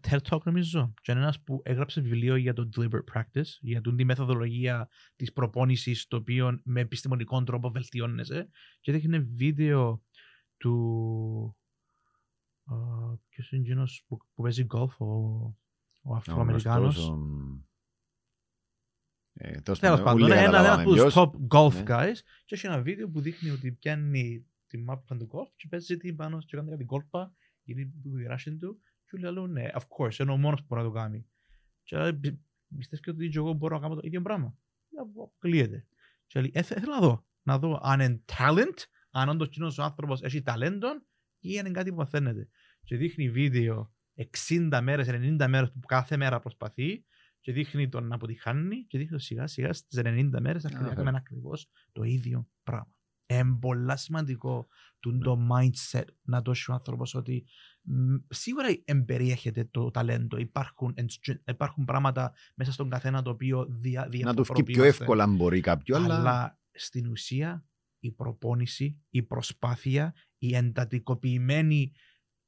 TED 0.00 0.18
Talk 0.28 0.42
νομίζω 0.44 0.92
και 1.02 1.12
είναι 1.12 1.20
ένας 1.20 1.40
που 1.42 1.60
έγραψε 1.64 2.00
βιβλίο 2.00 2.36
για 2.36 2.52
το 2.52 2.68
deliberate 2.76 3.14
practice, 3.14 3.58
για 3.60 3.80
τον 3.80 3.96
τη 3.96 4.04
μεθοδολογία 4.04 4.88
της 5.16 5.32
προπόνησης 5.32 6.06
το 6.06 6.16
οποίο 6.16 6.60
με 6.64 6.80
επιστημονικό 6.80 7.42
τρόπο 7.42 7.70
βελτιώνεσαι 7.70 8.48
και 8.80 8.92
δείχνει 8.92 9.18
βίντεο 9.20 10.02
του 10.56 11.56
α, 12.64 12.74
ποιος 13.28 13.52
είναι 13.52 13.62
εκείνος 13.62 14.04
που, 14.06 14.16
που 14.34 14.42
παίζει 14.42 14.66
golf 14.74 14.96
ο, 14.96 15.06
ο 16.02 16.14
Αφροαμερικάνος 16.14 17.08
Ο 17.08 17.18
γνωστός, 19.34 19.48
ο- 19.50 19.58
Ε, 19.58 19.60
τέλος 19.60 19.78
Τέλος 19.78 20.00
πάντων, 20.00 20.04
πάντων, 20.04 20.22
όλοι 20.22 20.32
ένα, 20.32 20.40
ένα 20.40 20.50
καταλάβαμε 20.50 20.82
από 20.82 20.90
τους 20.90 21.00
ποιος. 21.00 21.14
top 21.14 21.30
golf 21.56 21.74
Ναι. 21.74 21.82
guys 21.86 22.16
και 22.44 22.54
έχει 22.54 22.66
ένα 22.66 22.80
βίντεο 22.82 23.08
που 23.08 23.20
δείχνει 23.20 23.50
ότι 23.50 23.72
πιάνει 23.72 24.46
τη 24.66 24.78
μάπα 24.78 25.16
του 25.16 25.28
golf 25.32 25.52
και 25.56 25.66
παίζει 25.70 25.96
την 25.96 26.16
πάνω 26.16 26.38
και 26.38 26.56
κάνει 26.56 26.70
κάτι 26.70 26.84
κόλπα 26.84 27.32
γίνει 27.62 27.86
που 27.86 28.18
γυράσει 28.18 28.56
του 28.56 28.80
και 29.10 29.18
λέει 29.18 29.30
άλλο 29.30 29.46
ναι, 29.46 29.68
of 29.74 29.82
course, 29.98 30.18
είναι 30.18 30.30
ο 30.32 30.36
μόνος 30.36 30.60
που 30.60 30.66
μπορεί 30.68 30.82
να 30.82 30.88
το 30.88 30.94
κάνει. 30.94 31.26
Και 31.82 31.96
λέει, 31.96 32.14
«Πι- 32.14 32.38
πιστεύεις 32.76 33.08
ότι 33.08 33.28
και 33.28 33.38
εγώ 33.38 33.52
μπορώ 33.52 33.74
να 33.74 33.80
κάνω 33.82 33.94
το 33.94 34.00
ίδιο 34.04 34.22
πράγμα. 34.22 34.54
Ε, 34.96 35.00
Αποκλείεται. 35.00 35.86
Και 36.26 36.40
λέει, 36.40 36.50
«Ε, 36.54 36.62
θε- 36.62 36.78
θέλω 36.78 36.92
να 36.92 37.00
δω, 37.00 37.26
να 37.42 37.58
δω 37.58 37.80
αν 37.82 38.00
είναι 38.00 38.22
talent, 38.38 38.76
αν 39.10 39.28
όντως 39.28 39.48
κοινός 39.48 39.78
ο 39.78 39.82
άνθρωπος 39.82 40.22
έχει 40.22 40.42
ταλέντο 40.42 40.88
ή 41.40 41.58
αν 41.58 41.64
είναι 41.66 41.74
κάτι 41.74 41.90
που 41.90 41.96
μαθαίνεται. 41.96 42.48
Και 42.84 42.96
δείχνει 42.96 43.30
βίντεο 43.30 43.92
60 44.14 44.80
μέρες, 44.82 45.08
90 45.08 45.48
μέρες 45.48 45.70
που 45.72 45.80
κάθε 45.86 46.16
μέρα 46.16 46.40
προσπαθεί 46.40 47.04
και 47.44 47.52
δείχνει 47.52 47.88
τον 47.88 48.06
να 48.06 48.14
αποτυχάνει 48.14 48.84
και 48.86 48.98
δείχνει 48.98 49.10
τον 49.10 49.20
σιγά 49.20 49.46
σιγά 49.46 49.72
στις 49.72 50.00
90 50.04 50.28
μέρες 50.40 50.62
να 50.62 50.78
Α, 50.78 50.94
κάνουμε 50.94 51.16
ακριβώς 51.16 51.68
το 51.92 52.02
ίδιο 52.02 52.48
πράγμα. 52.62 52.92
Είναι 53.26 53.58
πολλά 53.60 53.96
σημαντικό 53.96 54.66
το, 55.00 55.18
το 55.18 55.38
mindset 55.52 56.04
να 56.22 56.40
δώσει 56.42 56.70
ο 56.70 56.74
άνθρωπος 56.74 57.14
ότι 57.14 57.44
μ, 57.82 58.14
σίγουρα 58.28 58.66
εμπεριέχεται 58.84 59.64
το 59.70 59.90
ταλέντο. 59.90 60.36
Υπάρχουν, 60.36 60.92
εντζ- 60.96 61.48
υπάρχουν 61.48 61.84
πράγματα 61.84 62.32
μέσα 62.54 62.72
στον 62.72 62.90
καθένα 62.90 63.22
το 63.22 63.30
οποίο 63.30 63.66
δια, 63.70 64.00
Να 64.00 64.08
του 64.08 64.12
βγει 64.12 64.22
πιο 64.22 64.34
διαφοροποιούμαστε. 64.34 64.86
εύκολα 65.02 65.22
αν 65.24 65.36
μπορεί 65.36 65.60
κάποιο, 65.60 65.96
Αλλά, 65.96 66.14
αλλά 66.18 66.58
στην 66.72 67.06
ουσία 67.10 67.64
η 67.98 68.10
προπόνηση, 68.12 69.02
η 69.10 69.22
προσπάθεια, 69.22 70.14
η 70.38 70.54
εντατικοποιημένη 70.54 71.92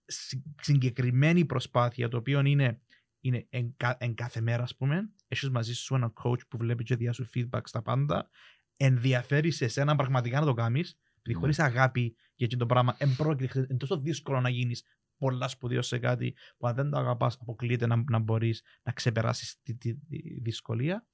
συ- 0.04 0.42
συγκεκριμένη 0.60 1.44
προσπάθεια 1.44 2.08
το 2.08 2.16
οποίο 2.16 2.40
είναι, 2.44 2.80
είναι 3.26 3.46
εν, 3.50 3.74
κα- 3.76 3.96
εν 4.00 4.14
κάθε 4.14 4.40
μέρα 4.40 4.62
ας 4.62 4.76
πούμε 4.76 5.10
έχεις 5.28 5.50
μαζί 5.50 5.74
σου 5.74 5.94
έναν 5.94 6.12
coach 6.22 6.48
που 6.48 6.56
βλέπει 6.58 6.84
και 6.84 6.96
διά 6.96 7.12
σου 7.12 7.26
feedback 7.34 7.60
στα 7.64 7.82
πάντα 7.82 8.28
ενδιαφέρει 8.76 9.50
σε 9.50 9.64
εσένα 9.64 9.96
πραγματικά 9.96 10.40
να 10.40 10.46
το 10.46 10.54
κάνεις 10.54 10.98
επειδή 11.18 11.34
Ναι. 11.34 11.40
χωρίς 11.40 11.58
αγάπη 11.58 12.16
για 12.34 12.46
εκείνο 12.46 12.60
το 12.60 12.66
πράγμα 12.66 12.94
εν 12.98 13.16
πρόκειται, 13.16 13.58
είναι 13.68 13.78
τόσο 13.78 13.98
δύσκολο 14.00 14.40
να 14.40 14.48
γίνεις 14.48 14.84
πολλά 15.18 15.48
σπουδαίος 15.48 15.86
σε 15.86 15.98
κάτι 15.98 16.34
που 16.56 16.66
αν 16.66 16.74
δεν 16.74 16.90
το 16.90 16.98
αγαπάς 16.98 17.38
αποκλείεται 17.40 17.86
να, 17.86 18.04
να 18.10 18.18
μπορείς 18.18 18.62
να 18.82 18.92
ξεπεράσεις 18.92 19.60
τη, 19.62 19.74
τη- 19.76 19.94
τη 19.94 20.40
δυσκολία 20.42 21.06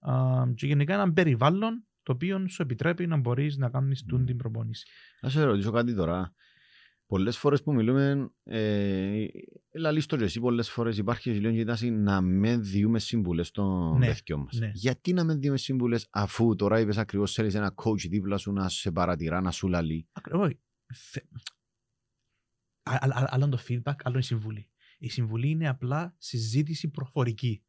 Α, 0.00 0.44
και 0.54 0.66
γενικά 0.66 0.94
ένα 0.94 1.12
περιβάλλον 1.12 1.84
το 2.02 2.12
οποίο 2.12 2.48
σου 2.48 2.62
επιτρέπει 2.62 3.06
να 3.06 3.16
μπορείς 3.16 3.56
να 3.56 3.70
κάνεις 3.70 4.04
τούν 4.04 4.20
Μμ. 4.20 4.24
την 4.24 4.36
προπόνηση. 4.36 4.86
να 5.20 5.28
σε 5.28 5.42
ρωτήσω 5.44 5.70
κάτι 5.70 5.94
τώρα. 5.94 6.34
Πολλές 7.10 7.38
φορές 7.38 7.62
που 7.62 7.72
μιλούμε, 7.74 8.30
ε, 8.44 9.26
λαλείς 9.72 10.06
το 10.06 10.16
και 10.16 10.24
εσύ 10.24 10.40
πολλές 10.40 10.70
φορές 10.70 10.96
υπάρχει 10.98 11.30
λίγο 11.30 11.52
και 11.54 11.60
η 11.60 11.64
τάση 11.64 11.90
να 11.90 12.20
με 12.20 12.56
διούμε 12.56 12.98
σύμβουλες 12.98 13.46
στον 13.46 13.98
Ναι, 13.98 14.06
παιδιό 14.06 14.38
μας. 14.38 14.58
ναι. 14.58 14.70
Γιατί 14.74 15.12
να 15.12 15.24
με 15.24 15.34
διούμε 15.34 15.56
σύμβουλες 15.56 16.06
αφού 16.10 16.54
τώρα 16.56 16.80
είπες 16.80 16.96
ακριβώς 16.98 17.32
θέλεις 17.32 17.54
ένα 17.54 17.74
coach 17.84 18.08
δίπλα 18.08 18.36
σου 18.36 18.52
να 18.52 18.68
σε 18.68 18.90
παρατηρά, 18.90 19.40
να 19.40 19.50
σου 19.50 19.68
λαλεί; 19.68 20.06
Ακριβώς. 20.12 20.52
Θε- 20.94 21.24
Α- 22.82 22.92
α- 22.92 23.22
α- 23.22 23.28
Άλλο 23.30 23.44
είναι 23.46 23.56
το 23.56 23.62
feedback, 23.68 23.94
άλλο 24.02 24.14
είναι 24.14 24.18
η 24.18 24.22
συμβουλή. 24.22 24.68
Η 24.98 25.08
συμβουλή 25.08 25.48
είναι 25.50 25.68
απλά 25.68 26.14
συζήτηση 26.18 26.88
προφορική. 26.88 27.62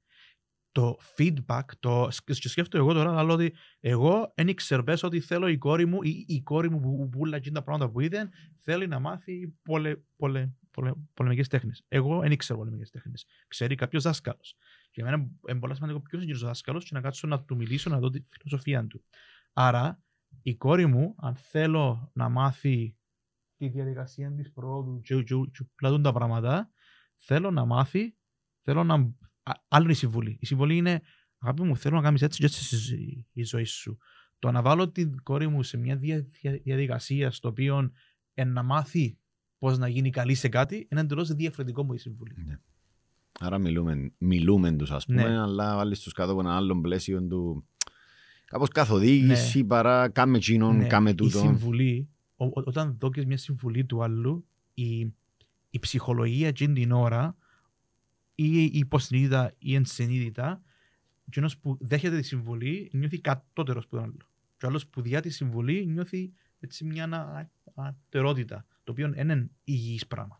Το 0.71 0.97
feedback, 1.17 1.63
το 1.79 2.07
σκ- 2.09 2.33
σκ- 2.33 2.47
σκέφτομαι 2.47 2.83
εγώ 2.83 2.93
τώρα, 2.93 3.19
αλλά 3.19 3.33
ότι 3.33 3.53
εγώ 3.79 4.33
δεν 4.35 4.47
ήξερα 4.47 4.83
πες 4.83 5.03
ότι 5.03 5.19
θέλω 5.19 5.47
η 5.47 5.57
κόρη 5.57 5.85
μου 5.85 6.03
ή 6.03 6.25
η 6.27 6.41
κόρη 6.41 6.69
μου 6.69 6.79
που 6.79 7.09
πουλά 7.09 7.37
εκείνα 7.37 7.59
τα 7.59 7.63
πράγματα 7.63 7.91
που 7.91 7.99
είδε 7.99 8.29
θέλει 8.57 8.87
να 8.87 8.99
μάθει 8.99 9.47
πολε, 9.63 9.95
πολε, 10.15 10.49
πολε, 10.71 10.91
πολεμικές 11.13 11.47
τέχνες. 11.47 11.85
Εγώ 11.87 12.19
δεν 12.19 12.31
ήξερα 12.31 12.59
πολεμικές 12.59 12.89
τέχνες. 12.89 13.25
Ξέρει 13.47 13.75
κάποιος 13.75 14.03
δάσκαλος. 14.03 14.55
Για 14.91 15.03
μένα 15.03 15.29
είναι 15.49 15.59
πολύ 15.59 15.75
σημαντικό 15.75 15.99
ποιος 15.99 16.13
είναι 16.13 16.23
εκείνος 16.23 16.43
ο 16.43 16.45
δάσκαλος 16.47 16.83
και 16.85 16.89
να 16.93 17.01
κάτσω 17.01 17.27
να 17.27 17.43
του 17.43 17.55
μιλήσω, 17.55 17.89
να 17.89 17.99
δω 17.99 18.09
τη 18.09 18.21
φιλοσοφία 18.21 18.87
του. 18.87 19.03
Άρα, 19.53 20.03
η 20.41 20.55
κόρη 20.55 20.85
μου, 20.85 21.15
αν 21.17 21.35
θέλω 21.35 22.11
να 22.13 22.29
μάθει 22.29 22.95
τη 23.57 23.69
διαδικασία 23.69 24.31
της 24.31 24.51
πρόοδου 24.51 25.01
και, 25.01 25.23
και, 25.23 25.35
και 25.51 25.65
πλατούν 25.75 26.01
τα 26.01 26.11
πράγματα, 26.11 26.71
θέλω 27.15 27.51
να 27.51 27.65
μάθει, 27.65 28.15
θέλω 28.61 28.83
να... 28.83 29.13
Α, 29.43 29.51
άλλο 29.67 29.83
είναι 29.83 29.91
η 29.91 29.95
συμβουλή. 29.95 30.37
Η 30.39 30.45
συμβουλή 30.45 30.75
είναι, 30.77 31.01
αγάπη 31.39 31.61
μου, 31.63 31.77
θέλω 31.77 31.95
να 31.95 32.01
κάνεις 32.01 32.21
έτσι 32.21 32.39
και 32.39 32.45
έτσι 32.45 32.63
στη- 32.77 33.25
η 33.33 33.43
ζωή 33.43 33.63
σου. 33.63 33.97
Το 34.39 34.51
να 34.51 34.61
βάλω 34.61 34.89
την 34.89 35.23
κόρη 35.23 35.47
μου 35.47 35.63
σε 35.63 35.77
μια 35.77 35.95
δια- 35.95 36.21
δια- 36.41 36.59
διαδικασία 36.63 37.31
στο 37.31 37.47
οποίο 37.49 37.91
ε, 38.33 38.43
να 38.43 38.63
μάθει 38.63 39.17
πώς 39.59 39.77
να 39.77 39.87
γίνει 39.87 40.09
καλή 40.09 40.35
σε 40.35 40.47
κάτι, 40.49 40.87
είναι 40.91 41.01
εντελώς 41.01 41.33
διαφορετικό 41.33 41.83
μου 41.83 41.93
η 41.93 41.97
συμβουλή. 41.97 42.33
Άρα 43.39 43.57
μιλούμε, 43.57 44.11
μιλούμε 44.17 44.71
τους 44.71 44.91
ας 44.91 45.05
πούμε, 45.05 45.23
Ναι. 45.23 45.39
αλλά 45.41 45.75
βάλεις 45.75 45.99
τους 45.99 46.13
κάτω 46.13 46.31
από 46.31 46.39
ένα 46.39 46.55
άλλο 46.55 46.81
πλαίσιο 46.81 47.21
του 47.23 47.65
κάπως 48.45 48.69
καθοδήγηση 48.69 49.57
Ναι. 49.61 49.65
παρά 49.67 50.09
κάμε 50.09 50.37
εκείνον, 50.37 50.75
Ναι, 50.77 50.87
κάμε 50.87 51.09
η 51.09 51.15
τούτο. 51.15 51.39
συμβουλή, 51.39 52.07
ο- 52.35 52.45
ο- 52.45 52.51
όταν 52.65 52.95
δώκεις 52.99 53.25
μιας 53.25 53.41
συμβουλή 53.41 53.85
του 53.85 54.03
άλλου, 54.03 54.45
η, 54.73 54.99
η 55.69 55.79
ψυχολογία 55.79 56.47
εκείνη 56.47 56.73
την 56.73 56.91
ώρα 56.91 57.35
ή 58.43 58.63
η 58.63 58.71
υποσυνείδητα 58.77 59.53
ή 59.59 59.75
ενσυνείδητα, 59.75 60.61
εκείνος 61.27 61.57
που 61.57 61.77
δέχεται 61.81 62.17
τη 62.17 62.23
συμβουλή 62.23 62.89
νιώθει 62.93 63.19
κατώτερος 63.19 63.87
που 63.87 63.95
τον 63.95 64.03
άλλο. 64.03 64.17
Και 64.57 64.65
ο 64.65 64.69
άλλος 64.69 64.87
που 64.87 65.01
διά 65.01 65.21
τη 65.21 65.29
συμβουλή 65.29 65.85
νιώθει 65.85 66.31
έτσι 66.59 66.83
μια 66.85 67.03
ανα- 67.03 67.49
ατερότητα, 67.75 68.65
το 68.83 68.91
οποίο 68.91 69.13
είναι 69.17 69.49
υγιής 69.63 70.07
πράγμα. 70.07 70.39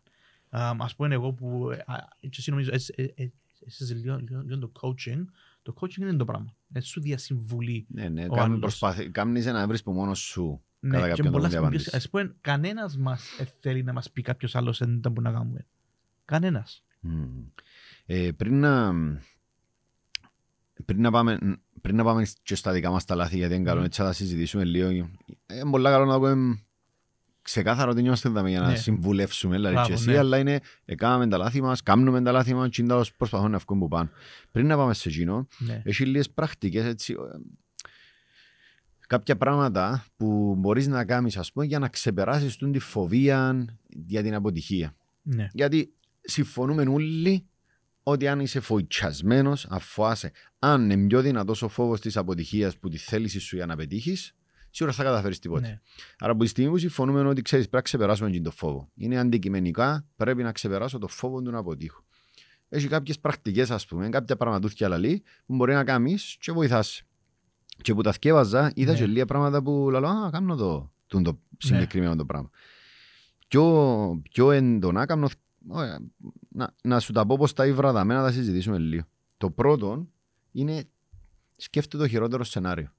Α, 0.50 0.72
ας 0.78 0.94
πούμε 0.94 1.14
εγώ 1.14 1.32
που, 1.32 1.70
ε, 1.70 1.76
α, 1.86 2.08
και 2.20 2.28
εσύ 2.38 2.50
νομίζω, 2.50 2.70
εσύ- 2.72 2.94
ε, 2.96 3.04
ε, 3.14 3.28
εσύ 3.66 3.94
λίγο 3.94 4.16
λίγο- 4.16 4.42
λίγο 4.42 4.58
το 4.58 4.72
coaching, 4.80 5.24
το 5.62 5.74
coaching 5.80 5.96
είναι 5.96 6.12
το 6.16 6.24
πράγμα. 6.24 6.54
Έτσι 6.72 6.88
σου 6.88 7.00
διασυμβουλή 7.00 7.86
Ναι, 7.88 8.08
ναι, 8.08 8.24
ο 8.24 8.28
κάμε 8.28 8.42
άλλος. 8.42 8.58
προσπάθει, 8.60 9.10
κάμνεις 9.10 9.46
να 9.46 9.66
βρεις 9.66 9.82
που 9.82 9.92
μόνος 9.92 10.18
σου. 10.18 10.62
Ναι, 10.80 10.90
Κατά 10.90 11.02
και 11.02 11.08
κάποιον 11.08 11.32
πολλά 11.32 11.48
τρόπο 11.48 11.54
σημαντικά. 11.64 11.82
διαπάντηση. 11.82 11.96
Ας 11.96 12.10
πούμε, 12.10 12.34
κανένας 12.40 12.96
μας 12.96 13.38
ε, 13.38 13.44
θέλει 13.60 13.82
να 13.82 13.92
μας 13.92 14.10
πει 14.10 14.22
κάποιος 14.22 14.54
άλλος 14.54 14.78
δεν 14.78 14.94
ήταν 14.94 15.12
που 15.12 15.20
να 15.20 15.32
κάνουμε. 15.32 15.66
Κανένας. 16.24 16.82
Μμ. 18.06 18.14
Ε, 18.14 18.30
πριν, 18.32 18.60
να, 18.60 18.92
πριν, 20.84 21.00
να 21.00 21.10
πάμε, 21.10 21.38
πριν 21.80 21.96
να 21.96 22.04
πάμε 22.04 22.26
και 22.42 22.54
στα 22.54 22.72
δικά 22.72 22.90
μας 22.90 23.04
τα 23.04 23.14
λάθη, 23.14 23.36
γιατί 23.36 23.54
είναι 23.54 23.64
καλό, 23.64 23.80
Μμ. 23.80 23.84
έτσι 23.84 24.00
θα 24.00 24.06
τα 24.06 24.12
συζητήσουμε 24.12 24.64
λίγο. 24.64 24.88
Ε, 25.46 25.56
Είναι 25.56 25.70
πολλά 25.70 25.90
καλό 25.90 26.04
να 26.04 26.18
πούμε 26.18 26.62
ξεκάθαρο 27.42 27.90
ότι 27.90 28.00
είμαστε 28.00 28.28
εδώ 28.28 28.46
για 28.46 28.60
να 28.60 28.68
Ναι. 28.68 28.76
συμβουλεύσουμε, 28.76 29.54
δηλαδή 29.56 29.74
Μπράβο, 29.74 29.88
και 29.88 29.94
εσύ, 29.94 30.10
ναι. 30.10 30.18
αλλά 30.18 30.38
είναι 30.38 30.60
έκαναμε 30.84 31.28
τα 31.28 31.36
λάθη 31.36 31.60
μας, 31.60 31.82
κάνουμε 31.82 32.22
τα 32.22 32.32
λάθη 32.32 32.54
μας 32.54 32.68
και 32.68 32.82
είναι 32.82 33.04
προσπαθούν 33.16 33.50
να 33.50 33.58
βγουν 33.58 33.78
που 33.78 33.88
πάνε. 33.88 34.10
Πριν 34.52 34.66
να 34.66 34.76
πάμε 34.76 34.94
σε 34.94 35.08
εκείνο, 35.08 35.48
Ναι. 35.58 35.82
έχει 35.84 36.04
λίγες 36.06 36.30
πρακτικές 36.30 36.84
έτσι, 36.84 37.12
ε, 37.12 37.38
κάποια 39.06 39.36
πράγματα 39.36 40.04
που 40.16 40.54
μπορείς 40.58 40.86
να 40.86 41.04
κάνεις 41.04 41.36
ας 41.36 41.52
πούμε 41.52 41.64
για 41.66 41.78
να 41.78 41.88
ξεπεράσεις 41.88 42.56
τούν 42.56 42.72
τη 42.72 42.78
φοβία 42.78 43.64
για 43.88 44.22
την 44.22 44.34
αποτυχία. 44.34 44.94
Ναι. 45.22 45.48
Γιατί 45.52 45.92
συμφωνούμε 46.20 46.82
όλοι 46.82 47.46
ότι 48.02 48.28
αν 48.28 48.40
είσαι 48.40 48.60
φοητσιασμένος, 48.60 49.66
αφοάσαι, 49.70 50.32
αν 50.58 50.90
είναι 50.90 51.06
πιο 51.06 51.20
δυνατός 51.20 51.62
ο 51.62 51.68
φόβος 51.68 52.00
της 52.00 52.16
αποτυχίας 52.16 52.78
που 52.78 52.88
τη 52.88 52.96
θέληση 52.96 53.38
σου 53.38 53.56
για 53.56 53.66
να 53.66 53.76
πετύχεις, 53.76 54.34
σίγουρα 54.70 54.96
θα 54.96 55.02
καταφέρεις 55.02 55.38
τίποτα. 55.38 55.60
Ναι. 55.68 55.80
Άρα 56.18 56.32
από 56.32 56.42
τη 56.42 56.48
στιγμή 56.48 56.70
που 56.70 56.78
συμφωνούμε 56.78 57.28
ότι 57.28 57.42
ξέρεις, 57.42 57.64
πρέπει 57.68 57.76
να 57.76 57.82
ξεπεράσουμε 57.82 58.30
και 58.30 58.40
το 58.40 58.50
φόβο. 58.50 58.88
Είναι 58.96 59.18
αντικειμενικά, 59.18 60.06
πρέπει 60.16 60.42
να 60.42 60.52
ξεπεράσω 60.52 60.98
το 60.98 61.08
φόβο 61.08 61.42
του 61.42 61.50
να 61.50 61.58
αποτύχω. 61.58 62.04
Έχει 62.68 62.88
κάποιες 62.88 63.18
πρακτικές, 63.18 63.70
ας 63.70 63.86
πούμε, 63.86 64.08
κάποια 64.08 64.36
πραγματούθια 64.36 64.88
λαλή 64.88 65.22
που 65.46 65.54
μπορεί 65.54 65.72
να 65.72 65.84
κάνεις 65.84 66.36
και 66.40 66.52
βοηθάς. 66.52 67.02
Και 67.82 67.94
που 67.94 68.02
τα 68.02 68.12
θκεύαζα, 68.12 68.72
είδα 68.74 68.92
Ναι. 68.92 68.98
και 68.98 69.06
λίγα 69.06 69.24
πράγματα 69.24 69.62
που 69.62 69.88
λέω, 69.90 70.06
Α, 70.06 70.30
κάνω 70.30 70.56
το, 70.56 70.92
το, 71.06 71.22
το 71.22 71.38
συγκεκριμένο 71.58 72.16
το 72.16 72.24
πράγμα. 72.24 72.50
Πιο, 73.48 74.22
πιο 74.30 74.50
έντονα, 74.50 75.06
κάνω, 75.06 75.28
ωραία, 75.68 76.00
να, 76.48 76.74
να 76.82 77.00
σου 77.00 77.12
τα 77.12 77.26
πω 77.26 77.36
πώ 77.36 77.52
τα 77.52 77.66
ήβρα 77.66 77.92
δαμένα, 77.92 78.20
να 78.20 78.26
τα 78.26 78.32
συζητήσουμε 78.32 78.78
λίγο. 78.78 79.04
Το 79.36 79.50
πρώτο 79.50 80.06
είναι 80.52 80.84
σκέφτεται 81.56 82.02
το 82.02 82.08
χειρότερο 82.08 82.44
σενάριο. 82.44 82.92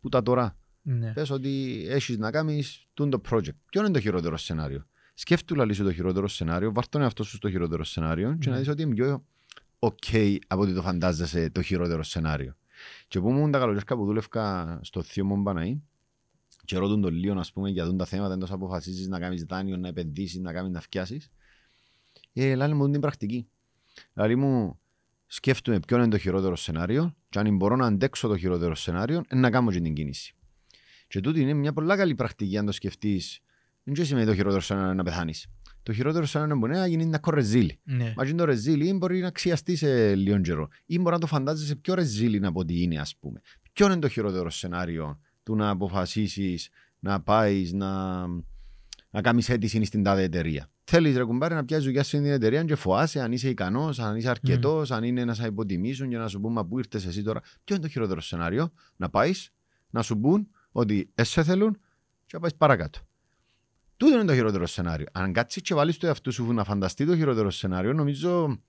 Που 0.00 0.08
τα 0.08 0.22
τώρα. 0.22 0.56
Ναι. 0.82 1.12
Πες 1.12 1.30
ότι 1.30 1.84
έχεις 1.88 2.18
να 2.18 2.30
κάνεις 2.30 2.86
το 2.94 3.20
project. 3.30 3.54
Ποιο 3.70 3.80
είναι 3.80 3.90
το 3.90 4.00
χειρότερο 4.00 4.36
σενάριο; 4.36 4.86
Σκέφτου 5.14 5.54
λαλή 5.54 5.72
σου 5.72 5.84
το 5.84 5.92
χειρότερο 5.92 6.28
σενάριο, 6.28 6.72
βάρ 6.72 6.88
τον 6.88 7.00
εαυτό 7.00 7.22
σου 7.22 7.36
στο 7.36 7.50
χειρότερο 7.50 7.84
σενάριο 7.84 8.36
και 8.40 8.48
να 8.48 8.54
Ναι. 8.54 8.60
δεις 8.60 8.68
ότι 8.68 8.82
είναι 8.82 8.94
πιο 8.94 9.24
ok 9.78 10.36
από 10.46 10.62
ότι 10.62 10.74
το 10.74 10.82
φαντάζεσαι 10.82 11.50
το 11.50 11.62
χειρότερο 11.62 12.02
σενάριο. 12.02 12.56
Και 13.08 13.20
που 13.20 13.28
ήμουν 13.28 13.50
τα 13.50 13.58
καλοκαίρια 13.58 13.96
που 13.96 14.04
δούλευκα 14.04 14.78
στο 14.82 15.02
Θείο 15.02 15.24
μου 15.24 15.36
Μπαναή 15.36 15.80
και 16.64 16.78
ρωτούν 16.78 17.00
τον 17.00 17.14
λίγο 17.14 17.38
ας 17.38 17.52
πούμε, 17.52 17.70
για 17.70 17.86
δουν 17.86 17.96
τα 17.96 18.04
θέματα, 18.04 18.34
εντός 18.34 18.50
αποφασίζεις 18.52 19.08
να 19.08 19.18
κάνεις 19.18 19.44
δάνειο, 19.44 19.76
να 19.76 19.88
επενδύσεις, 19.88 20.40
να 20.40 20.52
κάνεις 20.52 20.72
να 20.72 20.80
φτιάσεις. 20.80 21.30
Ε, 22.38 22.54
λάλη 22.54 22.74
μου 22.74 22.90
την 22.90 23.00
πρακτική. 23.00 23.46
Δηλαδή 24.12 24.34
μου 24.34 24.78
σκέφτομαι 25.26 25.80
ποιο 25.80 25.96
είναι 25.96 26.08
το 26.08 26.18
χειρότερο 26.18 26.56
σενάριο 26.56 27.14
και 27.28 27.38
αν 27.38 27.56
μπορώ 27.56 27.76
να 27.76 27.86
αντέξω 27.86 28.28
το 28.28 28.36
χειρότερο 28.36 28.74
σενάριο, 28.74 29.22
ε, 29.28 29.34
να 29.36 29.50
κάνω 29.50 29.70
και 29.70 29.80
την 29.80 29.94
κίνηση. 29.94 30.34
Και 31.08 31.20
τούτη 31.20 31.40
είναι 31.40 31.52
μια 31.52 31.72
πολλά 31.72 31.96
καλή 31.96 32.14
πρακτική 32.14 32.58
αν 32.58 32.66
το 32.66 32.72
σκεφτείς. 32.72 33.40
Δεν 33.84 34.04
σημαίνει 34.04 34.26
το 34.26 34.34
χειρότερο 34.34 34.60
σενάριο 34.60 34.94
να 34.94 35.02
πεθάνεις. 35.02 35.46
Το 35.82 35.92
χειρότερο 35.92 36.26
σενάριο 36.26 36.56
μπορεί 36.56 36.72
να 36.72 36.86
γίνει 36.86 37.06
να 37.06 37.18
κορεζίλει. 37.18 37.78
Ναι. 37.84 38.12
Μα 38.16 38.26
και 38.26 38.34
το 38.34 38.44
ρεζίλι 38.44 38.92
μπορεί 38.92 39.20
να 39.20 39.26
αξιαστεί 39.26 39.76
σε 39.76 40.14
λίγο 40.14 40.40
καιρό. 40.40 40.68
Ή 40.86 40.98
μπορεί 40.98 41.14
να 41.14 41.20
το 41.20 41.26
φαντάζεσαι 41.26 41.76
πιο 41.76 41.94
ρεζίλι 41.94 42.46
από 42.46 42.60
ό,τι 42.60 42.82
είναι, 42.82 42.98
ας 42.98 43.16
πούμε. 43.16 43.40
Ποιο 43.72 43.86
είναι 43.86 43.98
το 43.98 44.08
χειρότερο 44.08 44.50
σενάριο 44.50 45.20
του 45.42 45.56
να 45.56 45.70
αποφασίσεις 45.70 46.68
να 46.98 47.20
πάεις 47.20 47.72
να, 47.72 48.26
να 49.10 49.20
κάνεις 49.20 49.48
αίτηση 49.48 49.84
στην 49.84 50.02
τάδε 50.02 50.22
εταιρεία; 50.22 50.68
Θέλεις 50.88 51.16
ρε 51.16 51.24
κουμπάρε 51.24 51.54
να 51.54 51.64
πιάσεις 51.64 51.84
δουλειά 51.84 52.02
στην 52.02 52.24
εταιρεία 52.24 52.64
και 52.64 52.74
φοάσαι 52.74 53.20
αν 53.20 53.32
είσαι 53.32 53.48
ικανός, 53.48 53.98
αν 53.98 54.16
είσαι 54.16 54.30
αρκετός, 54.30 54.90
αν 54.90 55.04
είναι 55.04 55.24
να 55.24 55.34
σε 55.34 55.46
υποτιμήσουν 55.46 56.08
και 56.08 56.16
να 56.16 56.28
σου 56.28 56.40
πούν 56.40 56.52
Μα 56.52 56.66
πού 56.66 56.78
ήρθες 56.78 57.06
εσύ 57.06 57.22
τώρα. 57.22 57.40
Ποιο 57.64 57.74
είναι 57.74 57.84
το 57.84 57.90
χειρότερο 57.90 58.20
σενάριο, 58.20 58.72
να 58.96 59.10
πάεις, 59.10 59.50
να 59.90 60.02
σου 60.02 60.18
πούν 60.18 60.48
ότι 60.70 61.10
εσέ 61.14 61.42
θέλουν 61.42 61.72
και 62.26 62.32
να 62.32 62.40
πάεις 62.40 62.54
παρακάτω. 62.54 62.98
Τούτο 63.96 64.14
είναι 64.14 64.24
το 64.24 64.34
χειρότερο 64.34 64.66
σενάριο. 64.66 65.06
Αν 65.12 65.32
κάτσεις 65.32 65.62
και 65.62 65.74
βάλεις 65.74 65.96
το 65.96 66.06
εαυτό 66.06 66.30
σου 66.30 66.52
να 66.52 66.64
φανταστεί 66.64 67.06
το 67.06 67.16
χειρότερο 67.16 67.50
σενάριο, 67.50 67.92
νομίζω 67.92 68.60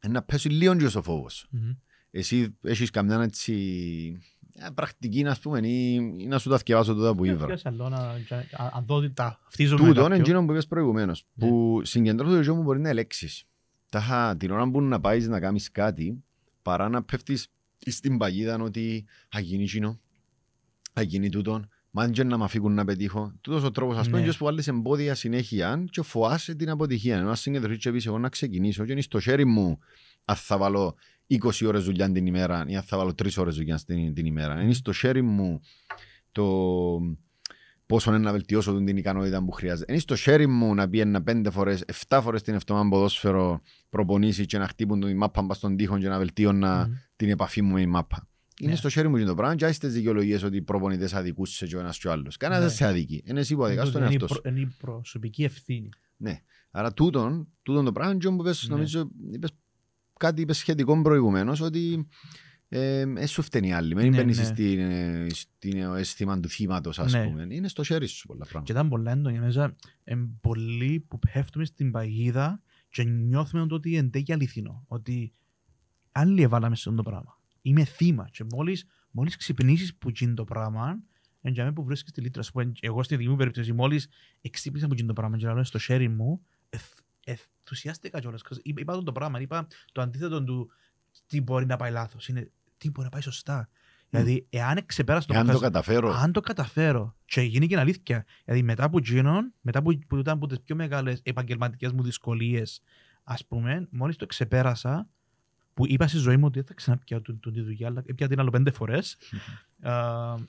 ε, 0.00 0.08
να 0.08 0.22
πέσει 0.22 0.48
λίγο 0.48 0.76
και 0.76 0.84
ο 0.84 1.02
φόβο. 1.02 1.26
Μμμ. 1.50 1.70
Εσύ 2.10 2.56
έχεις 2.62 2.90
καμιά 2.90 3.22
έτσι 3.22 3.52
ε, 4.35 4.35
πρακτική, 4.74 5.22
να 5.22 5.36
πούμε, 5.42 5.58
ή, 5.68 5.94
ή 6.18 6.26
να 6.26 6.38
σου 6.38 6.48
τα 6.48 6.56
θυκευάσω 6.58 6.94
τούτα 6.94 7.14
που 7.14 7.24
ήβρα. 7.24 7.46
Ποιος 7.46 7.66
άλλο 7.66 7.88
να- 7.88 7.98
α- 7.98 8.70
αν 8.74 8.84
δω 8.86 8.94
ότι 8.94 9.10
τα 9.10 9.40
χτίζω 9.50 9.72
με 9.72 9.78
Τούτο 9.78 9.90
είναι 9.92 10.00
κάποιον. 10.02 10.20
εκείνο 10.20 10.44
που 10.44 10.52
είπες 10.52 10.66
προηγουμένως, 10.66 11.24
Ναι. 11.34 11.48
που 11.48 11.80
συγκεντρώσω 11.84 12.34
το 12.34 12.40
γιο 12.40 12.54
μου 12.54 12.62
μπορεί 12.62 12.80
να 12.80 12.88
ελέξεις. 12.88 13.44
Τάχα 13.90 14.36
την 14.36 14.50
ώρα 14.50 14.70
που 14.70 14.80
να 14.82 15.00
πάεις 15.00 15.28
να 15.28 15.40
κάνεις 15.40 15.70
κάτι, 15.70 16.24
παρά 16.62 16.88
να 16.88 17.02
πέφτεις 17.02 17.46
στην 17.86 18.18
παγίδα 18.18 18.58
ότι 18.60 19.04
θα 19.28 19.40
γίνει 19.40 19.62
εκείνο, 19.62 19.98
θα 20.92 21.02
γίνει 21.02 21.28
τούτο, 21.28 21.64
μα 21.90 22.08
και 22.08 22.24
να 22.24 22.38
με 22.38 22.44
αφήγουν 22.44 22.74
να 22.74 22.84
πετύχω. 22.84 23.32
Τούτος 23.40 23.62
ο 23.64 23.70
τρόπος, 23.70 23.96
ας 23.96 24.06
πούμε, 24.08 24.20
Ναι. 24.20 24.26
και 24.28 24.36
που 24.38 24.44
βάλεις 24.44 24.68
εμπόδια 24.68 25.14
συνέχεια 25.14 25.84
και 25.90 26.02
φοάσαι 26.02 26.54
την 26.54 26.70
αποτυχία. 26.70 27.16
Ενώ 27.16 27.28
αν 27.28 27.36
συγκεντρωθείς 27.36 27.78
και 27.78 27.90
πεις 27.92 28.06
εγώ 28.06 28.18
να 28.18 28.28
ξεκινήσω 28.28 28.84
και 28.84 28.92
είναι 28.92 29.00
στο 29.00 29.20
χέρι 29.20 29.44
μου 29.44 29.78
αν 30.24 30.36
θα 30.36 30.56
βάλω 30.58 30.94
20 31.28 31.66
ώρες 31.66 31.84
δουλειά 31.84 32.12
την 32.12 32.26
ημέρα 32.26 32.64
ή 32.68 32.76
αν 32.76 32.82
θα 32.82 32.96
βάλω 32.96 33.10
3 33.22 33.28
ώρες 33.36 33.54
δουλειά 33.56 33.80
την, 33.86 34.14
την 34.14 34.26
ημέρα. 34.26 34.62
Είναι 34.62 34.72
στο 34.72 34.92
χέρι 34.92 35.22
μου 35.22 35.60
το 36.32 36.44
πόσο 37.86 38.10
είναι 38.10 38.18
να 38.18 38.32
βελτιώσω 38.32 38.74
την 38.84 38.96
ικανότητα 38.96 39.44
που 39.44 39.50
χρειάζεται. 39.50 39.92
Είναι 39.92 40.00
στο 40.00 40.16
χέρι 40.16 40.46
μου 40.46 40.74
να 40.74 40.88
πιένα 40.88 41.22
πέντε 41.22 41.50
φορές, 41.50 41.84
7 42.08 42.20
φορές 42.22 42.42
την 42.42 42.54
εβδομάδα 42.54 42.88
ποδόσφαιρο 42.88 43.60
προπονήσεις 43.90 44.46
και 44.46 44.58
να 44.58 44.68
χτύπουν 44.68 45.00
τη 45.00 45.14
μάπα 45.14 45.42
μπας 45.42 45.56
στον 45.56 45.76
τοίχο 45.76 45.98
και 45.98 46.08
να 46.08 46.18
βελτίωνα 46.18 46.86
Μμμ. 46.86 46.94
την 47.16 47.28
επαφή 47.30 47.62
μου 47.62 47.72
με 47.74 47.80
η 47.80 47.86
μάπα. 47.86 48.28
Είναι 48.60 48.70
Ναι. 48.70 48.76
στο 48.76 48.88
χέρι 48.88 49.08
μου 49.08 49.16
και 49.18 49.24
το 49.24 49.34
πράγμα 49.34 49.54
και 49.54 49.64
άστε 49.64 49.88
δικαιολογίες 49.88 50.42
ότι 50.42 50.56
οι 50.56 50.62
προπονητές 50.62 51.14
αδικούσες 51.14 51.68
και 51.68 51.76
ο 51.76 51.80
ένας 51.80 51.98
και 51.98 52.08
ο 52.08 52.12
άλλος. 52.12 52.36
Κανένας 52.36 52.62
Ναι. 52.62 52.68
δεν 52.68 52.76
σε 52.76 52.86
αδικεί. 52.86 53.22
Είναι 53.26 53.40
εσύ 53.40 53.54
που 53.54 53.64
αδικάς 53.64 53.90
τον 53.90 54.00
Είναι 54.00 54.10
η 54.10 54.12
εαυτός 54.12 54.30
σου. 54.30 54.40
προ- 54.40 54.52
Είναι 54.54 54.60
η 54.60 54.74
προσωπική 54.78 55.44
ευθύνη. 55.44 55.88
Ναι. 56.16 56.40
Άρα 56.70 56.92
τούτον, 56.92 57.48
τούτον 57.62 57.84
το 57.84 57.92
πράγμα 57.92 58.16
και 58.16 58.26
όπως 58.26 58.68
Ναι. 58.68 58.74
νομίζω 58.74 59.08
είπες, 59.32 59.50
κάτι 60.18 60.40
είπες 60.40 60.58
σχετικό 60.58 61.02
προηγουμένως 61.02 61.60
ότι 61.60 62.08
ε, 62.68 63.00
ε, 63.16 63.26
σου 63.26 63.42
φταίνει 63.42 63.72
άλλη. 63.74 63.94
Μην 63.94 64.10
Ναι, 64.10 64.16
μπαίνεις 64.16 64.38
ναι. 64.38 64.44
στην, 64.44 64.78
ε, 64.78 65.26
στην 65.30 65.78
αίσθημα 65.78 66.40
του 66.40 66.48
θύματος 66.48 66.98
ας 66.98 67.12
Ναι. 67.12 67.24
πούμε. 67.24 67.46
Είναι 67.50 67.68
στο 67.68 67.82
χέρι 67.84 68.06
σου 68.06 68.26
πολλά 68.26 68.44
Και 68.44 68.48
πράγματα. 68.50 68.72
ήταν 68.72 68.88
πολλά 68.88 69.10
έντονη 69.10 69.38
μέσα. 69.38 69.76
Εν 70.04 70.38
πολλοί 70.40 71.04
που 71.08 71.18
πέφτουμε 71.18 71.64
στην 71.64 71.90
παγίδα 71.90 72.60
και 72.88 73.02
νιώθουμε 73.04 73.66
ότι 73.70 73.96
εν 73.96 74.10
τέλει 74.10 74.32
αληθινό. 74.32 74.84
Ότι 74.88 75.32
άλλοι 76.12 76.42
έβαλαμε 76.42 76.76
σε 76.76 76.88
αυτό 76.88 77.02
το 77.02 77.10
πράγμα. 77.10 77.40
Είμαι 77.62 77.84
θύμα. 77.84 78.28
Και 78.32 78.44
μόλις, 78.54 78.84
μόλις 79.10 79.36
ξυπνήσεις 79.36 79.94
που 79.94 80.10
γίνει 80.10 80.34
το 80.34 80.44
πράγμα, 80.44 80.98
εν 81.40 81.52
για 81.52 81.62
μένα 81.62 81.74
που 81.74 81.84
βρίσκεις 81.84 82.12
τη 82.12 82.20
λίτρα 82.20 82.42
σου. 82.42 82.52
που 82.52 82.60
εν- 82.60 82.72
Εγώ 82.80 83.02
στη 83.02 83.16
δική 83.16 83.28
μου 83.28 83.36
περίπτωση, 83.36 83.72
μόλις 83.72 84.08
εξύπνησα 84.40 84.86
που 84.86 84.94
γίνει 84.94 85.08
το 85.08 85.14
πράγμα 85.14 85.36
και 85.36 85.46
λέω 85.46 85.64
στο 85.64 85.78
χέρι 85.78 86.08
μου, 86.08 86.40
εθ- 86.70 86.98
ενθουσιάστηκα 87.26 88.20
κιόλας. 88.20 88.42
Είπα, 88.62 88.80
είπα 88.80 88.92
το, 88.94 89.02
το 89.02 89.12
πράγμα, 89.12 89.40
είπα 89.40 89.66
το 89.92 90.00
αντίθετο 90.00 90.44
του 90.44 90.70
τι 91.26 91.40
μπορεί 91.40 91.66
να 91.66 91.76
πάει 91.76 91.90
λάθος. 91.90 92.28
Είναι 92.28 92.50
τι 92.78 92.90
μπορεί 92.90 93.04
να 93.04 93.10
πάει 93.10 93.20
σωστά. 93.22 93.68
Δηλαδή, 94.10 94.46
εάν 94.50 94.78
ξεπέρασε 94.86 95.26
το 95.26 95.34
Εάν 95.34 95.42
το 95.44 95.50
προχθές- 95.50 95.70
καταφέρω. 95.72 96.12
αν 96.12 96.32
το 96.32 96.40
καταφέρω 96.40 97.14
και 97.24 97.40
γίνει 97.40 97.66
και 97.66 97.78
αλήθεια, 97.78 98.24
δηλαδή 98.44 98.62
μετά 98.64 98.84
από 98.84 98.98
γίνον, 98.98 99.52
μετά 99.60 99.82
που, 99.82 99.98
που 100.08 100.16
ήταν 100.16 100.36
από 100.36 100.46
τις 100.46 100.60
πιο 100.60 100.76
μεγάλες 100.76 101.20
επαγγελματικές 101.22 101.92
μου 101.92 102.02
δυσκολίες, 102.02 102.82
ας 103.24 103.44
πούμε, 103.44 103.86
μόλις 103.90 104.16
το 104.16 104.26
ξεπέρασα, 104.26 105.08
που 105.74 105.86
είπα 105.86 106.06
στη 106.06 106.18
ζωή 106.18 106.36
μου 106.36 106.44
ότι 106.46 106.58
δεν 106.58 106.68
θα 106.68 106.74
ξαναπιάω 106.74 107.20
του- 107.20 107.38
του- 107.38 107.50
τη 107.50 107.60
δουλειά, 107.60 107.86
αλλά 107.86 108.02
πια 108.16 108.28
την 108.28 108.40
άλλο 108.40 108.50
πέντε 108.50 108.70
φορές, 108.70 109.16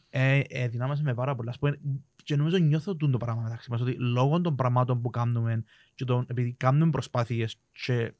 ε, 0.09 0.39
ε, 0.49 0.67
δυνάμασε 0.67 1.03
με 1.03 1.13
πάρα 1.13 1.35
πολλά. 1.35 1.49
Ας 1.49 1.59
πούμε, 1.59 1.79
και 2.27 2.35
νομίζω 2.35 2.57
νιώθω 2.57 2.95
τούτο 2.95 3.11
το 3.11 3.17
πράγμα 3.17 3.41
μεταξύ 3.41 3.71
μας, 3.71 3.81
ότι 3.81 3.91
λόγω 3.99 4.41
των 4.41 4.55
πραγμάτων 4.55 5.01
που 5.01 5.09
κάνουμε 5.09 5.63
και 5.95 6.05
των, 6.05 6.25
επειδή 6.27 6.51
κάνουμε 6.57 6.91
προσπάθειες 6.91 7.57
και 7.85 8.13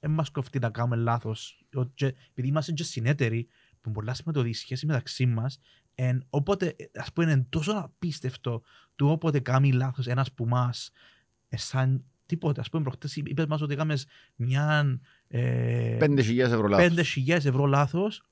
δεν 0.00 0.10
μας 0.10 0.30
κοφτεί 0.30 0.58
να 0.58 0.70
κάνουμε 0.70 0.96
λάθος, 0.96 1.64
ο- 1.74 1.84
και 1.84 2.06
επειδή 2.30 2.48
είμαστε 2.48 2.72
και 2.72 2.84
συνέτεροι, 2.84 3.48
που 3.80 3.90
πολλά 3.90 4.14
σημαίνει 4.14 4.38
ότι 4.38 4.48
η 4.48 4.52
σχέση 4.52 4.86
μεταξύ 4.86 5.26
μας 5.26 5.58
Εν, 5.94 6.24
οπότε, 6.30 6.76
ας 6.94 7.12
πούμε, 7.12 7.32
είναι 7.32 7.46
τόσο 7.48 7.72
απίστευτο 7.72 8.62
του 8.96 9.08
όποτε 9.08 9.40
κάνει 9.40 9.72
λάθος 9.72 10.06
ένας 10.06 10.32
που 10.32 10.46
μας, 10.46 10.90
ε, 11.48 11.56
σαν 11.56 12.04
τίποτα. 12.26 12.60
Ας 12.60 12.70
πούμε, 12.70 12.82
προχτές 12.82 13.16
είπες 13.16 13.46
μας 13.46 13.60
ότι 13.60 13.72
έκαμες 13.72 14.06
μια 14.36 14.98
ε, 15.28 15.96
5.000 16.00 16.38
ευρώ 16.38 16.66
λάθος. 16.68 16.86
5.000 16.86 17.28
ευρώ 17.46 17.66
λάθος 17.66 18.22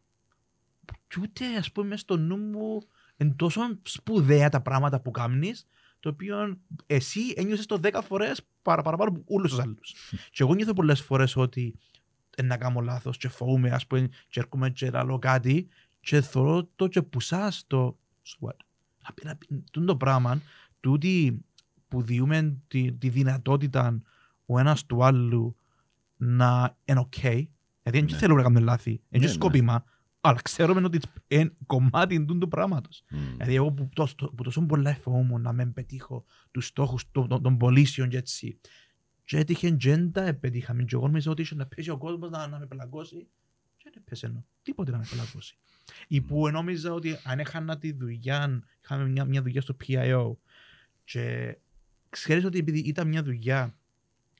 και 1.08 1.20
ούτε, 1.22 1.44
ας 1.58 1.72
πούμε, 1.72 1.86
μες 1.88 2.00
στο 2.00 2.16
νου 2.16 2.36
μου 2.36 2.82
είναι 3.18 3.32
τόσο 3.36 3.60
σπουδαία 3.82 4.48
τα 4.48 4.60
πράγματα 4.60 5.00
που 5.00 5.10
κάνεις 5.10 5.66
το 6.00 6.08
οποίο 6.08 6.58
εσύ 6.86 7.20
ένιωσες 7.36 7.66
το 7.66 7.80
10 7.82 8.00
φορές 8.06 8.40
παρα, 8.62 8.82
παραπάνω 8.82 9.10
από 9.10 9.22
όλους 9.34 9.50
τους 9.50 9.60
άλλους. 9.60 9.94
και 10.32 10.42
εγώ 10.42 10.54
νιώθω 10.54 10.72
πολλές 10.72 11.00
φορές 11.00 11.36
ότι 11.36 11.74
ε, 12.36 12.42
να 12.42 12.56
κάνω 12.56 12.80
λάθος 12.80 13.16
και 13.16 13.28
φοβούμαι, 13.28 13.70
ας 13.70 13.86
πούμε, 13.86 14.08
και 14.28 14.40
έρχομαι 14.40 14.70
και 14.70 14.90
λέω 14.90 15.18
κάτι 15.18 15.68
και 16.00 16.20
θεωρώ 16.20 16.68
το 16.76 16.86
και 16.86 17.02
πουσάς 17.02 17.64
το 17.66 17.96
SWAT. 18.26 18.56
Να 19.06 19.12
πει- 19.14 19.24
να 19.24 19.36
πει- 19.36 19.64
τούτο 19.70 19.86
το 19.86 19.96
πράγμα, 19.96 20.40
τούτη 20.80 21.44
που 21.88 22.02
διούμε 22.02 22.56
τη, 22.68 22.92
τη 22.92 23.08
δυνατότητα 23.08 24.02
ο 24.46 24.58
ένας 24.58 24.86
του 24.86 25.04
άλλου 25.04 25.56
να 26.16 26.76
είναι 26.84 26.98
οκ, 27.00 27.14
γιατί 27.18 27.48
δεν 27.82 28.04
Ναι. 28.04 28.16
θέλουμε 28.16 28.36
να 28.36 28.42
κάνουμε 28.48 28.64
λάθη, 28.64 28.90
είναι 28.90 29.26
Ναι, 29.26 29.32
και 29.32 29.48
ναι. 29.60 29.80
Σκόπιμα, 30.18 30.30
Αλλά 30.30 30.42
ξέρουμε 30.42 30.84
ότι 30.84 31.00
είναι 31.28 31.52
κομμάτι 31.66 32.24
του 32.24 32.38
του 32.38 32.48
πράγματος. 32.48 33.04
Μμ. 33.10 33.18
Δηλαδή 33.32 33.54
εγώ 33.54 33.72
που, 33.72 33.88
τόσο, 33.94 34.14
που 34.14 34.42
τόσο 34.42 34.66
πολλά 34.66 34.90
εφόμουν 34.90 35.42
να 35.42 35.52
μην 35.52 35.72
πετύχω 35.72 36.24
τους 36.50 36.66
στόχους 36.66 37.10
των, 37.12 37.28
των, 37.28 37.42
των 37.42 37.56
πωλήσεων 37.56 38.08
και 38.08 38.16
έτσι. 38.16 38.60
Και 39.24 39.36
έτυχε 39.36 39.70
και 39.70 39.90
δεν 39.90 40.12
τα 40.12 40.24
επετύχαμε. 40.24 40.82
Και 40.82 40.94
εγώ 40.94 41.06
νομίζω 41.06 41.30
ότι 41.30 41.42
είχε 41.42 41.54
να 41.54 41.66
πέσει 41.66 41.90
ο 41.90 41.98
κόσμος 41.98 42.30
να, 42.30 42.46
να 42.46 42.58
με 42.58 42.66
πελαγκώσει. 42.66 43.26
Και 43.76 43.90
δεν 43.92 44.04
πέσε 44.04 44.26
ενώ. 44.26 44.44
Τίποτε 44.62 44.90
να 44.90 44.98
με 44.98 45.06
πελαγκώσει. 45.10 45.56
Ή 46.08 46.20
που 46.20 46.50
νόμιζα 46.50 46.92
ότι 46.92 47.16
αν 47.24 47.38
έχανα 47.38 47.78
τη 47.78 47.92
δουλειά, 47.92 48.62
είχαμε 48.82 49.08
μια, 49.08 49.24
μια 49.24 49.42
δουλειά 49.42 49.60
στο 49.60 49.76
PIO 49.86 50.32
και 51.04 51.56
ξέρεις 52.10 52.44
ότι 52.44 52.58
επειδή 52.58 52.78
ήταν 52.78 53.08
μια 53.08 53.22
δουλειά 53.22 53.74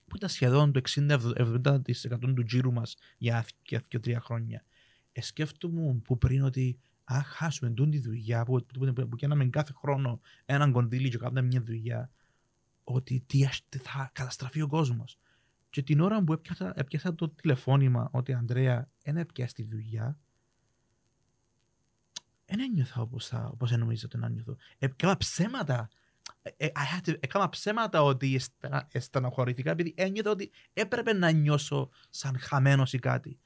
που 0.06 0.16
ήταν 0.16 0.28
σχεδόν 0.28 0.72
το 0.72 0.80
60-70% 0.94 1.84
του 2.20 2.44
τζίρου 2.46 2.72
μας 2.72 2.96
για 3.18 3.46
2-3 3.70 4.14
χρόνια. 4.18 4.64
Ε, 5.18 5.20
σκέφτομαι 5.20 5.94
που 6.04 6.18
πριν 6.18 6.42
ότι 6.42 6.78
αν 7.04 7.22
χάσουμε 7.22 7.70
τούν 7.70 7.90
τη 7.90 7.98
δουλειά 7.98 8.44
που, 8.44 8.66
που, 8.78 8.92
που, 8.92 9.08
που 9.08 9.16
κάναμε 9.16 9.44
κάθε 9.46 9.72
χρόνο 9.72 10.20
έναν 10.46 10.72
κονδύλι 10.72 11.08
και 11.08 11.18
κάναμε 11.18 11.42
μια 11.42 11.62
δουλειά 11.62 12.10
ότι 12.84 13.22
τι, 13.26 13.44
ας- 13.44 13.62
τι 13.68 13.78
θα 13.78 14.10
καταστραφεί 14.14 14.62
ο 14.62 14.66
κόσμος. 14.68 15.18
Και 15.70 15.82
την 15.82 16.00
ώρα 16.00 16.22
που 16.24 16.32
έπιασα, 16.32 16.72
έπιασα 16.76 17.14
το 17.14 17.28
τηλεφώνημα 17.28 18.08
ότι 18.12 18.32
Ανδρέα 18.32 18.88
δεν 19.02 19.16
έπιασε 19.16 19.54
τη 19.54 19.62
δουλειά 19.62 20.18
δεν 22.46 22.60
ένιωθα 22.60 23.00
όπως, 23.00 23.26
θα, 23.26 23.48
όπως 23.52 23.70
νομίζω 23.70 24.02
ότι 24.06 24.18
να 24.18 24.28
νιώθω. 24.28 24.56
Έκανα 24.78 25.16
ψέματα. 25.16 25.88
Ε, 26.42 26.50
ε, 26.56 26.70
I 26.74 26.96
had 26.98 27.08
to- 27.08 27.16
Έκανα 27.20 27.48
ψέματα 27.48 28.02
ότι 28.02 28.34
εστα- 28.34 28.88
στεναχωρηθήκα 28.98 29.70
επειδή 29.70 29.94
ένιωθα 29.96 30.30
ότι 30.30 30.50
έπρεπε 30.72 31.12
να 31.12 31.30
νιώσω 31.30 31.88
σαν 32.10 32.38
χαμένος 32.38 32.92
ή 32.92 32.98
κάτι. 32.98 33.38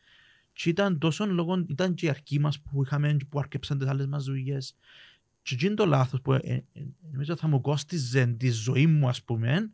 Και 0.53 0.68
ήταν 0.68 0.98
τόσο 0.98 1.26
λόγω, 1.26 1.64
ήταν 1.68 1.94
και 1.94 2.07
η 2.07 2.09
αρχή 2.09 2.40
μας 2.40 2.61
που 2.61 2.82
είχαμε 2.82 3.12
και 3.12 3.24
που 3.24 3.38
αρκέψαν 3.38 3.78
τις 3.78 3.88
άλλες 3.88 4.07
μας 4.07 4.24
δουλειές. 4.24 4.76
Και 5.42 5.55
εκείνο 5.55 5.74
το 5.74 5.86
λάθος 5.86 6.20
που 6.20 6.32
ε, 6.32 6.38
ε, 6.72 6.82
νομίζω 7.12 7.36
θα 7.36 7.48
μου 7.48 7.61
κόστιζε 7.61 8.26
τη 8.26 8.50
ζωή 8.50 8.86
μου 8.86 9.09
ας 9.09 9.22
πούμε 9.22 9.70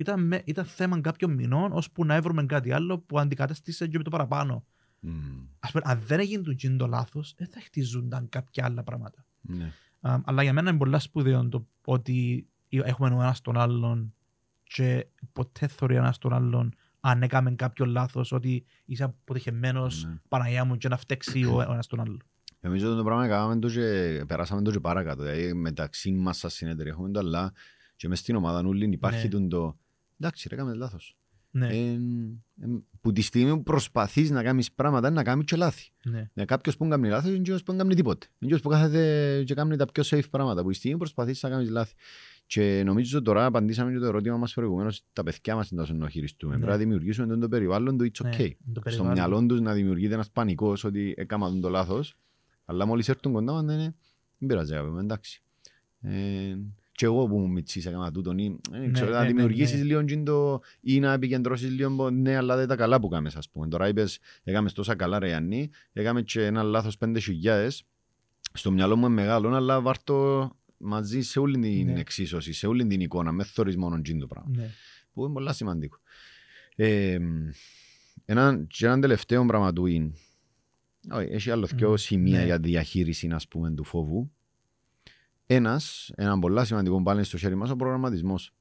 ήταν, 0.00 0.26
με, 0.26 0.42
ήταν 0.44 0.64
θέμα 0.64 1.00
κάποιων 1.00 1.32
μηνών 1.32 1.72
ώσπου 1.72 2.04
να 2.04 2.14
έβρουμε 2.14 2.44
κάτι 2.46 2.72
άλλο 2.72 2.98
που 2.98 3.18
αντικατέστησε 3.18 3.86
και 3.86 3.98
με 3.98 4.04
το 4.04 4.10
παραπάνω. 4.10 4.64
Μμ. 5.00 5.12
Ας 5.60 5.70
πούμε, 5.70 5.82
αν 5.86 6.00
δεν 6.06 6.20
έγινε 6.20 6.42
το 6.42 6.50
εκείνο 6.50 6.76
το 6.76 6.86
λάθος, 6.86 7.34
δεν 7.36 7.48
θα 7.48 7.60
χτίζονταν 7.60 8.28
κάποια 8.28 8.64
άλλα 8.64 8.82
πράγματα. 8.82 9.24
Ναι. 9.40 9.72
Α, 10.00 10.18
αλλά 10.24 10.42
για 10.42 10.52
μένα 10.52 10.70
είναι 10.70 10.78
πολλά 10.78 10.98
σπουδαίο 10.98 11.48
το 11.48 11.66
ότι 11.84 12.46
έχουμε 12.68 13.08
ο 13.08 13.22
ένας 13.22 13.40
τον 13.40 13.56
άλλον 13.58 14.14
και 14.62 15.06
ποτέ 15.32 15.66
θεωρεί 15.66 15.94
ο 15.94 15.98
ένας 15.98 16.18
τον 16.18 16.32
άλλον 16.32 16.74
αν 17.00 17.22
έκαμε 17.22 17.50
κάποιο 17.50 17.84
λάθος, 17.86 18.32
ότι 18.32 18.64
είσαι 18.84 19.04
αποτυχημένος, 19.04 20.04
Ναι. 20.04 20.14
Παναγιά 20.28 20.64
μου, 20.64 20.76
και 20.76 20.88
να 20.88 20.96
φταίξει 20.96 21.44
ο, 21.44 21.56
ο 21.56 21.60
ένας 21.72 21.86
τον 21.86 22.00
άλλον. 22.00 22.22
Νομίζω 22.60 22.88
ότι 22.88 22.96
το 22.96 23.04
πράγμα 23.04 23.28
κάναμε 23.28 23.58
το 23.58 23.68
και 23.70 24.24
περάσαμε 24.26 24.62
το 24.62 24.70
και 24.70 24.80
παρακάτω. 24.80 25.22
Δηλαδή 25.22 25.52
μεταξύ 25.54 26.10
μας 26.12 26.38
σαν 26.38 26.50
συνέδρια 26.50 26.90
έχουμε 26.92 27.10
το 27.10 27.18
αλλά 27.18 27.52
και 27.96 28.08
μες 28.08 28.18
στην 28.18 28.36
ομάδα 28.36 28.62
νουλήν 28.62 28.92
υπάρχει 28.92 29.22
Ναι. 29.24 29.28
τον 29.30 29.48
το 29.48 29.76
εντάξει 30.20 30.48
ρε 30.48 30.54
έκαμε 30.54 30.74
λάθος. 30.74 31.14
Ναι, 31.50 31.66
Ε, 31.66 31.90
ε, 31.92 31.98
που 33.00 33.12
τη 33.12 33.20
στιγμή 33.22 33.50
που 33.56 33.62
προσπαθείς 33.62 34.30
να 34.30 34.42
κάνεις 34.42 34.72
πράγματα 34.72 35.06
είναι 35.06 35.16
να 35.16 35.22
κάνεις 35.22 35.44
και 35.44 35.56
λάθη. 35.56 35.90
ναι, 36.04 36.30
Ναι, 36.34 36.44
κάποιος 36.44 36.76
που 36.76 36.88
κάνει 36.88 37.08
λάθος 37.08 37.28
είναι 37.30 37.38
κάποιος 37.38 37.62
που 37.62 37.72
δεν 37.72 37.80
κάνει 37.80 37.94
τίποτε. 37.94 38.26
Είναι 38.38 38.50
κάποιος 38.52 38.60
που 38.60 38.68
κάθεται 38.68 39.42
και 39.46 39.54
κάνει 39.54 39.76
τα 39.76 39.86
πιο 39.86 40.02
safe 40.06 40.30
πράγματα. 40.30 40.62
Που 40.62 40.68
τη 40.68 40.74
στιγμή 40.74 40.96
προσπαθείς 40.98 41.42
να 41.42 41.48
κάνεις 41.48 41.68
λάθη. 41.70 41.94
Και 42.50 42.82
νομίζω 42.84 43.16
ότι 43.16 43.26
τώρα 43.26 43.44
απαντήσαμε 43.44 43.92
και 43.92 43.98
το 43.98 44.06
ερώτημα 44.06 44.36
μας 44.36 44.54
προηγουμένως 44.54 45.02
τα 45.12 45.22
παιδιά 45.22 45.54
μας 45.54 45.70
είναι 45.70 45.80
τόσο 45.80 45.94
να 45.94 46.08
χειριστούμε. 46.08 46.52
Ναι. 46.52 46.58
Πρέπει 46.58 46.72
να 46.72 46.78
δημιουργήσουμε 46.78 47.26
τον 47.26 47.40
το 47.40 47.48
περιβάλλον 47.48 47.98
του 47.98 48.04
it's 48.04 48.24
ναι, 48.24 48.30
okay. 48.30 48.50
το 48.72 48.72
Στο 48.72 48.80
περιβάλλον. 48.80 49.12
μυαλό 49.12 49.46
τους 49.46 49.60
να 49.60 49.72
δημιουργείται 49.72 50.14
ένας 50.14 50.30
πανικός 50.30 50.84
ότι 50.84 51.14
έκανα 51.16 51.60
το 51.60 51.68
λάθος. 51.68 52.14
Αλλά 52.64 52.86
μόλις 52.86 53.08
έρθουν 53.08 53.32
κοντά 53.32 53.52
μας 53.52 53.64
λένε 53.64 53.94
δεν 54.38 54.48
πειράζει 54.48 54.74
αγάπη 54.74 54.90
μου, 54.90 54.98
εντάξει. 54.98 55.42
Ε, 56.00 56.10
και 56.92 57.04
εγώ 57.04 57.26
που 57.26 57.38
μου 57.38 57.48
μητσής 57.48 57.86
έκανα 57.86 58.10
τούτον 58.10 58.38
ή 58.38 58.58
ε, 58.72 58.90
ξέρω, 58.90 59.10
ναι, 59.10 59.16
να 59.16 59.22
ναι, 59.22 59.26
δημιουργήσεις 59.26 59.78
ναι. 59.78 59.84
λίγο 59.84 60.04
τζιν 60.04 60.24
το 60.24 60.60
ή 60.80 61.00
να 61.00 61.12
επικεντρώσεις 61.12 61.70
λίγο 61.70 61.90
πω, 61.96 62.10
ναι 62.10 62.36
αλλά 62.36 62.56
δεν 62.56 62.68
τα 62.68 62.76
καλά 62.76 63.00
που 63.00 63.08
κάμες 63.08 63.36
ας 63.36 63.48
πούμε. 63.48 63.68
Τώρα 63.68 63.88
είπες 63.88 64.18
έκαμες 64.42 64.72
τόσα 64.72 64.94
καλά 64.94 65.18
ρε 65.18 65.28
Ιαννή, 65.28 65.70
έκαμε 65.92 66.22
και 66.22 66.44
ένα 66.44 66.62
λάθος 66.62 66.96
πέντε 66.96 67.20
χιλιάδες. 67.20 67.84
Στο 68.52 68.70
μυαλό 68.70 68.96
μου 68.96 69.06
είναι 69.06 69.14
μεγάλο 69.14 69.54
αλλά 69.54 69.80
βάρτο 69.80 70.50
μαζί 70.80 71.20
σε 71.20 71.38
όλη 71.38 71.58
την 71.58 71.86
Ναι. 71.92 72.00
εξίσωση, 72.00 72.52
σε 72.52 72.66
όλη 72.66 72.86
την 72.86 73.00
εικόνα, 73.00 73.32
μες 73.32 73.50
θωρείς 73.50 73.76
μόνο 73.76 74.00
τζιν 74.00 74.18
το 74.18 74.26
πράγμα 74.26 74.50
Ναι, 74.56 74.70
που 75.12 75.24
είναι 75.24 75.32
πολύ 75.32 75.54
σημαντικό. 75.54 75.98
Ε, 76.76 77.18
ένα, 78.24 78.64
και 78.68 78.86
έναν 78.86 79.00
τελευταίο 79.00 79.46
πράγμα 79.46 79.72
του 79.72 79.86
είναι, 79.86 80.12
όχι, 81.10 81.28
έχει 81.30 81.50
άλλο 81.50 81.66
δύο 81.66 81.90
Μμ, 81.90 81.94
σημεία 81.96 82.38
ναι. 82.38 82.44
για 82.44 82.58
διαχείριση 82.58 83.28
ας 83.32 83.48
πούμε, 83.48 83.70
του 83.70 83.84
φόβου. 83.84 84.30
Ένας, 85.46 86.10
ένα 86.16 86.38
πολύ 86.38 86.66
σημαντικό 86.66 87.02
πάλι 87.02 87.24
στο 87.24 87.36
χέρι 87.38 87.54
μας, 87.54 87.70
ο 87.70 87.76
προγραμματισμός. 87.76 88.54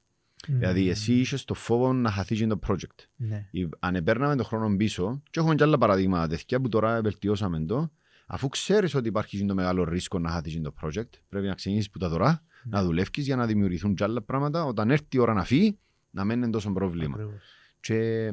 Δηλαδή, 0.47 0.83
ναι, 0.83 0.89
εσύ 0.89 1.13
είσαι 1.13 1.37
στο 1.37 1.53
φόβο 1.53 1.93
να 1.93 2.11
χαθεί 2.11 2.47
το 2.47 2.59
project. 2.67 3.05
Ναι, 3.15 3.47
Ή- 3.51 3.69
Αν 3.79 3.95
επέρναμε 3.95 4.35
τον 4.35 4.45
χρόνο 4.45 4.75
πίσω, 4.75 5.21
και 5.29 5.39
έχουμε 5.39 5.55
και 5.55 5.63
άλλα 5.63 5.77
παραδείγματα 5.77 6.27
τέτοια 6.27 6.59
που 6.61 6.69
τώρα 6.69 7.01
βελτιώσαμε 7.01 7.59
το, 7.65 7.91
αφού 8.31 8.47
ξέρεις 8.49 8.95
ότι 8.95 9.07
υπάρχει 9.07 9.45
το 9.45 9.53
μεγάλο 9.53 9.83
ρίσκο 9.83 10.19
να 10.19 10.29
χαθεί 10.29 10.61
το 10.61 10.73
project, 10.81 11.09
πρέπει 11.29 11.47
να 11.47 11.53
ξεκινήσεις 11.53 11.89
που 11.89 11.97
τα 11.97 12.09
τώρα, 12.09 12.43
Ναι. 12.63 12.77
να 12.77 12.83
δουλεύεις 12.83 13.25
για 13.25 13.35
να 13.35 13.45
δημιουργηθούν 13.45 13.95
και 13.95 14.03
άλλα 14.03 14.21
πράγματα, 14.21 14.65
όταν 14.65 14.89
έρθει 14.91 15.05
η 15.09 15.17
ώρα 15.19 15.33
να 15.33 15.43
φύγει, 15.43 15.77
να 16.11 16.23
μην 16.25 16.37
είναι 16.37 16.49
τόσο 16.49 16.71
πρόβλημα. 16.71 17.13
ακριβώς. 17.15 17.41
Και 17.79 18.31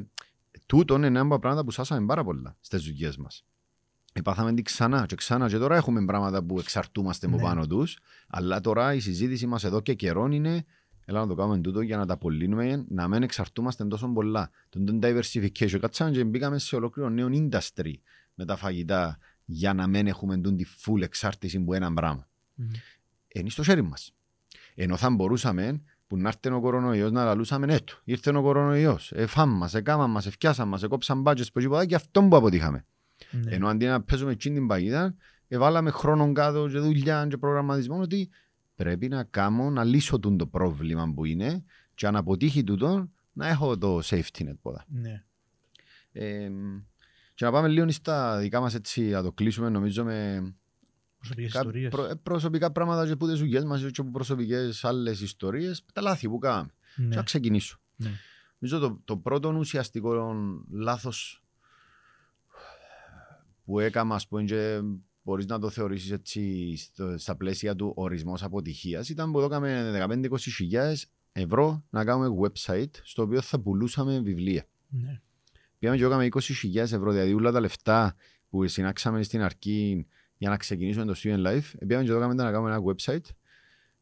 τούτο 0.67 0.95
είναι 0.97 1.07
ένα 1.07 1.21
από 1.21 1.31
τα 1.31 1.39
πράγματα 1.39 1.65
που 1.65 1.71
σάσαμε 1.71 2.07
πάρα 2.07 2.25
πολλά 2.25 2.57
στις 2.61 2.83
δουλειές 2.83 3.17
μας. 3.17 3.45
Επάθαμε 4.13 4.55
την 4.55 4.65
ξανά 4.65 5.07
και 5.07 5.15
ξανά 5.15 5.49
και 5.49 5.59
τώρα 5.59 5.77
έχουμε 5.77 6.05
πράγματα 6.05 6.43
που 6.43 6.59
εξαρτούμαστε 6.59 7.27
από 7.27 7.37
Ναι. 7.37 7.43
πάνω 7.43 7.67
τους, 7.67 7.99
αλλά 8.29 8.61
τώρα 8.61 8.95
η 8.95 9.01
συζήτηση 9.01 9.47
μας 9.47 9.65
εδώ 9.65 9.81
και 9.81 9.95
καιρόν 9.95 10.33
είναι 10.33 10.65
Έλα 11.09 11.21
να 11.21 11.27
το 11.27 11.35
κάνουμε 11.35 11.59
τούτο 11.59 11.81
για 11.81 11.97
να 11.97 12.07
τα 12.07 12.15
απολύνουμε, 12.15 12.85
να 12.89 13.09
μην 13.09 13.23
εξαρτούμαστε 13.23 13.85
τόσο 13.85 14.09
πολλά. 14.09 14.51
Τον 14.69 14.85
τον 14.87 15.01
diversification. 15.03 15.79
Κάτσαμε 15.81 16.11
και 16.11 16.25
μπήκαμε 16.25 16.59
σε 16.59 16.77
ολόκληρο 16.77 17.09
νέο 17.09 17.29
industry 17.33 17.93
με 18.35 18.45
τα 18.45 18.57
φαγητά 18.57 19.19
για 19.47 19.75
να 19.75 19.87
μην 19.87 20.07
έχουμε 20.07 20.39
τούν 20.39 20.57
τη 20.57 20.65
full 20.85 21.03
εξάρτηση 21.03 21.61
που 21.61 21.75
ένα 21.75 21.93
πράγμα. 21.95 22.29
Μμ. 22.55 22.65
Είναι 23.29 23.51
στο 23.51 23.63
χέρι 23.63 23.83
μας. 23.83 24.15
Ενώ 24.75 24.97
θα 24.97 25.11
μπορούσαμε 25.11 25.81
που 26.07 26.17
να 26.17 26.29
έρθει 26.29 26.49
ο 26.49 26.61
κορονοϊός 26.61 27.13
να 27.13 27.25
λαλούσαμε 27.25 27.67
ναι 27.67 27.81
του. 27.81 28.01
Ήρθε 28.05 28.37
ο 28.37 28.43
κορονοϊός. 28.43 29.13
Εφάμε 29.13 29.55
μας, 29.55 29.75
εκάμαμε 29.75 30.13
μας, 30.13 30.27
εφιάσαμε 30.27 30.71
μας, 30.71 30.83
εκόψαν 30.83 31.21
μπάτζες 31.21 31.53
που 31.53 31.61
τίποτα 31.61 31.87
και 31.87 31.95
αυτό 31.95 32.23
που 32.23 32.37
αποτύχαμε. 32.37 32.85
Ναι. 33.31 33.55
Ενώ 33.55 33.69
αντί 33.69 33.87
να 33.87 34.03
παίζουμε 34.03 34.33
εκείνη 34.33 34.55
την 34.55 34.67
παγίδα, 34.67 35.15
εβάλαμε 35.49 35.91
χρόνο 35.91 36.33
κάτω 36.33 36.69
και 36.69 36.79
δουλειά 36.79 37.27
και 37.29 37.37
προγραμματισμό 37.37 38.01
ότι 38.01 38.29
πρέπει 38.77 39.09
να 39.09 39.25
κάνω 39.25 39.71
να 39.71 39.85
λύσω 39.85 40.19
τούτο 40.19 40.37
το 40.37 40.47
πρόβλημα 40.47 41.13
που 41.15 41.25
είναι 41.25 41.65
και 41.95 42.07
αν 42.07 42.17
αποτύχει 42.17 42.65
τούτο 42.65 43.09
να 43.33 43.49
έχω 43.49 43.79
το 43.79 43.99
safety 44.05 44.43
net 44.43 44.57
πόδα. 44.63 44.85
Ναι. 44.89 45.23
Ε, 46.13 46.51
και 47.37 47.45
να 47.45 47.51
πάμε 47.51 47.69
λίγο 47.69 47.91
στα 47.91 48.39
δικά 48.39 48.61
μας 48.61 48.75
έτσι, 48.75 49.03
να 49.03 49.23
το 49.23 49.33
κλείσουμε 49.33 49.69
νομίζω 49.69 50.05
με 50.05 50.51
Προσωπικές 51.19 51.53
κα- 51.53 51.59
ιστορίες. 51.59 51.91
προ- 51.91 52.11
ε, 52.11 52.15
προσωπικά 52.15 52.73
πράγματα 52.73 53.07
και 53.07 53.17
που 53.17 53.27
τις 53.29 53.39
δουλειές 53.39 53.65
μας 53.65 53.81
και 53.93 54.01
από 54.01 54.11
προσωπικές 54.11 54.85
άλλες 54.85 55.21
ιστορίες, 55.21 55.85
τα 55.93 56.01
λάθη 56.01 56.29
που 56.29 56.39
κάναμε. 56.39 56.71
Και 56.97 57.03
Ναι. 57.03 57.17
να 57.17 57.23
ξεκινήσω. 57.23 57.79
Ναι. 57.97 58.11
Νομίζω 58.59 58.79
το, 58.89 59.01
το 59.05 59.17
πρώτο 59.17 59.49
ουσιαστικό 59.59 60.35
λάθος 60.71 61.43
που 63.65 63.79
έκανα, 63.81 64.15
ας 64.15 64.29
πούμε, 64.29 64.43
και 64.45 64.81
μπορείς 65.23 65.47
να 65.47 65.59
το 65.59 65.71
θεωρήσεις 65.71 66.11
έτσι 66.11 66.75
στο- 66.77 67.19
στα 67.19 67.37
πλαίσια 67.37 67.77
του 67.77 67.93
ορισμός 67.97 68.43
αποτυχίας, 68.43 69.09
ήταν 69.09 69.33
που 69.33 69.41
έκαμε 69.41 69.91
15-20 69.93 70.51
χιλιάδες 70.51 71.07
ευρώ 71.33 71.85
να 71.91 72.05
κάνουμε 72.05 72.49
website 72.49 72.91
στο 73.03 73.23
οποίο 73.23 73.41
θα 73.41 73.61
πουλούσαμε 73.61 74.21
βιβλία. 74.21 74.67
Ναι. 74.89 75.21
Πήγαμε 75.91 75.97
και 75.97 76.05
έκαμε 76.05 76.29
20.000 76.91 76.97
ευρώ, 76.97 77.13
δηλαδή 77.13 77.33
όλα 77.35 77.53
τα 77.53 77.61
λεφτά 77.61 78.15
που 78.51 78.67
συνάξαμε 78.69 79.23
στην 79.23 79.43
αρχή 79.43 80.07
για 80.37 80.49
να 80.51 80.57
ξεκινήσουμε 80.57 81.05
το 81.05 81.15
Student 81.23 81.47
Life, 81.47 81.63
πήγαμε 81.87 82.05
και 82.07 82.13
έκαμε 82.13 82.35
να 82.35 82.51
κάνουμε 82.51 82.71
ένα 82.71 82.83
website 82.85 83.25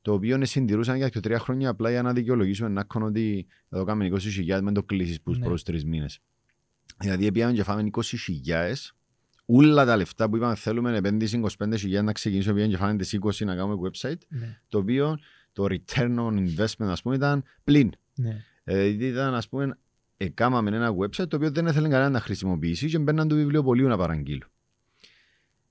το 0.02 0.12
οποίο 0.12 0.36
ναι, 0.36 0.44
συντηρούσαν 0.44 0.96
για 0.96 1.08
και 1.08 1.20
τρία 1.20 1.38
χρόνια 1.38 1.68
απλά 1.68 1.90
για 1.90 2.02
να 2.02 2.12
δικαιολογήσουμε 2.12 2.68
να 2.68 2.84
κάνω 2.84 3.06
ότι 3.06 3.46
θα 3.68 3.78
το 3.78 3.84
κάνουμε 3.84 4.10
20.000 4.48 4.60
με 4.62 4.72
το 4.72 4.82
κλείσεις 4.82 5.20
που 5.20 5.30
Ναι. 5.30 5.36
ναι. 5.38 5.44
πρώτους 5.44 5.62
τρεις 5.62 5.84
μήνες. 5.84 6.18
Δηλαδή 7.00 7.32
πήγαμε 7.32 7.52
και 7.52 7.62
φάμε 7.62 7.90
20.000 7.92 8.72
όλα 9.46 9.84
τα 9.84 9.96
λεφτά 9.96 10.28
που 10.28 10.36
είπαμε 10.36 10.54
θέλουμε 10.54 10.96
επένδυση 10.96 11.40
25.000 11.58 12.02
να 12.04 12.12
ξεκινήσουμε 12.12 12.54
πήγαμε 12.54 12.72
και 12.72 12.78
φάμε 12.78 12.96
τις 12.96 13.18
20 13.22 13.44
να 13.46 13.54
κάνουμε 13.54 13.90
website 13.90 14.18
Ναι. 14.28 14.60
το 14.68 14.78
οποίο 14.78 15.18
το 15.52 15.66
return 15.70 16.16
on 16.18 16.46
investment 16.48 16.86
ας 16.88 17.02
πούμε 17.02 17.14
ήταν 17.14 17.44
πλην. 17.64 17.90
Ναι. 18.14 18.44
Δηλαδή 18.64 19.06
ήταν 19.06 19.34
ας 19.34 19.48
πούμε 19.48 19.78
έκαναμε 20.16 20.76
ένα 20.76 20.94
website 20.96 21.28
το 21.28 21.36
οποίο 21.36 21.50
δεν 21.50 21.66
ήθελε 21.66 21.88
κανένα 21.88 22.10
να 22.10 22.20
χρησιμοποιήσει 22.20 22.88
και 22.88 22.98
μπαίναν 22.98 23.28
του 23.28 23.34
βιβλιοπολίου 23.34 23.88
να 23.88 23.96
παραγγείλουν. 23.96 24.48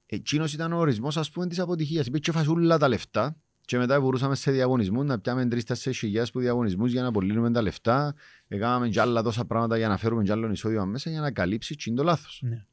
Εκείνος 0.06 0.54
ήταν 0.54 0.74
ο 0.74 0.78
ορισμός 0.78 1.18
ας 1.18 1.30
πούμε 1.30 1.48
της 1.48 1.60
αποτυχίας. 1.60 2.06
Είπε 2.06 2.20
και 2.20 2.32
φασούλα 2.32 2.78
τα 2.78 2.88
λεφτά 2.88 3.38
και 3.66 3.78
μετά 3.78 4.00
μπορούσαμε 4.00 4.36
σε 4.36 4.52
διαγωνισμούς 4.52 5.06
να 5.06 5.20
πιάμε 5.20 5.48
3-4 5.52 5.76
χιλιάδες 5.94 6.32
που 6.32 6.40
διαγωνισμούς 6.40 6.92
για 6.92 7.02
να 7.02 7.08
απολύνουμε 7.08 7.52
τα 7.52 7.62
λεφτά. 7.62 8.16
Έκαναμε 8.48 8.90
και 8.90 9.00
άλλα 9.00 9.22
τόσα 9.22 9.46
πράγματα 9.46 9.78
για 9.78 9.88
να 9.88 9.98
φέρουμε 9.98 10.24
και 10.24 10.32
άλλο 10.32 10.52
εισόδημα 10.52 10.86
μέσα 10.86 11.10
για 11.10 11.22
να 11.22 11.32
καλύψει 11.32 11.76
τσιν 11.76 11.96
το 11.96 12.04
λάθος. 12.04 12.40
Ναι. 12.44 12.66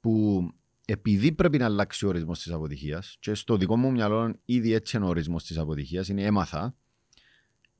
Που 0.00 0.42
επειδή 0.84 1.32
πρέπει 1.32 1.58
να 1.58 1.64
αλλάξει 1.64 2.04
ο 2.04 2.08
ορισμός 2.08 2.42
της 2.42 2.52
αποτυχίας, 2.52 3.16
και 3.20 3.34
στο 3.34 3.56
δικό 3.56 3.76
μου 3.76 3.90
μυαλό 3.90 4.34
ήδη 4.44 4.72
έτσι 4.72 4.96
είναι 4.96 5.06
ο 5.06 5.08
ορισμός 5.08 5.44
της 5.44 5.58
αποτυχίας, 5.58 6.08
είναι 6.08 6.22
έμαθα, 6.22 6.74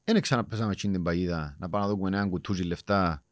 δεν 0.04 0.20
ξαναπέσαμε 0.20 0.72
εκείνη 0.72 0.92
την 0.92 1.02
παγίδα 1.02 1.56
να 1.58 1.68
πάμε 1.68 1.84
να 1.84 1.90
δούμε 1.90 2.08
ένα 2.08 2.28
κουτούζι 2.28 2.62
λεφτά 2.62 3.24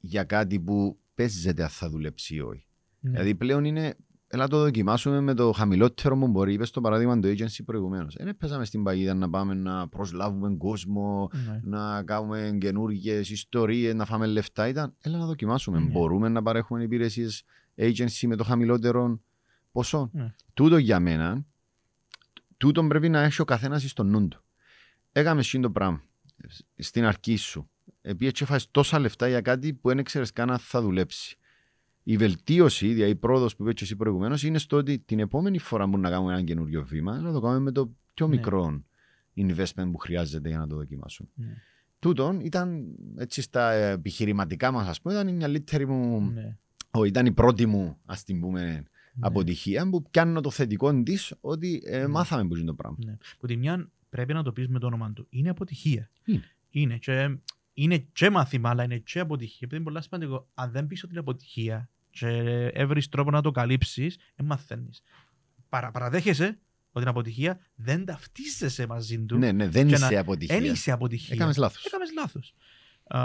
για 0.00 0.24
κάτι 0.24 0.60
που 0.60 0.98
παίζεται 1.14 1.62
αν 1.62 1.68
θα 1.68 1.88
δουλέψει 1.88 2.34
ή 2.34 2.40
όχι. 2.40 2.66
Ναι. 3.00 3.10
Δηλαδή 3.10 3.34
πλέον 3.34 3.64
είναι, 3.64 3.94
έλα 4.28 4.48
το 4.48 4.58
δοκιμάσουμε 4.58 5.20
με 5.20 5.34
το 5.34 5.52
χαμηλότερο 5.52 6.18
που 6.18 6.28
μπορεί. 6.28 6.52
Είπες 6.52 6.70
το 6.70 6.80
παράδειγμα 6.80 7.20
του 7.20 7.28
agency 7.28 7.60
προηγουμένως. 7.64 8.16
Δεν 8.18 8.36
παίζαμε 8.36 8.64
στην 8.64 8.82
παγίδα 8.82 9.14
να 9.14 9.30
πάμε 9.30 9.54
να 9.54 9.88
προσλάβουμε 9.88 10.56
κόσμο, 10.56 11.30
Ναι. 11.32 11.60
να 11.64 12.02
κάνουμε 12.02 12.56
καινούργιες 12.60 13.30
ιστορίες, 13.30 13.94
να 13.94 14.04
φάμε 14.04 14.26
λεφτά. 14.26 14.68
Ήταν, 14.68 14.94
έλα 15.00 15.18
να 15.18 15.26
δοκιμάσουμε. 15.26 15.78
Ναι. 15.78 15.90
Μπορούμε 15.90 16.28
να 16.28 16.42
παρέχουμε 16.42 16.82
υπηρεσίες 16.82 17.44
agency 17.76 18.26
με 18.26 18.36
το 18.36 18.44
χαμηλότερο 18.44 19.20
ποσό. 19.72 20.10
Ναι. 20.12 20.34
Τούτο 20.54 20.76
για 20.76 21.00
μένα, 21.00 21.44
τούτο 22.56 22.86
πρέπει 22.86 23.08
να 23.08 23.20
έχει 23.22 23.40
ο 23.40 23.44
καθένας 23.44 23.90
στο 23.90 24.02
νου 24.02 24.28
του. 24.28 24.42
Έκαμε 25.18 25.40
εσύ 25.40 25.60
το 25.60 25.70
πράγμα 25.70 26.02
στην 26.78 27.04
αρχή 27.04 27.36
σου. 27.36 27.68
Επειδή 28.02 28.26
έτσι 28.26 28.42
έφαγες 28.42 28.70
τόσα 28.70 28.98
λεφτά 28.98 29.28
για 29.28 29.40
κάτι 29.40 29.72
που 29.72 29.88
δεν 29.88 30.04
ξέρεις 30.04 30.32
καν 30.32 30.50
αν 30.50 30.58
θα 30.58 30.80
δουλέψει. 30.82 31.36
Η 32.02 32.16
βελτίωση, 32.16 32.92
δηλαδή 32.92 33.10
η 33.10 33.14
πρόοδος 33.14 33.56
που 33.56 33.62
είπε 33.62 33.72
και 33.72 33.84
εσύ 33.84 33.96
προηγουμένως, 33.96 34.42
είναι 34.42 34.58
στο 34.58 34.76
ότι 34.76 34.98
την 34.98 35.18
επόμενη 35.20 35.58
φορά 35.58 35.88
που 35.88 35.98
να 35.98 36.10
κάνουμε 36.10 36.32
ένα 36.32 36.42
καινούριο 36.42 36.84
βήμα, 36.84 37.20
να 37.20 37.32
το 37.32 37.40
κάνουμε 37.40 37.60
με 37.60 37.72
το 37.72 37.90
πιο 38.14 38.26
Ναι. 38.28 38.36
μικρό 38.36 38.82
investment 39.36 39.88
που 39.92 39.98
χρειάζεται 39.98 40.48
για 40.48 40.58
να 40.58 40.66
το 40.66 40.76
δοκιμάσουμε. 40.76 41.28
Ναι. 41.34 41.46
Τούτον 41.98 42.40
ήταν 42.40 42.84
έτσι 43.16 43.42
στα 43.42 43.72
επιχειρηματικά 43.72 44.70
μας, 44.70 44.88
ας 44.88 45.00
πούμε, 45.00 45.14
ήταν 45.14 45.28
η 45.28 45.32
μυαλύτερη 45.32 45.86
μου, 45.86 46.20
Ναι. 46.20 46.56
ο, 46.90 47.04
ήταν 47.04 47.26
η 47.26 47.32
πρώτη 47.32 47.66
μου, 47.66 47.96
ας 48.06 48.24
την 48.24 48.40
πούμε, 48.40 48.60
Ναι. 48.62 48.82
αποτυχία 49.20 49.88
που 49.88 50.02
πιάνω 50.10 50.40
το 50.40 50.50
θετικό 50.50 51.02
της 51.02 51.34
ότι 51.40 51.82
ε, 51.86 51.98
Ναι. 51.98 52.06
μάθαμε 52.06 52.48
που 52.48 52.56
είναι 52.56 52.66
το 52.66 52.74
πράγμα. 52.74 52.96
Ναι. 53.04 53.16
Που 53.38 53.46
τη 53.46 53.56
μια 53.56 53.88
πρέπει 54.08 54.32
να 54.32 54.42
το 54.42 54.52
πεις 54.52 54.68
με 54.68 54.78
το 54.78 54.86
όνομα 54.86 55.12
του. 55.12 55.26
Είναι 55.30 55.48
αποτυχία. 55.50 56.10
Είναι. 56.24 56.44
Είναι 56.70 56.96
και, 56.96 57.36
είναι 57.72 57.98
και 57.98 58.30
μάθημα, 58.30 58.70
αλλά 58.70 58.84
είναι 58.84 58.98
και 58.98 59.18
αποτυχία. 59.20 59.58
Επειδή 59.60 59.76
είναι 59.82 59.84
πολύ 59.90 60.02
σημαντικό. 60.02 60.48
Αν 60.54 60.70
δεν 60.70 60.86
πεις 60.86 61.02
ότι 61.02 61.12
είναι 61.12 61.20
αποτυχία 61.20 61.88
και 62.10 62.28
έβρεις 62.74 63.08
τρόπο 63.08 63.30
να 63.30 63.40
το 63.42 63.50
καλύψεις, 63.50 64.16
δεν 64.36 64.46
μαθαίνεις. 64.46 65.02
Παρα, 65.68 65.90
παραδέχεσαι 65.90 66.44
ότι 66.90 67.00
είναι 67.00 67.10
αποτυχία, 67.10 67.58
δεν 67.74 68.04
ταυτίζεσαι 68.04 68.86
μαζί 68.86 69.18
του. 69.18 69.38
Ναι, 69.38 69.52
ναι, 69.52 69.68
δεν 69.68 69.86
Και 69.88 69.94
είσαι 69.94 70.08
να- 70.10 70.20
αποτυχία. 70.20 70.58
Δεν 70.60 70.70
είσαι 70.72 70.90
αποτυχία. 70.92 71.34
Έκαμες 71.34 71.56
λάθος. 71.56 71.84
Έκαμες 71.84 72.12
λάθος. 72.12 72.54
Α, 73.06 73.20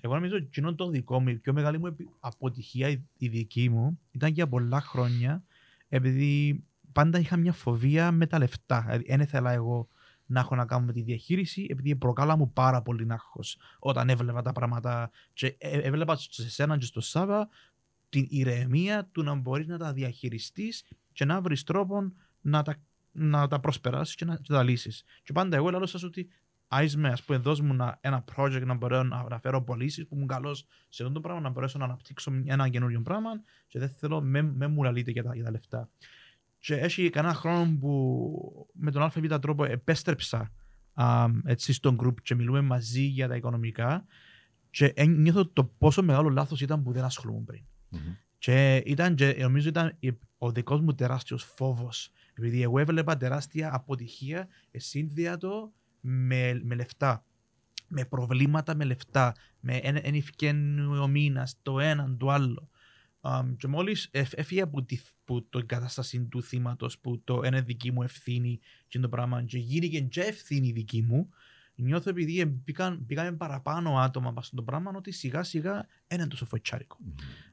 εγώ 0.00 0.14
νομίζω 0.14 0.34
ότι 0.36 0.44
εκείνο 0.44 0.74
το 0.74 0.88
δικό 0.90 1.20
μου, 1.20 1.28
η 1.28 1.34
πιο 1.34 1.52
μεγάλη 1.52 1.78
μου 1.78 1.86
επι- 1.86 2.08
αποτυχία 2.20 2.88
η, 2.88 3.02
η 3.18 3.28
δική 3.28 3.68
μου 3.68 4.00
ήταν 4.10 4.32
για 4.32 4.46
πολλά 4.48 4.80
χρόνια 4.80 5.44
επειδή 5.88 6.62
πάντα 6.92 7.18
είχα 7.18 7.36
μια 7.36 7.52
φοβία 7.52 8.12
με 8.12 8.26
τα 8.26 8.38
λεφτά. 8.38 8.80
Δηλαδή, 8.86 9.04
δεν 9.08 9.20
ήθελα 9.20 9.52
εγώ 9.52 9.88
να 10.30 10.40
έχω 10.40 10.54
να 10.54 10.66
κάνω 10.66 10.86
με 10.86 10.92
τη 10.92 11.02
διαχείριση 11.02 11.66
επειδή 11.70 11.96
προκάλα 11.96 12.36
μου 12.36 12.52
πάρα 12.52 12.82
πολύ 12.82 13.06
άγχος 13.08 13.58
όταν 13.78 14.08
έβλεπα 14.08 14.42
τα 14.42 14.52
πράγματα 14.52 15.10
και 15.32 15.46
ε- 15.58 15.78
έβλεπα 15.78 16.16
σε 16.16 16.50
σένα 16.50 16.78
και 16.78 16.84
στο 16.84 17.00
Σάβα 17.00 17.48
την 18.08 18.26
ηρεμία 18.28 19.08
του 19.12 19.22
να 19.22 19.34
μπορείς 19.34 19.66
να 19.66 19.78
τα 19.78 19.92
διαχειριστείς 19.92 20.84
και 21.12 21.24
να 21.24 21.40
βρεις 21.40 21.64
τρόπο 21.64 22.12
να 22.40 22.62
τα, 22.62 22.76
να 23.12 23.48
τα 23.48 23.60
προσπεράσεις 23.60 24.14
και 24.14 24.24
να, 24.24 24.36
και 24.36 24.52
τα 24.52 24.62
λύσεις. 24.62 25.04
Και 25.22 25.32
πάντα 25.32 25.56
εγώ 25.56 25.70
λέω 25.70 25.86
σας 25.86 26.02
ότι 26.02 26.28
άις 26.68 26.96
με, 26.96 27.08
ας 27.08 27.22
πούμε, 27.22 27.38
δώσ' 27.38 27.60
μου 27.60 27.74
να- 27.74 27.98
ένα 28.00 28.24
project 28.36 28.62
να 28.64 28.74
μπορέσω 28.74 29.02
να, 29.02 29.28
να 29.28 29.38
φέρω 29.38 29.62
πωλήσεις 29.62 30.06
που 30.06 30.14
ήμουν 30.14 30.26
καλός 30.26 30.66
σε 30.88 31.02
αυτό 31.02 31.14
το 31.14 31.20
πράγμα, 31.20 31.40
να 31.40 31.48
μπορέσω 31.50 31.78
να 31.78 31.84
αναπτύξω 31.84 32.32
ένα 32.44 32.68
καινούριο 32.68 33.00
πράγμα 33.00 33.30
και 33.68 33.78
δεν 33.78 33.88
θέλω, 33.88 34.20
με, 34.20 34.42
με 34.42 34.66
μου 34.66 34.82
λαλείτε 34.82 35.10
για 35.10 35.22
τα, 35.22 35.34
για 35.34 35.44
τα 35.44 35.50
λεφτά. 35.50 35.88
Και 36.60 36.74
έχει 36.74 37.10
κανένα 37.10 37.34
χρόνο 37.34 37.76
που 37.80 38.68
με 38.72 38.90
τον 38.90 39.02
ΑΒ 39.02 39.16
τρόπο 39.40 39.64
επέστρεψα 39.64 40.52
α, 40.94 41.26
έτσι 41.44 41.72
στον 41.72 41.98
group 42.02 42.14
και 42.22 42.34
μιλούμε 42.34 42.60
μαζί 42.60 43.02
για 43.02 43.28
τα 43.28 43.36
οικονομικά 43.36 44.04
και 44.70 44.92
ε, 44.96 45.06
νιώθω 45.06 45.46
το 45.46 45.64
πόσο 45.64 46.02
μεγάλο 46.02 46.28
λάθος 46.28 46.60
ήταν 46.60 46.82
που 46.82 46.92
δεν 46.92 47.04
ασχολούμαι 47.04 47.44
πριν. 47.44 47.64
Και 48.38 48.76
ήταν, 48.86 49.14
και 49.14 49.36
νομίζω 49.40 49.68
ήταν 49.68 49.96
η- 49.98 50.18
ο 50.38 50.52
δικός 50.52 50.80
μου 50.80 50.94
τεράστιος 50.94 51.44
φόβος. 51.44 52.10
Επειδή 52.34 52.62
εγώ 52.62 52.78
έβλεπα 52.78 53.16
τεράστια 53.16 53.74
αποτυχία 53.74 54.48
σύνδυατο 54.76 55.72
με, 56.00 56.60
με 56.64 56.74
λεφτά. 56.74 57.24
Με 57.88 58.04
προβλήματα 58.04 58.74
με 58.74 58.84
λεφτά. 58.84 59.34
Με 59.60 59.76
ένα 59.76 60.00
ευκαινή 60.04 60.80
ο 60.98 61.06
μήνα, 61.06 61.48
το 61.62 61.80
έναν, 61.80 62.16
το 62.16 62.28
άλλο. 62.30 62.68
Um, 63.22 63.54
και 63.58 63.66
μόλις 63.66 64.08
έφυγε 64.10 64.62
από, 64.62 64.82
τη, 64.82 64.98
από 65.20 65.42
την 65.42 65.66
κατάσταση 65.66 66.20
του 66.20 66.42
θύματος 66.42 66.98
που 66.98 67.20
το 67.24 67.42
είναι 67.44 67.60
δική 67.60 67.92
μου 67.92 68.02
ευθύνη 68.02 68.60
και 68.88 68.98
το 68.98 69.08
πράγμα, 69.08 69.42
και 69.42 69.58
γίνηκε 69.58 70.00
και 70.00 70.20
ευθύνη 70.20 70.72
δική 70.72 71.02
μου, 71.02 71.28
νιώθω 71.74 72.10
επειδή 72.10 72.44
μπήκαν, 72.44 72.98
μπήκαμε 73.06 73.32
παραπάνω 73.32 73.98
άτομα 73.98 74.28
πάνω 74.28 74.40
στο 74.40 74.62
πράγμα 74.62 74.92
ότι 74.96 75.10
σιγά 75.10 75.42
σιγά 75.42 75.86
δεν 76.06 76.18
είναι 76.18 76.28
τόσο 76.28 76.46
φοητσάρικο. 76.46 76.96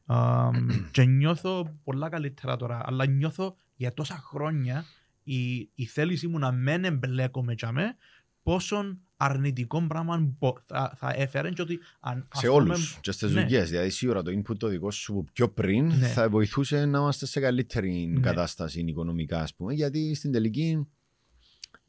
Αμ, 0.05 0.67
και 0.91 1.03
νιώθω 1.03 1.79
πολλά 1.83 2.09
καλύτερα 2.09 2.55
τώρα, 2.55 2.81
αλλά 2.85 3.05
νιώθω 3.05 3.55
για 3.75 3.93
τόσα 3.93 4.17
χρόνια 4.17 4.85
η, 5.23 5.69
η 5.75 5.85
θέληση 5.85 6.27
μου 6.27 6.39
να 6.39 6.51
μην 6.51 6.83
εμπλέκομαι 6.83 7.53
για 7.53 7.71
με 7.71 7.95
πόσο 8.43 8.97
αρνητικό 9.17 9.81
πράγμα 9.87 10.17
μπο- 10.39 10.57
θα, 10.65 10.93
θα 10.97 11.13
έφερε 11.15 11.49
και 11.51 11.61
ότι 11.61 11.79
αν 11.99 12.17
Σε 12.21 12.27
ας 12.31 12.41
πούμε, 12.41 12.53
όλους 12.53 12.97
και 13.01 13.11
στις 13.11 13.31
ναι. 13.33 13.41
δουλειές. 13.41 13.69
Δηλαδή, 13.69 13.89
σίγουρα 13.89 14.21
το 14.23 14.31
input 14.31 14.57
το 14.57 14.67
δικό 14.67 14.91
σου 14.91 15.25
πιο 15.33 15.49
πριν 15.49 15.85
Ναι. 15.85 16.07
θα 16.07 16.29
βοηθούσε 16.29 16.85
να 16.85 16.97
είμαστε 16.99 17.25
σε 17.25 17.39
καλύτερη 17.39 17.91
Ναι. 17.91 18.19
κατάσταση 18.19 18.79
οικονομικά, 18.79 19.41
ας 19.41 19.55
πούμε. 19.55 19.73
Γιατί 19.73 20.13
στην 20.15 20.31
τελική, 20.31 20.87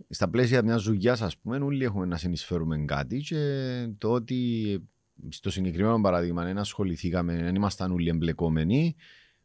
στα 0.09 0.29
πλαίσια 0.29 0.62
μιας 0.62 0.83
δουλειάς, 0.83 1.22
ας 1.22 1.37
πούμε, 1.37 1.57
όλοι 1.57 1.85
έχουμε 1.85 2.07
να 2.07 2.16
συνεισφέρουμε 2.16 2.79
κάτι 2.85 3.18
και 3.18 3.37
το 3.99 4.12
ότι 4.12 4.79
στο 5.29 5.51
συγκεκριμένο 5.51 6.01
παράδειγμα 6.01 6.45
δεν 6.45 6.59
ασχοληθήκαμε, 6.59 7.37
δεν 7.37 7.55
ήμασταν 7.55 7.93
όλοι 7.93 8.09
εμπλεκόμενοι. 8.09 8.95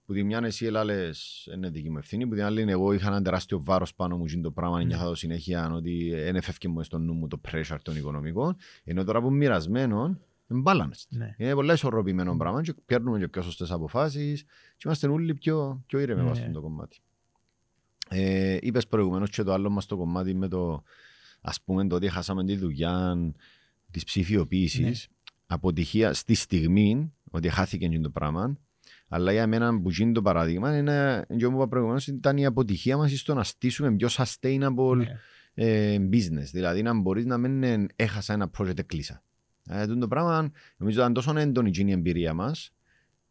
Που 0.05 0.13
τη 0.13 0.23
μια 0.23 0.39
εσύ 0.43 0.65
λες 0.65 1.49
είναι 1.55 1.69
δική 1.69 1.89
μου 1.89 1.97
ευθύνη, 1.97 2.27
που 2.27 2.33
την 2.35 2.43
άλλη 2.43 2.61
εγώ 2.71 2.93
είχα 2.93 3.07
ένα 3.07 3.21
τεράστιο 3.21 3.63
βάρος 3.63 3.93
πάνω 3.95 4.17
μου 4.17 4.25
και 4.25 4.37
το 4.37 4.51
πράγμα, 4.51 4.77
Ναι. 4.77 4.83
νιώθα 4.83 5.05
το 5.05 5.15
συνέχεια 5.15 5.71
ότι 5.73 6.09
δεν 6.15 6.35
έφευκε 6.35 6.67
μου 6.67 6.83
στο 6.83 6.97
νου 6.97 7.13
μου 7.13 7.27
το 7.27 7.41
pressure 7.51 7.77
των 7.81 7.95
οικονομικών. 7.95 8.55
Ενώ 8.83 9.03
τώρα 9.03 9.21
που 9.21 9.27
είμαι 9.27 9.37
μοιρασμένο, 9.37 10.19
είναι 10.51 10.61
balanced. 10.65 11.05
Ναι. 11.09 11.35
Είναι 11.37 11.53
πολύ 11.53 11.73
ισορροπημένο 11.73 12.37
πράγμα 12.37 12.61
και 12.61 12.73
παίρνουμε 12.85 13.19
και 13.19 13.27
πιο 13.27 13.41
σωστές 13.41 13.71
αποφάσεις 13.71 14.43
και 14.75 14.81
είμαστε 14.85 15.07
όλοι 15.07 15.33
πιο, 15.33 15.83
πιο 15.87 15.99
ήρεμοι 15.99 16.19
Ναι. 16.21 16.25
ναι. 16.25 16.31
αυτό 16.31 16.51
το 16.51 16.61
κομμάτι. 16.61 16.99
Ε, 18.09 18.57
Είπες 18.61 18.87
προηγουμένως 18.87 19.29
και 19.29 19.43
το 19.43 19.53
άλλο 19.53 19.69
μας 19.69 19.85
το 19.85 19.97
κομμάτι 19.97 20.35
με 20.35 20.47
το 20.47 20.83
ας 21.41 21.61
πούμε 21.61 21.87
το 21.87 21.95
ότι 21.95 22.09
χάσαμε 22.09 22.45
τη 22.45 22.55
δουλειά 22.55 23.17
της 23.91 24.03
ψηφιοποίησης. 24.03 24.79
Ναι. 24.81 24.91
Αποτυχία 25.45 26.13
στη 26.13 26.33
στιγμή 26.33 27.13
ότι 27.31 27.49
χάθηκε 27.49 27.87
και 27.87 27.99
το 27.99 28.09
πράγμα. 28.09 28.57
Αλλά 29.13 29.31
για 29.31 29.47
μένα 29.47 29.81
που 29.81 29.89
γίνει 29.89 30.11
το 30.11 30.21
παράδειγμα 30.21 30.77
είναι, 30.77 31.25
και 31.37 31.45
όπως 31.45 31.57
είπα 31.57 31.67
προηγουμένως, 31.67 32.07
ήταν 32.07 32.37
η 32.37 32.45
αποτυχία 32.45 32.97
μας 32.97 33.19
στο 33.19 33.33
να 33.33 33.43
στήσουμε 33.43 33.91
πιο 33.95 34.07
sustainable 34.11 34.95
Ναι. 34.95 35.17
ε, 35.53 35.97
business. 36.11 36.49
Δηλαδή 36.51 36.81
να 36.81 36.93
μπορείς 36.93 37.25
να 37.25 37.37
μην 37.37 37.63
ε, 37.63 37.85
έχασα 37.95 38.33
ένα 38.33 38.49
project 38.57 38.85
κλείσα. 38.85 39.23
Ε, 39.69 39.85
τούτο 39.87 39.99
το 39.99 40.07
πράγμα 40.07 40.51
νομίζω 40.77 40.99
ήταν 40.99 41.13
τόσο 41.13 41.37
έντονη 41.37 41.69
εκείνη 41.69 41.89
η 41.89 41.93
εμπειρία 41.93 42.33
μας 42.33 42.71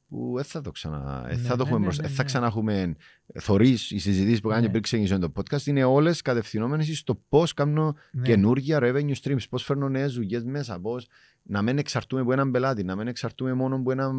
που 0.09 0.33
δεν 0.37 0.45
θα 0.45 0.61
το 0.61 0.71
ξανα. 0.71 1.25
ε, 1.29 1.35
Ναι, 1.35 1.41
θα 1.43 1.57
το 1.57 1.57
ναι, 1.57 1.63
έχουμε 1.63 1.79
ναι, 1.79 1.85
μπροστά. 1.85 2.03
ναι, 2.03 2.09
Ε, 2.09 2.13
θα 2.13 2.23
ναι. 2.23 2.29
ξανά 2.29 2.47
έχουμε 2.47 2.95
θωρείς 3.41 3.91
οι 3.91 3.99
συζητήσεις 3.99 4.41
που 4.41 4.49
κάνει 4.49 4.63
Ναι. 4.63 4.69
πριν 4.71 4.83
ξεκινήσει 4.83 5.19
το 5.19 5.33
podcast. 5.37 5.67
Είναι 5.67 5.85
όλες 5.85 6.23
κατευθυνόμενες 6.23 6.99
στο 6.99 7.21
πώς 7.29 7.55
κάνω 7.55 7.95
Ναι. 8.13 8.23
καινούργια 8.23 8.79
revenue 8.83 9.15
streams, 9.23 9.49
πώς 9.51 9.65
φέρνω 9.65 9.89
νέες 9.89 10.15
δουλειές 10.15 10.45
μέσα, 10.45 10.81
πώς 10.81 11.07
να 11.43 11.63
μην 11.63 11.79
εξαρτούμε 11.79 12.21
από 12.21 12.33
έναν 12.33 12.51
πελάτη, 12.51 12.85
να 12.85 12.97
μην 12.97 13.07
εξαρτούμε 13.09 13.53
μόνο 13.53 13.77
από 13.77 13.91
ένα 13.93 14.13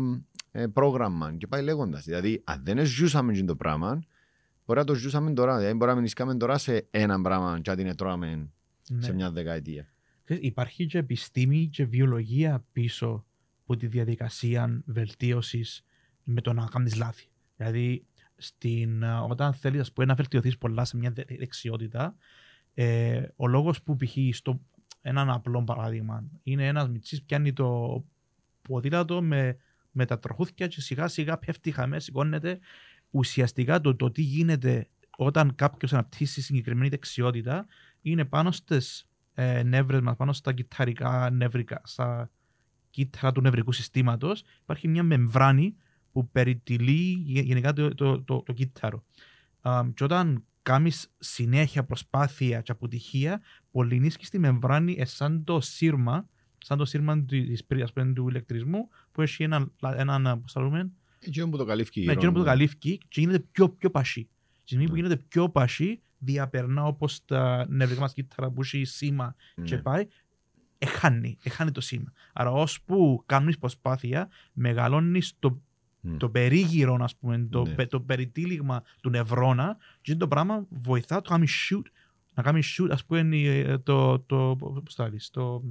ε, 0.51 0.67
πρόγραμμα 0.67 1.35
και 1.37 1.47
πάει 1.47 1.63
λέγοντας. 1.63 2.03
Δηλαδή, 2.05 2.41
αν 2.43 2.61
δεν 2.63 2.85
ζούσαμε 2.85 3.31
αυτό 3.31 3.45
το 3.45 3.55
πράγμα, 3.55 3.99
μπορεί 4.65 4.79
να 4.79 4.85
το 4.85 4.93
ζούσαμε 4.95 5.33
τώρα. 5.33 5.57
Δηλαδή, 5.57 5.75
μπορεί 5.77 5.89
να 5.91 5.95
μην 5.95 6.05
ισκάμε 6.05 6.35
τώρα 6.35 6.57
σε 6.57 6.87
ένα 6.91 7.21
πράγμα 7.21 7.59
και 7.61 7.69
να 7.69 7.75
την 7.75 7.95
τρώμε 7.95 8.49
Ναι. 8.89 9.01
σε 9.01 9.13
μια 9.13 9.31
δεκαετία. 9.31 9.87
Ξέρεις, 10.23 10.43
Υπάρχει 10.43 10.85
και 10.85 10.97
επιστήμη 10.97 11.67
και 11.67 11.85
βιολογία 11.85 12.63
πίσω 12.71 13.25
από 13.63 13.77
τη 13.77 13.87
διαδικασία 13.87 14.81
βελτίωσης 14.85 15.83
με 16.23 16.41
το 16.41 16.53
να 16.53 16.65
κάνεις 16.71 16.95
λάθη. 16.95 17.27
Δηλαδή, 17.57 18.05
στην, 18.37 19.03
α, 19.03 19.21
όταν 19.21 19.53
θέλεις 19.53 19.81
ας 19.81 19.91
πούμε, 19.91 20.05
να 20.05 20.13
βελτιωθείς 20.15 20.57
πολλά 20.57 20.85
σε 20.85 20.97
μια 20.97 21.11
δε- 21.11 21.23
δεξιότητα, 21.37 22.15
ε, 22.73 23.23
ο 23.35 23.47
λόγος 23.47 23.81
που 23.83 23.95
π.χ. 23.95 24.17
στο 24.31 24.59
έναν 25.05 25.29
απλό 25.29 25.63
παράδειγμα 25.63 26.23
είναι 26.43 26.67
ένας 26.67 26.89
μυτσί 26.89 27.23
πιάνει 27.23 27.53
το 27.53 28.03
ποδήλατο 28.61 29.21
με, 29.21 29.57
με 29.91 30.05
τα 30.05 30.19
τροχούθια 30.19 30.67
και 30.67 30.81
σιγά 30.81 31.07
σιγά 31.07 31.37
πέφτει 31.37 31.71
χαμές, 31.71 32.03
σηκώνεται. 32.03 32.59
Ουσιαστικά 33.09 33.81
το, 33.81 33.95
το 33.95 34.11
τι 34.11 34.21
γίνεται 34.21 34.87
όταν 35.17 35.55
κάποιος 35.55 35.93
αναπτύσσει 35.93 36.41
συγκεκριμένη 36.41 36.89
δεξιότητα 36.89 37.65
είναι 38.01 38.25
πάνω 38.25 38.51
στις 38.51 39.07
ε, 39.33 39.63
νεύρες 39.63 40.01
μας, 40.01 40.15
πάνω 40.15 40.33
στα 40.33 40.53
κυταρικά 40.53 41.29
νευρικά, 41.29 41.81
στα 41.83 42.29
κύτταρα 42.89 43.31
του 43.31 43.41
νευρικού 43.41 43.71
συστήματος, 43.71 44.43
υπάρχει 44.61 44.87
μια 44.87 45.03
μεμβράνη 45.03 45.75
που 46.11 46.29
περιτυλεί 46.29 47.23
γε- 47.25 47.45
γενικά 47.45 47.73
το, 47.73 47.95
το, 47.95 48.21
το, 48.21 48.41
το 48.41 48.53
κύτταρο. 48.53 49.03
Α, 49.61 49.83
και 49.93 50.03
όταν 50.03 50.43
κάνεις 50.63 51.11
συνέχεια 51.19 51.83
προσπάθεια 51.83 52.61
και 52.61 52.71
αποτυχία, 52.71 53.41
πολυνίσκεις 53.71 54.29
τη 54.29 54.39
μεμβράνη 54.39 54.95
ε, 54.99 55.05
σαν 55.05 55.43
το 55.43 55.61
σύρμα, 55.61 56.27
σαν 56.57 56.77
το 56.77 56.85
σύρμα 56.85 57.23
της, 57.23 57.63
πρι- 57.63 57.83
ας 57.83 57.93
πούμε, 57.93 58.13
του 58.13 58.29
ηλεκτρισμού 58.29 58.87
που 59.11 59.21
έχει 59.21 59.43
ένα, 59.43 59.69
ένα, 59.97 60.37
πώς 60.39 60.51
θα 60.51 60.61
λέμε, 60.61 60.91
Εκείνο 61.19 61.49
που 61.49 61.57
το 61.57 61.65
καλύφθηκε 61.65 61.99
με 61.99 62.05
γύρω. 62.05 62.15
εκείνο 62.17 62.31
που 62.31 62.37
το 62.37 62.43
ναι. 62.43 62.49
καλύφθηκε 62.49 62.97
και 63.07 63.19
γίνεται 63.21 63.39
πιο, 63.51 63.69
πιο 63.69 63.89
πασί. 63.89 64.27
Στη 64.51 64.61
στιγμή 64.65 64.85
που 64.85 64.91
Ναι. 64.91 64.97
γίνεται 64.99 65.21
πιο 65.27 65.49
πασί, 65.49 66.01
διαπερνά 66.19 66.83
όπως 66.85 67.25
τα 67.25 67.65
νευρικά 67.69 68.01
μας 68.01 68.13
κύτταρα 68.13 68.49
που 68.49 68.61
έχει 68.61 68.83
σήμα 68.83 69.35
και 69.63 69.75
Ναι. 69.75 69.81
πάει, 69.81 70.07
εχάνει, 70.77 71.37
εχάνει 71.43 71.71
το 71.71 71.81
σήμα. 71.81 72.11
Άρα 72.33 72.51
ώσπου 72.51 73.23
κάνεις 73.25 73.57
προσπάθεια, 73.57 74.29
μεγαλώνεις 74.53 75.33
το, 75.39 75.61
Μμ. 76.05 76.17
το 76.17 76.29
περίγυρο, 76.29 76.97
ας 77.01 77.15
πούμε, 77.15 77.47
το, 77.51 77.63
Ναι. 77.65 77.73
πε- 77.73 77.89
το 77.89 77.99
περιτύλιγμα 78.01 78.83
του 79.01 79.09
νευρώνα 79.09 79.77
και 80.01 80.15
το 80.15 80.27
πράγμα 80.27 80.65
βοηθά 80.69 81.21
το 81.21 81.31
να 81.31 81.37
κάνει 81.37 81.47
shoot, 81.69 81.81
να 82.33 82.43
κάνει 82.43 82.61
shoot, 82.77 82.87
ας 82.91 83.05
πούμε, 83.05 83.37
ε, 83.37 83.77
το, 83.77 84.19
το, 84.19 84.55
πώς 84.83 84.95
θα 84.95 85.09
λες, 85.09 85.29
το, 85.29 85.63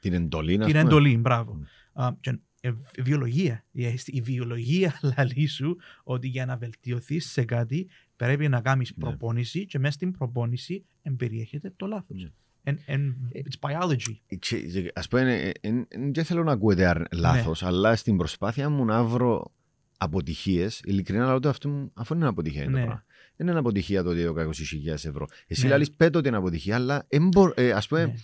Την 0.00 0.12
εντολή, 0.12 0.56
να 0.56 0.64
την 0.64 0.74
πούμε. 0.74 0.84
εντολή, 0.86 1.16
μπράβο. 1.18 1.54
Μμ. 1.54 1.62
Α, 2.02 2.16
και, 2.20 2.38
ε, 2.60 2.72
η 2.94 3.02
βιολογία. 3.02 3.64
Η, 3.72 3.84
η 4.06 4.20
βιολογία 4.20 5.00
λαλεί 5.16 5.46
σου 5.46 5.76
ότι 6.02 6.28
για 6.28 6.46
να 6.46 6.56
βελτιωθείς 6.56 7.30
σε 7.30 7.44
κάτι 7.44 7.88
πρέπει 8.16 8.48
να 8.48 8.60
κάνει 8.60 8.86
Ναι. 8.94 9.04
προπόνηση 9.04 9.66
και 9.66 9.78
μέσα 9.78 9.92
στην 9.92 10.12
προπόνηση 10.12 10.84
εμπεριέχεται 11.02 11.72
το 11.76 11.86
λάθος. 11.86 12.28
Ναι. 12.62 12.74
And, 12.86 12.92
and 12.94 13.36
it's 13.36 13.70
biology. 13.70 14.36
Ξέ- 14.38 14.90
Ας 14.94 15.08
πούμε, 15.08 15.34
ε, 15.34 15.48
ε, 15.60 15.68
ε, 15.68 15.84
δεν 16.12 16.24
θέλω 16.24 16.42
να 16.42 16.52
ακούετε 16.52 16.86
αρ- 16.86 17.14
λάθος, 17.14 17.62
αλλά 17.62 17.96
στην 17.96 18.16
προσπάθεια 18.16 18.68
μου 18.70 18.84
να 18.84 19.04
βρω 19.04 19.52
αποτυχίες, 19.98 20.80
ειλικρινά 20.84 21.24
λέω 21.26 21.34
ότι 21.34 21.48
αυτό, 21.48 21.68
μου- 21.68 21.90
αφού 21.94 22.14
είναι 22.14 22.26
αποτυχία 22.26 22.62
είναι 22.62 22.70
Ναι. 22.72 22.78
το 22.80 22.84
πράγμα. 22.84 23.04
Δεν 23.36 23.46
είναι 23.46 23.58
αποτυχία 23.58 24.02
το 24.02 24.10
ότι 24.10 24.20
έχω 24.20 24.40
20.000 24.40 25.04
ευρώ. 25.08 25.26
Εσύ 25.46 25.62
Ναι. 25.62 25.68
λαλείς 25.68 25.90
πέτω 25.90 26.18
ότι 26.18 26.28
είναι 26.28 26.36
αποτυχία, 26.36 26.74
αλλά 26.74 27.04
εν 27.08 27.28
μπορώ- 27.28 27.52
ε, 27.56 27.70
ας 27.72 27.88
πούμε, 27.88 28.04
Ναι. 28.06 28.14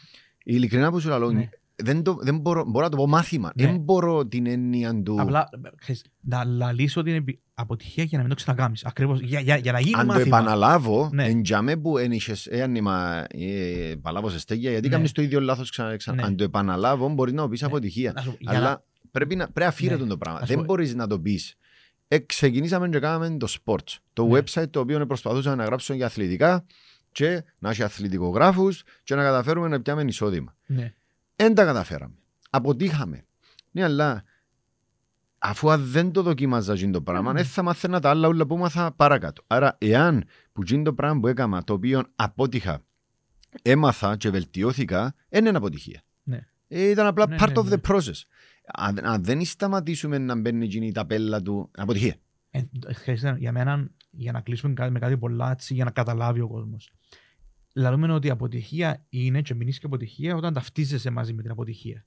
ειλικρινά 0.45 0.91
που 0.91 1.01
σου 1.01 1.09
λέω, 1.09 1.31
Ναι. 1.33 1.49
Δεν, 1.83 2.03
το, 2.03 2.19
δεν 2.21 2.39
μπορώ, 2.39 2.65
μπορώ 2.67 2.85
να 2.85 2.91
το 2.91 2.97
πω 2.97 3.07
μάθημα. 3.07 3.53
Ναι. 3.55 3.67
Δεν 3.67 3.79
μπορώ 3.79 4.27
την 4.27 4.47
έννοια 4.47 5.03
του... 5.03 5.17
Απλά 5.21 5.49
ξέρεις, 5.77 6.05
να 6.21 6.45
λαλείς 6.45 6.97
ότι 6.97 7.09
είναι 7.09 7.19
επι- 7.19 7.41
αποτυχία 7.55 8.05
για 8.05 8.17
να 8.19 8.25
μην 8.25 8.31
το 8.33 8.37
ξανακάμεις. 8.37 8.85
Ακριβώς. 8.85 9.21
Για, 9.21 9.41
για, 9.41 9.57
για 9.57 9.73
να 9.73 9.81
γίνει 9.81 9.95
αν 10.01 10.07
το 10.07 10.13
μάθημα. 10.13 10.39
επαναλάβω, 10.39 11.11
Ναι. 11.13 11.25
εν 11.27 11.43
τζαμέ 11.43 11.77
που 11.77 11.99
εν 11.99 12.13
είχες, 12.13 12.47
ε, 12.47 12.63
αν 12.63 12.75
είμαι, 12.75 13.25
ε, 13.29 13.95
παλάβω 14.03 14.29
σε 14.31 14.39
στέγια, 14.39 14.71
γιατί 14.71 14.89
Ναι. 14.89 14.95
κάνεις 14.95 15.13
το 15.13 15.23
ίδιο 15.23 15.41
λάθος 15.41 15.71
ξανά, 15.71 15.97
ξανά. 15.97 16.17
Ναι. 16.17 16.23
Αν 16.27 16.37
το 16.37 16.45
επαναλάβω, 16.45 17.09
μπορείς 17.09 17.33
να 17.33 17.43
το 17.43 17.49
πεις 17.49 17.61
Ναι. 17.61 17.67
αποτυχία. 17.67 18.13
Να 18.13 18.21
σου 18.23 18.31
πω, 18.31 18.37
για 18.41 18.51
Αλλά 18.59 18.69
να- 18.71 18.83
πρέπει 19.11 19.37
να 19.37 19.49
πρέπει 19.51 19.69
αφήρετο 19.69 20.03
Ναι. 20.03 20.09
το 20.11 20.17
πράγμα. 20.17 20.41
Να 20.41 20.47
σου 20.47 20.53
Δεν 20.53 20.61
πω- 20.65 20.67
μπορείς 20.75 20.95
να 20.95 21.07
το 21.07 21.19
πεις. 21.21 21.55
Ε, 22.09 22.19
ξεκινήσαμε 22.19 22.89
και 22.89 22.99
κάναμε 22.99 23.37
το 23.37 23.47
sports. 23.65 23.97
Το 24.13 24.27
Ναι. 24.27 24.39
website 24.39 24.71
το 24.71 24.81
οποίο 24.81 25.07
προσπαθούσαμε 25.07 25.57
να 25.57 25.65
γράψουμε 25.65 25.97
για 25.97 26.07
αθλητικά 26.07 26.65
και 27.13 27.45
να 27.59 27.71
έχει 27.71 27.83
αθλητικογράφους 27.83 28.83
και 29.05 29.15
να 29.15 29.23
καταφέρουμε 29.23 29.69
να 29.69 29.81
πιάμε 29.81 30.03
εισόδημα. 30.03 30.55
ναι. 30.67 30.93
Δεν 31.41 31.55
τα 31.55 31.65
καταφέραμε. 31.65 32.15
Αποτύχαμε. 32.51 33.25
Ναι, 33.71 33.83
αλλά 33.85 34.25
αφού 35.39 35.71
αν 35.71 35.85
δεν 35.85 36.13
το 36.13 36.23
δοκίμαζα 36.23 36.73
εκείνο 36.73 36.93
το 36.93 37.01
πράγμα, 37.03 37.33
Ναι. 37.33 37.41
δεν 37.43 37.49
θα 37.51 37.63
μάθαινα 37.63 38.01
τα 38.01 38.11
άλλα 38.11 38.29
όλα 38.29 38.47
που 38.47 38.55
έμαθα 38.55 38.93
παρακάτω. 38.93 39.43
Άρα, 39.47 39.77
εάν 39.81 40.25
που 40.53 40.63
εκείνο 40.63 40.83
το 40.83 40.93
πράγμα 40.93 41.21
που 41.21 41.27
έκανα, 41.27 41.65
το 41.65 41.73
οποίο 41.73 42.05
απότυχα, 42.17 42.83
έμαθα 43.63 44.17
και 44.17 44.31
βελτιώθηκα, 44.31 45.15
δεν 45.29 45.47
είναι 45.47 45.57
αποτυχία. 45.57 46.03
Ναι. 46.23 46.47
Ε, 46.69 46.91
ήταν 46.91 47.07
απλά 47.07 47.29
Ναι, 47.29 47.37
part 47.41 47.49
ναι, 47.49 47.53
of 47.61 47.65
ναι. 47.65 47.77
the 47.83 47.91
process. 47.91 48.23
Αν, 48.73 48.99
αν 49.07 49.25
δεν 49.25 49.45
σταματήσουμε 49.45 50.19
να 50.19 50.35
μπαίνει 50.41 50.65
εκείνη 50.65 50.87
η 50.87 50.93
ταπέλα 50.93 51.43
του, 51.43 51.71
αποτυχία. 51.77 52.15
Ε, 52.51 52.63
χρειάζεται 52.95 53.37
για 53.39 53.53
μένα, 53.53 53.89
για 54.11 54.33
να 54.33 54.41
κλείσουμε 54.41 54.75
κάτι- 54.75 54.93
με 54.93 54.99
κάτι 54.99 55.17
πολλά 55.17 55.51
έτσι, 55.51 55.75
για 55.75 55.85
να 55.85 55.91
καταλάβει 55.91 56.41
ο 56.41 56.49
κόσμος. 56.49 56.91
Λαλούμε 57.79 58.13
ότι 58.13 58.27
η 58.27 58.31
αποτυχία 58.31 59.05
είναι 59.09 59.43
και 59.43 59.55
μείνει 59.55 59.73
και 59.73 59.87
αποτυχία 59.87 60.37
όταν 60.37 60.55
ταυτίζεσαι 60.55 61.11
μαζί 61.11 61.33
με 61.33 61.43
την 61.43 61.51
αποτυχία. 61.51 62.05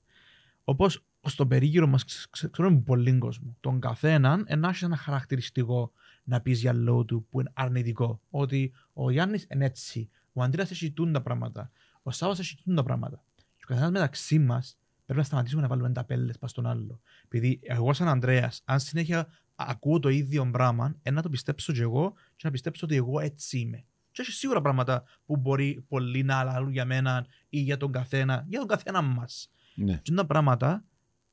Όπως 0.64 1.04
στον 1.22 1.48
περίγυρο 1.48 1.86
μας 1.86 2.26
ξέρουμε 2.50 2.80
πολύ 2.80 3.18
κόσμο. 3.18 3.56
Τον 3.60 3.80
καθέναν 3.80 4.46
να 4.58 4.68
έχει 4.68 4.84
ένα 4.84 4.96
χαρακτηριστικό 4.96 5.92
να 6.24 6.40
πεις 6.40 6.60
για 6.60 6.72
λόγο 6.72 7.04
του 7.04 7.26
που 7.30 7.40
είναι 7.40 7.50
αρνητικό. 7.54 8.20
Ότι 8.30 8.72
ο 8.92 9.10
Γιάννης 9.10 9.46
είναι 9.50 9.64
έτσι, 9.64 10.08
ο 10.32 10.42
Αντρέας 10.42 10.70
έχει 10.70 10.90
τούν 10.90 11.12
τα 11.12 11.20
πράγματα, 11.20 11.70
ο 12.02 12.10
Σάββας 12.10 12.38
έχει 12.38 12.56
τούν 12.64 12.74
τα 12.74 12.82
πράγματα. 12.82 13.24
Και 13.56 13.64
ο 13.64 13.66
καθένας 13.66 13.90
μεταξύ 13.90 14.38
μας 14.38 14.76
πρέπει 15.04 15.18
να 15.18 15.24
σταματήσουμε 15.24 15.62
να 15.62 15.68
βάλουμε 15.68 15.92
ταπέλε 15.92 16.32
πας 16.32 16.50
στον 16.50 16.66
άλλο. 16.66 17.00
Επειδή 17.24 17.60
εγώ, 17.62 17.92
σαν 17.92 18.08
Ανδρέα, 18.08 18.52
αν 18.64 18.80
συνέχεια 18.80 19.26
ακούω 19.54 19.98
το 19.98 20.08
ίδιο 20.08 20.50
πράγμα, 20.50 20.94
ε, 21.02 21.10
να 21.10 21.22
το 21.22 21.28
πιστέψω 21.28 21.72
κι 21.72 21.80
εγώ 21.80 22.12
και 22.36 22.42
να 22.42 22.50
πιστέψω 22.50 22.86
ότι 22.86 22.96
εγώ 22.96 23.20
έτσι 23.20 23.58
είμαι. 23.58 23.84
Και 24.12 24.22
έχει 24.22 24.32
σίγουρα 24.32 24.60
πράγματα 24.60 25.04
που 25.26 25.36
μπορεί 25.36 25.84
πολλοί 25.88 26.22
να 26.22 26.36
αλλάζουν 26.36 26.72
για 26.72 26.84
μένα 26.84 27.26
ή 27.48 27.58
για 27.58 27.76
τον 27.76 27.92
καθένα, 27.92 28.44
για 28.48 28.58
τον 28.58 28.68
καθένα 28.68 29.02
μας. 29.02 29.50
Ναι. 29.74 30.00
Και 30.02 30.12
τα 30.12 30.26
πράγματα 30.26 30.84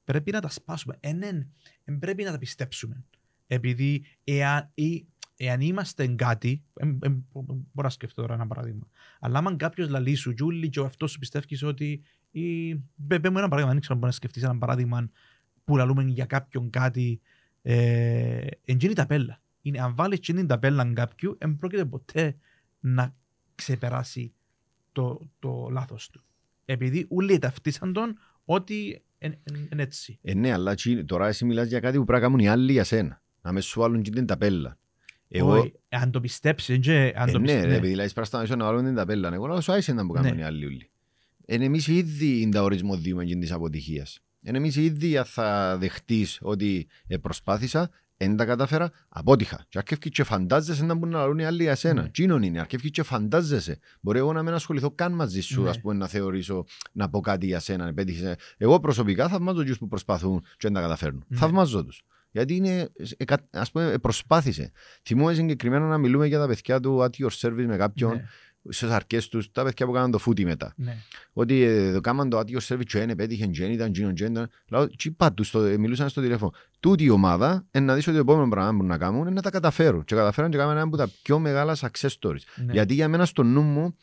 πρέπει 0.04 0.32
να 0.32 0.42
τα 0.42 0.50
σπάσουμε. 0.50 0.98
Ε, 1.00 1.14
ναι, 1.14 1.28
ε, 1.84 1.92
πρέπει 2.00 2.24
να 2.24 2.32
τα 2.32 2.38
πιστέψουμε. 2.38 3.04
Επειδή 3.48 4.04
εάν, 4.24 4.70
ή, 4.74 5.06
εάν 5.38 5.62
είμαστε 5.62 6.04
εν 6.04 6.16
κάτι, 6.16 6.62
ε, 6.74 6.86
ε, 6.86 7.08
ε, 7.08 7.10
μπορώ 7.32 7.62
να 7.74 7.90
σκεφτώ 7.90 8.22
τώρα 8.22 8.34
ένα 8.34 8.48
παράδειγμα. 8.48 8.88
Αλλά 9.20 9.38
άμα 9.38 9.56
κάποιος 9.56 9.90
λαλεί 9.90 10.16
σου, 10.16 10.34
Τζούλη, 10.34 10.70
και 10.70 10.80
αυτό 10.80 11.08
σου 11.08 11.20
πιστεύεις 11.20 11.64
ότι. 11.64 12.02
Ή, 12.32 12.76
πε, 12.76 13.20
πε 13.20 13.30
μου 13.30 13.38
ένα 13.38 13.48
παράδειγμα, 13.48 13.72
δεν 13.72 13.80
ξέρω 13.80 13.94
αν 13.94 14.00
μπορείς 14.00 14.02
να 14.02 14.12
σκεφτείς 14.12 14.44
ένα 14.44 14.58
παράδειγμα 14.58 15.10
που 15.64 15.78
λαλούμε 15.78 16.04
για 16.04 16.26
κάποιον 16.26 16.70
κάτι. 16.70 17.22
Ε, 17.62 18.48
εντζίνει 18.66 18.94
ταπέλα. 18.94 19.40
Είναι, 19.62 19.82
αν 19.82 19.96
βάλεις 19.96 20.20
την 20.20 20.48
ταπέλα 20.48 20.94
κάποιου, 20.94 21.36
δεν 21.40 21.58
πρόκειται 21.58 21.86
ποτέ 21.86 22.36
να 22.80 23.14
ξεπεράσει 23.56 24.34
το, 24.92 25.22
το 25.40 25.68
λάθος 25.72 26.10
του. 26.10 26.22
Επειδή 26.66 27.06
όλοι 27.10 27.40
ταυτίσαν 27.40 27.94
τον 27.94 28.18
ότι 28.46 29.02
είναι 29.20 29.82
έτσι. 29.84 30.20
Ε, 30.22 30.34
ναι, 30.34 30.52
αλλά 30.52 30.76
τσι- 30.76 31.06
τώρα 31.06 31.28
εσύ 31.28 31.46
μιλάς 31.46 31.68
για 31.68 31.80
κάτι 31.80 31.98
που 31.98 32.06
πρέπει 32.06 32.22
να 32.22 32.28
κάνουν 32.28 32.44
οι 32.46 32.50
άλλοι 32.50 32.72
για 32.72 32.84
σένα. 32.84 33.22
Να 33.42 33.52
μες 33.52 33.66
σου 33.66 33.80
βάλουν 33.80 34.02
και 34.02 34.10
την 34.10 34.26
ταπέλα. 34.26 34.78
Εγώ, 35.30 35.58
Όχι, 35.60 35.74
αν 35.90 36.12
το 36.12 36.20
πιστέψεις, 36.20 36.80
και 36.80 37.14
αν 37.16 37.30
ε, 37.30 37.32
το 37.32 37.38
ναι, 37.40 37.46
πιστέψει. 37.46 37.68
ρε, 37.70 37.76
επειδή 37.76 37.96
λέει 37.96 38.10
πρέπει 38.14 38.28
να 38.32 38.56
να 38.56 38.66
βάλουν 38.66 38.86
την 38.86 38.96
ταπέλα. 38.96 39.34
Εγώ 39.34 39.48
λέω 39.48 39.62
σου 39.62 39.72
άισε 39.72 39.94
να 39.94 40.06
που 40.06 40.14
κάνουν 40.14 40.36
Ναι. 40.36 40.42
οι 40.42 40.44
άλλοι 40.44 40.66
όλοι. 40.66 40.90
Εν 41.46 41.62
εμείς 41.62 41.88
ήδη 41.88 42.42
είναι 42.42 42.52
τα 42.52 42.64
ορισμός 42.64 43.00
δίουμε 43.02 43.26
και 43.26 43.36
της 43.36 43.52
αποτυχίας. 43.52 44.20
Εν 44.44 44.56
εμείς 44.56 44.76
ήδη 44.76 45.18
αν 45.18 45.26
θα 45.26 45.78
δεχτείς 45.78 46.38
ότι 46.42 46.88
ε, 47.08 47.18
προσπάθησα, 47.18 47.90
δεν 48.28 48.36
τα 48.38 48.46
κατάφερα, 48.46 48.92
απότυχα. 49.10 49.66
Και 49.70 49.78
αρκεύκει 49.78 50.10
και 50.10 50.24
φαντάζεσαι 50.24 50.86
να 50.86 50.94
μπορούν 50.94 51.14
να 51.14 51.20
λαλούν 51.20 51.40
οι 51.40 51.46
άλλοι 51.46 51.64
για 51.64 51.76
σένα. 51.76 52.02
Ναι. 52.02 52.10
Τσίνον 52.10 52.44
είναι, 52.44 52.60
αρκεύκει 52.60 52.90
και 52.90 53.04
φαντάζεσαι. 53.04 53.80
Μπορεί 54.02 54.18
εγώ 54.20 54.34
να 54.34 54.44
μην 54.44 54.54
ασχοληθώ 54.54 54.92
καν 54.92 55.14
μαζί 55.14 55.42
σου, 55.42 55.62
Ναι. 55.62 55.70
ας 55.70 55.80
πούμε, 55.82 55.94
να 55.94 56.08
θεωρήσω 56.08 56.66
να 56.92 57.10
πω 57.10 57.20
κάτι 57.20 57.46
για 57.46 57.60
σένα. 57.60 57.88
επέτυχες. 57.88 58.36
Εγώ 58.58 58.80
προσωπικά 58.80 59.28
θαυμάζω 59.28 59.64
τους 59.64 59.78
που 59.78 59.88
προσπαθούν 59.88 60.40
και 60.42 60.48
δεν 60.60 60.74
τα 60.74 60.82
καταφέρνουν. 60.82 61.24
Ναι. 61.28 61.38
Θαυμάζω 61.38 61.86
τους. 61.86 62.02
Γιατί 62.32 62.56
είναι, 62.56 62.90
ε, 63.18 63.26
κα- 63.26 63.48
ας 63.52 63.72
πούμε, 63.72 63.86
ε, 63.92 63.98
προσπάθησε. 63.98 64.72
Θυμούμαι 65.04 65.34
συγκεκριμένα 65.34 65.88
να 65.88 65.98
μιλούμε 65.98 66.28
για 66.28 66.40
τα 66.40 66.48
παιδιά 66.48 66.80
του 66.80 67.00
at 67.04 67.24
your 67.24 67.30
service 67.40 67.66
με 67.68 67.78
κάποιον 67.78 68.12
Ναι, 68.14 68.24
στι 68.70 68.86
αρκές 68.86 69.28
τους, 69.28 69.51
τα 69.51 69.64
παιδιά 69.64 69.86
που 69.86 69.91
κάναν 69.91 70.12
το 70.12 70.18
φούτι 70.18 70.45
μετά. 70.45 70.74
ναι. 70.76 70.97
Ότι 71.34 71.62
ε, 71.62 71.91
το 71.93 72.01
κάμαν 72.01 72.30
το 72.30 72.39
at 72.39 72.45
your 72.45 72.60
service 72.68 72.84
και 72.86 73.16
πέτυχε, 73.16 73.45
και 73.45 73.66
ήταν, 73.66 73.91
και 73.91 74.01
ήταν, 74.01 74.16
ήταν. 74.16 74.49
Λέω, 74.70 74.88
τι 74.88 75.12
πάτου, 75.12 75.43
στο, 75.43 75.62
ε, 75.62 75.78
μιλούσαν 75.78 76.10
στο 76.10 76.22
τηλέφωνο. 76.22 76.53
Τούτη 76.80 77.03
η 77.03 77.10
ομάδα, 77.10 77.66
ε, 77.72 77.80
να 77.80 77.95
δεις 77.95 78.07
ότι 78.07 78.16
το 78.16 78.22
επόμενο 78.22 78.49
πράγμα 78.49 78.70
που 78.70 78.76
μπορούν 78.76 78.89
να 78.91 78.97
κάνουν 78.97 79.22
είναι 79.22 79.30
να 79.30 79.41
τα 79.41 79.49
καταφέρουν. 79.49 80.03
Και 80.03 80.16
καταφέραν 80.16 80.51
και 80.51 80.57
κάνουν 80.57 80.72
ένα 80.72 80.82
από 80.82 80.97
τα 80.97 81.10
πιο 81.22 81.39
μεγάλα 81.39 81.76
success 81.76 82.10
stories. 82.22 82.43
ναι. 82.66 82.74
Γιατί 82.74 82.93
για 82.93 83.07
μένα 83.07 83.26
στο 83.26 83.43
νου 83.43 83.62
μου, 83.62 83.95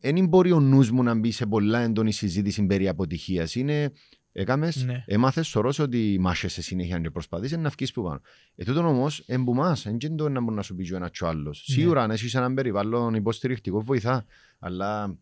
δεν 0.00 0.26
μπορεί 0.28 0.52
ο 0.52 0.60
νους 0.60 0.90
μου 0.90 1.02
να 1.02 1.14
μπει 1.14 1.30
σε 1.30 1.46
πολλά 1.46 1.78
έντονη 1.78 2.12
συζήτηση 2.12 2.66
περί 2.66 2.88
αποτυχίας. 2.88 3.54
Είναι, 3.54 3.92
έκαμες, 4.32 4.84
Ναι. 4.84 5.04
έμαθες 5.06 5.46
σωρός 5.46 5.78
ότι 5.78 6.16
μάχεσαι 6.20 6.62
συνέχεια 6.62 6.98
και 7.00 7.10
προσπαθείς 7.10 7.52
να 7.56 7.68
βγεις 7.68 7.92
που 7.92 8.02
πάνω. 8.02 8.20
Ε, 8.54 8.64
τούτον 8.64 8.84
όμως, 8.86 9.22
εμπομάς, 9.26 9.82
δεν 9.82 9.96
είναι 10.02 10.14
το 10.16 10.28
να 10.28 10.40
μπορεί 10.40 10.56
να 10.56 10.62
σου 10.62 10.74
πει 10.74 10.84
και 10.84 10.92
ο 10.92 10.96
ένας 10.96 11.10
και 11.10 11.24
ο 11.24 11.28
άλλος. 11.28 11.64
Ναι. 11.68 11.74
Σίγουρα 11.74 12.02
αν 12.02 12.10
έχεις 12.10 12.34
έναν 12.34 12.54
περιβάλλον 12.54 13.14
υποστηρικτικό 13.14 13.82
βοηθά, 13.82 14.24
αλλά 14.58 15.16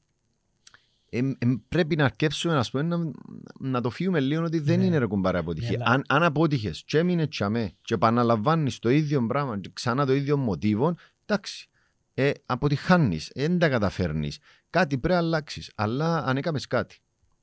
εμ, 1.11 1.33
εμ, 1.39 1.55
πρέπει 1.69 1.97
να 1.97 2.05
αρκέψουμε 2.05 2.57
ας 2.57 2.71
πούμε, 2.71 2.83
να, 2.83 3.11
να 3.59 3.81
το 3.81 3.91
φύγουμε 3.91 4.21
λίγο 4.21 4.43
ότι 4.45 4.59
δεν 4.59 4.79
Ναι. 4.79 4.85
είναι 4.85 4.99
ρε 4.99 5.07
κουμπάρε 5.07 5.39
αποτυχία. 5.39 5.71
Ναι, 5.71 5.85
αλλά- 5.85 5.95
αν, 5.95 6.03
αν 6.09 6.23
αποτύχες 6.23 6.83
και 6.87 6.99
έμεινες 6.99 7.29
τσαμέ 7.29 7.73
και 7.83 7.95
επαναλαμβάνεις 7.95 8.79
το 8.79 8.89
ίδιο 8.89 9.27
πράγμα 9.27 9.59
και 9.61 9.71
ξανά 9.73 10.07
το 10.07 10.13
ίδιο 10.15 10.37
μοτίβο, 10.37 10.95
εντάξει, 11.27 11.69
ε, 12.15 12.31
αποτυχάνεις, 12.47 13.31
δεν 13.35 13.59
τα 13.59 13.69
καταφέρνεις. 13.69 14.39
Κάτι 14.71 14.99
πρέπει 14.99 15.15
να 15.21 15.27
αλλάξεις, 15.27 15.73
αλλά 15.75 16.25
αν 16.25 16.37
έκαμες 16.37 16.67
κάτι. 16.67 16.99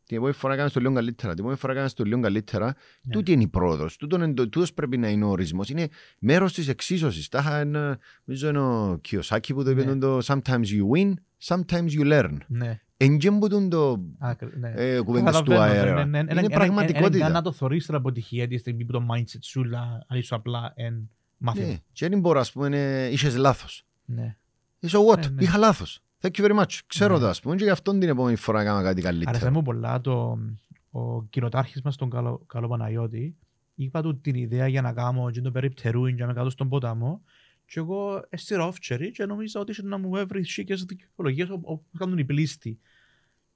Την 0.08 0.16
επόμενη 0.18 0.36
φορά 0.38 0.56
κάνεις 0.56 0.72
το 0.74 0.80
λίγο 0.80 0.94
καλύτερα, 0.94 1.30
την 1.30 1.40
επόμενη 1.40 1.60
φορά 1.60 1.74
κάνεις 1.74 1.94
το 1.94 2.04
λίγο 2.04 2.20
καλύτερα, 2.22 2.76
Ναι. 3.02 3.14
τούτη 3.14 3.32
είναι 3.32 3.44
η 3.44 3.48
πρόοδος, 3.48 3.98
τούτον 3.98 4.22
είναι 4.22 4.34
το- 4.34 4.50
τούτος 4.50 4.74
πρέπει 4.74 4.98
να 4.98 5.10
είναι 5.10 5.24
ο 5.26 5.30
ορισμός, 5.30 5.70
είναι 5.70 5.88
μέρος 6.20 6.54
της 6.54 6.68
εξίσωσης. 6.68 7.30
Τα 7.30 7.40
είχα 7.40 7.58
ένα, 7.58 7.98
νομίζω 8.24 8.50
είναι 8.50 8.60
ο 8.60 8.98
Κιωσάκη 9.02 9.54
που 9.54 9.64
το 9.64 9.70
είπε 9.70 9.86
Ναι. 9.86 9.96
το 9.98 10.20
«Sometimes 10.24 10.66
you 10.66 10.88
win, 10.96 11.14
sometimes 11.44 11.88
you 12.00 12.14
learn». 12.14 12.38
Ναι. 12.48 12.80
Εν 12.98 13.18
και 13.18 13.32
που 13.32 13.48
τούν 13.50 13.70
το 13.70 14.02
Άκρη, 14.20 14.50
ναι. 14.60 14.74
ε, 14.76 15.02
κουβέντες 15.02 15.38
του 15.38 15.44
Καταλαβαίνω, 15.44 15.80
αέρα. 15.82 15.94
ναι, 15.96 16.04
ναι, 16.04 16.10
ναι, 16.12 16.18
Είναι 16.32 16.32
Είναι 16.32 16.42
καν 16.42 16.58
πραγματικότητα. 16.58 17.30
να 17.30 17.42
το 17.42 17.52
θωρείς 17.52 17.86
την 17.86 17.96
αποτυχία 17.96 18.48
τη 18.48 18.58
στιγμή 18.58 18.86
που 18.86 18.92
το 18.92 19.06
mindset 19.12 19.40
σου 19.42 19.64
λα- 19.64 20.06
λέει 20.10 20.22
σου 20.22 20.36
απλά 20.36 20.72
εν 20.76 21.10
μάθημα. 21.38 21.66
Ναι. 21.68 21.78
Και 21.94 22.10
δεν 22.10 22.20
μπορώ, 22.20 22.40
ας 22.40 22.52
πούμε, 22.52 22.68
είναι- 22.68 23.10
είχες 23.12 23.36
λάθος. 23.36 23.84
Ναι. 24.06 24.36
So 24.88 24.98
what, 25.12 25.18
Ναι, 25.20 25.28
ναι. 25.28 25.44
είχα 25.44 25.58
λάθος. 25.58 26.02
Thank 26.22 26.32
you 26.40 26.46
very 26.46 26.60
much. 26.60 26.80
Ξέρω 26.88 27.14
Ναι. 27.14 27.20
το, 27.20 27.28
ας 27.28 27.40
πούμε, 27.40 27.56
και 27.56 27.64
γι' 27.64 27.70
αυτόν 27.70 28.00
την 28.00 28.10
επόμενη 28.10 28.36
φορά 28.36 28.62
έκανα 28.62 28.84
κάτι 28.84 29.08
Άρεσε 29.08 29.22
καλύτερο. 29.22 29.52
μου 29.52 29.62
πολλά 29.62 30.02
το, 30.02 30.40
ο 30.92 31.24
κοινοτάρχης 31.24 31.82
μας 31.82 31.96
τον 31.96 32.10
καλό, 32.10 32.44
καλό 32.48 32.68
Παναγιώτη 32.68 33.36
είπα 33.76 34.02
του 34.02 34.20
την 34.22 34.36
ιδέα 34.36 34.68
για 34.68 34.82
να 34.82 34.94
κάνω 34.94 35.32
και 35.32 35.42
το 35.42 35.52
περιπτερούιν 35.52 36.16
και 36.16 36.22
να 36.22 36.28
με 36.28 36.34
κάτω 36.34 36.50
στον 36.50 36.70
ποταμό 36.70 37.22
και 37.66 37.80
εγώ 37.80 38.26
έστειρα 38.30 38.66
όφτσερι 38.66 39.12
και 39.12 39.26
νόμιζα 39.26 39.60
ότι 39.60 39.72
είχε 39.72 39.82
να 39.84 39.98
μου 39.98 40.16
έβρει 40.16 40.44
σίκες 40.44 40.84
δικαιολογίες 40.84 41.50
όπου 41.50 41.64
όπου 41.72 41.98
κάνουν 41.98 42.18
οι 42.18 42.26
πλήστοι. 42.26 42.80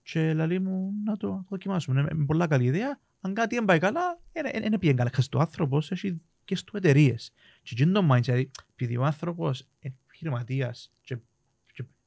Και 0.03 0.34
λέει 0.34 0.59
μου 0.59 0.91
να 1.05 1.18
το 1.18 1.45
δοκιμάσουμε. 1.49 1.99
Είναι 1.99 2.09
είναι 2.14 2.26
πολλά 2.26 2.47
καλή 2.47 2.64
ιδέα. 2.66 2.99
Αν 3.22 3.34
κάτι 3.34 3.55
δεν 3.55 3.66
πάει 3.66 3.80
καλά, 3.80 4.20
δεν 4.34 4.80
πήγαινε 4.80 4.97
καλά. 4.97 5.09
Ξέρεις, 5.09 5.30
το 5.30 5.39
άνθρωπος 5.39 5.91
έχει 5.91 6.22
και 6.45 6.55
στο 6.55 6.78
εταιρείες. 6.78 7.32
Και 7.64 7.70
εκείνο 7.72 8.01
το 8.01 8.14
mindset, 8.14 8.22
δηλαδή, 8.22 8.51
επειδή 8.74 8.97
ο 8.97 9.03
άνθρωπος 9.05 9.68
είναι 9.80 9.93
επιχειρηματίας 10.07 10.91
και, 11.03 11.18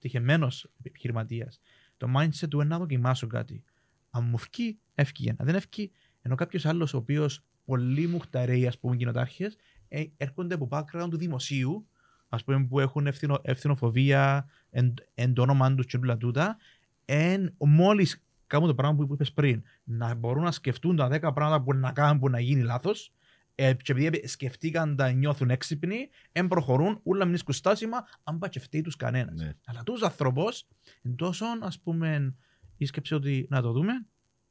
και 0.04 0.10
τυχεμένος 0.10 0.70
επιχειρηματίας, 0.82 1.60
το 1.96 2.08
mindset 2.16 2.48
του 2.48 2.60
είναι 2.60 2.68
να 2.68 2.78
δοκιμάσω 2.78 3.26
κάτι. 3.26 3.64
Αν 4.10 4.24
μου 4.24 4.38
φκεί, 4.38 4.78
έφυγε. 4.94 5.34
Αν 5.36 5.46
δεν 5.46 5.54
έφυγε, 5.54 5.90
ενώ 6.22 6.34
κάποιος 6.34 6.66
άλλος 6.66 6.94
ο 6.94 6.96
οποίος 6.96 7.44
πολύ 7.64 8.06
μουχταρέει, 8.06 8.66
ας 8.66 8.78
πούμε, 8.78 8.96
κοινοτάρχες, 8.96 9.56
ε, 9.88 10.04
έρχονται 10.16 10.54
από 10.54 10.68
background 10.70 11.08
του 11.10 11.16
δημοσίου, 11.16 11.86
ας 12.28 12.44
πούμε, 12.44 12.66
που 12.66 12.80
έχουν 12.80 13.06
ευθυνο, 13.06 13.38
ευθυνοφοβία 13.42 14.48
εν, 14.70 14.94
εν 15.14 15.34
το 15.34 15.42
όνομα 15.42 15.74
τους 15.74 15.86
και 15.86 15.96
όλα 15.96 16.16
τούτα, 16.16 16.56
εν, 17.04 17.54
μόλις 17.58 18.24
κάνουν 18.46 18.68
το 18.68 18.74
πράγμα 18.74 19.06
που 19.06 19.12
είπες 19.12 19.32
πριν, 19.32 19.62
να 19.84 20.14
μπορούν 20.14 20.42
να 20.42 20.52
σκεφτούν 20.52 20.96
τα 20.96 21.08
10 21.08 21.32
πράγματα 21.34 21.62
που 21.62 21.74
να 21.74 21.92
κάνουν 21.92 22.18
που 22.18 22.28
να 22.28 22.40
γίνει 22.40 22.62
λάθος, 22.62 23.12
ε, 23.54 23.72
και 23.74 23.92
επειδή 23.92 24.26
σκεφτήκαν 24.28 24.96
τα 24.96 25.10
νιώθουν 25.10 25.50
έξυπνοι, 25.50 26.08
εν 26.32 26.48
προχωρούν, 26.48 27.00
όλα 27.02 27.24
μην 27.24 27.36
σκουστάσιμα, 27.36 28.06
αν 28.22 28.38
πάει 28.38 28.50
και 28.50 28.60
φταίει 28.60 28.80
τους 28.80 28.96
κανένας. 28.96 29.40
Ναι. 29.40 29.52
Αλλά 29.66 29.82
τους 29.82 30.02
άνθρωπος, 30.02 30.66
εν 31.02 31.16
τόσο, 31.16 31.44
ας 31.60 31.80
πούμε, 31.80 32.34
η 32.76 32.86
σκέψη 32.86 33.14
ότι 33.14 33.46
να 33.50 33.62
το 33.62 33.72
δούμε 33.72 33.92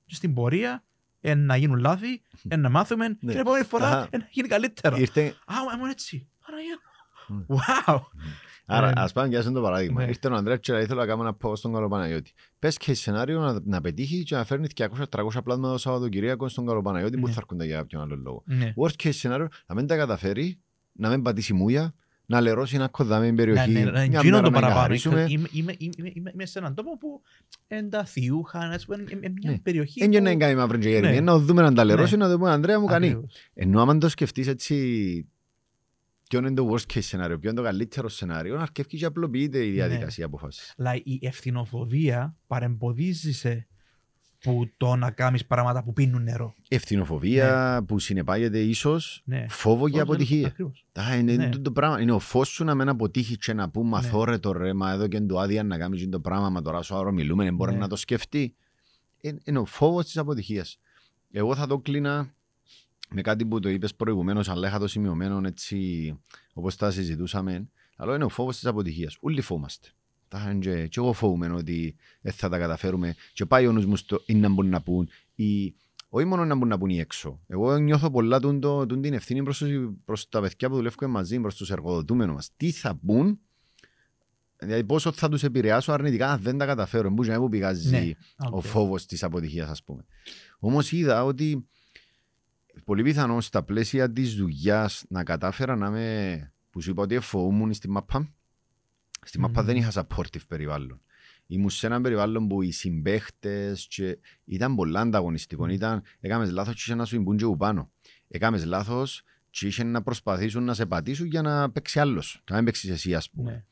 και 0.05 0.15
στην 0.15 0.33
πορεία 0.33 0.83
εν 1.21 1.45
να 1.45 1.55
γίνουν 1.57 1.79
λάθη, 1.79 2.21
εν 2.47 2.59
να 2.59 2.69
μάθουμε 2.69 3.07
και 3.07 3.15
την 3.27 3.37
επόμενη 3.37 3.65
φορά 3.65 3.87
Αχα. 3.87 4.07
εν 4.11 4.19
να 4.19 4.27
γίνει 4.31 4.47
καλύτερο. 4.47 4.97
Ήρθε, 4.97 5.35
Α, 5.45 5.55
ήμουν 5.75 5.89
έτσι. 5.89 6.27
Παναγία 6.45 6.77
Μμ. 7.27 7.35
μου. 7.47 7.59
Wow. 7.87 7.99
Άρα, 8.65 8.87
Ναι. 8.87 8.93
ας 8.95 9.11
πάμε 9.11 9.27
και 9.29 9.39
το 9.41 9.61
παράδειγμα. 9.61 10.01
Ναι. 10.03 10.07
Ήρθε 10.09 10.27
ο 10.27 10.35
Ανδρέας 10.35 10.59
και 10.59 10.71
ήθελα 10.73 10.99
να 11.01 11.05
κάνω 11.05 11.21
ένα 11.21 11.33
πω 11.33 11.55
στον 11.55 11.73
Καλοπαναγιώτη. 11.73 12.31
Πες 12.59 12.77
και 12.77 12.93
σενάριο 12.93 13.39
να, 13.39 13.59
να 13.65 13.81
πετύχει 13.81 14.23
και 14.23 14.35
να 14.35 14.43
φέρνει 14.43 14.67
200-300 14.75 15.43
πλάσματα 15.43 15.71
το 15.71 15.77
Σαββατοκυριακό 15.77 16.47
στον 16.49 16.65
Καλοπαναγιώτη 16.65 17.17
που 17.17 17.27
Ναι. 17.27 17.33
θα 17.33 17.39
έρχονται 17.41 17.65
για 17.65 17.75
κάποιον 17.75 18.01
άλλο 18.01 18.15
λόγο. 18.15 18.43
Ναι. 18.45 18.73
Worst 18.77 19.03
case 19.03 19.11
scenario, 19.21 19.45
να 19.67 19.75
μην 19.75 19.87
τα 19.87 19.95
καταφέρει, 19.95 20.59
να 20.93 21.09
μην 21.09 21.21
πατήσει 21.21 21.53
μούια, 21.53 21.93
να 22.25 22.41
λερώσει 22.41 22.75
ένα 22.75 22.87
κοδάμι 22.87 23.25
την 23.25 23.35
περιοχή, 23.35 23.71
Ναι, 23.71 23.79
ναι, 23.79 23.91
ναι, 23.91 24.07
μια 24.07 24.21
γίνω 24.21 24.35
μέρα 24.35 24.41
το 24.41 24.41
να 24.41 24.51
παραπάνω. 24.51 24.73
καθαρίσουμε. 24.75 25.25
Είμαι- 25.27 25.47
είμαι- 25.51 25.75
είμαι- 25.77 26.11
είμαι- 26.13 26.31
Είμαι 26.33 26.45
σε 26.45 26.59
έναν 26.59 26.73
τόπο 26.73 26.97
που 26.97 27.21
εν 27.67 27.89
τα 27.89 28.05
θιούχα, 28.05 28.59
ας 28.59 28.85
πούμε, 28.85 29.03
εν- 29.09 29.19
εν 29.21 29.33
μια 29.41 29.51
Ναι. 29.51 29.57
περιοχή 29.59 29.99
Δεν 29.99 30.09
που- 30.09 30.23
να 30.23 30.35
κάνει 30.35 30.55
μαύρη 30.55 30.77
και 30.79 30.89
Ναι. 30.89 30.93
γέρμη, 30.99 31.21
να 31.21 31.31
το 31.31 31.39
δούμε 31.39 31.61
να 31.61 31.73
τα 31.73 31.83
λερώσει, 31.83 32.17
Ναι. 32.17 32.25
να 32.25 32.31
το 32.31 32.37
πούμε 32.37 32.51
Ανδρέα 32.51 32.79
μου 32.79 32.85
κάνει. 32.85 33.05
Ακριβώς. 33.07 33.35
Ενώ 33.53 33.81
άμα 33.81 33.97
το 33.97 34.09
σκεφτείς 34.09 34.47
έτσι, 34.47 35.27
ποιο 36.33 36.47
είναι 36.47 36.53
το 36.53 36.69
worst 36.73 36.93
case 36.93 37.01
scenario, 37.09 37.37
ποιο 37.39 37.49
είναι 37.49 37.53
το 37.53 37.61
καλύτερο 37.63 38.09
σενάριο, 38.09 38.59
αρκεύει 38.59 38.97
και 38.97 39.05
απλοποιείται 39.05 39.57
η 39.57 39.67
Ναι. 39.67 39.73
διαδικασία 39.73 40.25
αποφάσης. 40.25 40.73
Αλλά 40.77 40.95
η 40.95 41.19
ευθυνοφοβία 41.21 42.35
παρεμποδίζει 42.47 43.31
σε 43.33 43.67
που 44.39 44.69
το 44.77 44.95
να 44.95 45.11
κάνεις 45.11 45.45
πράγματα 45.45 45.83
που 45.83 45.93
πίνουν 45.93 46.23
νερό. 46.23 46.55
Ευθυνοφοβία 46.67 47.83
που 47.87 47.99
συνεπάγεται 47.99 48.59
ίσως 48.59 49.21
Ναι. 49.25 49.45
φόβο 49.49 49.87
για 49.87 50.01
αποτυχία. 50.01 50.47
Ακριβώς. 50.47 50.85
Τα, 50.91 51.15
είναι 51.15 51.35
Ναι. 51.35 51.49
το, 51.49 51.61
το 51.61 51.71
πράγμα. 51.71 52.01
Είναι 52.01 52.11
ο 52.11 52.19
φως 52.19 52.47
σου 52.47 52.63
να 52.63 52.75
μην 52.75 52.89
αποτύχεις 52.89 53.37
και 53.37 53.53
να 53.53 53.69
πούμε 53.69 53.99
Ναι. 53.99 54.07
αθώρε 54.07 54.37
το 54.37 54.51
ρε, 54.51 54.73
μα 54.73 54.91
εδώ 54.91 55.07
και 55.07 55.21
το 55.21 55.39
άδεια 55.39 55.63
να 55.63 55.77
κάνεις 55.77 56.09
το 56.09 56.19
πράγμα, 56.19 56.49
μα 56.49 56.61
τώρα 56.61 56.81
σου 56.81 56.95
άρο 56.95 57.11
μιλούμε, 57.11 57.43
δεν 57.43 57.55
μπορεί 57.55 57.71
Ναι. 57.73 57.77
να 57.77 57.87
το 57.87 57.95
σκεφτεί. 57.95 58.55
Είναι, 59.21 59.37
είναι 59.43 59.59
ο 59.59 59.65
φόβος 59.65 60.05
της 60.05 60.17
αποτυχίας. 60.17 60.77
Εγώ 61.31 61.55
θα 61.55 61.67
το 61.67 61.79
κλείνα 61.79 62.33
με 63.13 63.21
κάτι 63.21 63.45
που 63.45 63.59
το 63.59 63.69
είπες 63.69 63.95
προηγουμένως, 63.95 64.49
αλλά 64.49 64.67
είχα 64.67 64.79
το 64.79 64.87
σημειωμένο 64.87 65.41
έτσι 65.45 66.13
όπως 66.53 66.75
τα 66.75 66.91
συζητούσαμε. 66.91 67.67
Αλλά 67.95 68.15
είναι 68.15 68.23
ο 68.23 68.29
φόβος 68.29 68.55
της 68.55 68.65
αποτυχίας. 68.65 69.17
Όλοι 69.19 69.41
φοβόμαστε. 69.41 69.87
Τα 70.27 70.49
είναι 70.51 70.59
και, 70.59 70.87
και 70.87 70.99
εγώ 70.99 71.13
φοβούμαι 71.13 71.49
ότι 71.51 71.95
δεν 72.21 72.33
θα 72.33 72.49
τα 72.49 72.57
καταφέρουμε 72.57 73.15
και 73.33 73.45
πάει 73.45 73.67
ο 73.67 73.71
νους 73.71 73.85
μου 73.85 73.95
στο 73.95 74.21
ή 74.25 74.33
να 74.33 74.49
μπορούν 74.49 74.69
να 74.71 74.81
πούν 74.81 75.09
ή 75.35 75.73
όχι 76.09 76.25
μόνο 76.25 76.45
να 76.45 76.53
μπορούν 76.53 76.69
να 76.69 76.77
πούν 76.77 76.89
οι 76.89 76.99
έξω. 76.99 77.39
Εγώ 77.47 77.77
νιώθω 77.77 78.11
πολλά 78.11 78.39
τούν 78.39 78.59
το, 78.59 78.85
τούν 78.85 79.01
την 79.01 79.13
ευθύνη 79.13 79.43
προς, 79.43 79.57
τους- 79.57 79.89
προς 80.05 80.29
τα 80.29 80.41
παιδιά 80.41 80.69
που 80.69 80.75
δουλεύουν 80.75 81.09
μαζί, 81.09 81.39
προς 81.39 81.55
τους 81.55 81.71
εργοδοτούμενους 81.71 82.35
μας. 82.35 82.49
Τι 82.57 82.71
θα 82.71 82.95
πούν, 83.05 83.39
δηλαδή 84.57 84.83
πόσο 84.83 85.11
θα 85.11 85.29
τους 85.29 85.43
επηρεάσω 85.43 85.91
αρνητικά 85.91 86.31
αν 86.31 86.39
δεν 86.41 86.57
τα 86.57 86.65
καταφέρω. 86.65 87.09
Μπούς 87.09 87.27
να 87.27 87.39
μου 87.39 87.49
πηγάζει 87.49 87.89
Ναι. 87.89 88.11
ο 88.51 88.57
Οκ. 88.57 88.63
φόβος 88.63 89.05
της 89.05 89.23
αποτυχίας 89.23 89.69
ας 89.69 89.83
πούμε. 89.83 90.05
Όμως 90.59 90.91
είδα 90.91 91.23
ότι 91.23 91.67
πολύ 92.85 93.03
πιθανό 93.03 93.41
στα 93.41 93.63
πλαίσια 93.63 94.11
της 94.11 94.35
δουλειάς 94.35 95.05
να 95.07 95.23
κατάφερα 95.23 95.75
να 95.75 95.87
είμαι, 95.87 96.51
που 96.69 96.81
σου 96.81 96.89
είπα 96.89 97.01
ότι 97.01 97.19
φοβούμουν 97.19 97.73
στη 97.73 97.89
μαπά. 97.89 98.29
Στη 99.25 99.39
μαπά 99.39 99.61
Μμμ. 99.61 99.67
δεν 99.67 99.75
είχα 99.75 99.91
supportive 99.93 100.47
περιβάλλον. 100.47 101.01
Ήμουν 101.47 101.69
σε 101.69 101.85
ένα 101.85 102.01
περιβάλλον 102.01 102.47
που 102.47 102.61
οι 102.61 102.71
συμπαίχτες 102.71 103.87
και 103.89 104.17
ήταν 104.45 104.75
πολλά 104.75 104.99
ανταγωνιστικό. 104.99 105.67
Ήταν, 105.67 106.03
έκαμες 106.19 106.51
λάθος 106.51 106.73
και 106.73 106.81
είχε 106.85 106.95
να 106.95 107.05
σου 107.05 107.21
μπουν 107.21 107.37
και 107.37 107.45
πάνω. 107.57 107.91
Έκαμες 108.27 108.65
λάθος 108.65 109.23
και 109.49 109.67
είχε 109.67 109.83
να 109.83 110.01
προσπαθήσουν 110.01 110.63
να 110.63 110.73
σε 110.73 110.85
πατήσουν 110.85 111.25
για 111.25 111.41
να 111.41 111.71
παίξει 111.71 111.99
άλλος. 111.99 112.43
Να 112.49 112.55
μην 112.55 112.65
παίξεις 112.65 112.89
εσύ 112.89 113.15
ας 113.15 113.29
πούμε. 113.29 113.51
Ναι. 113.51 113.63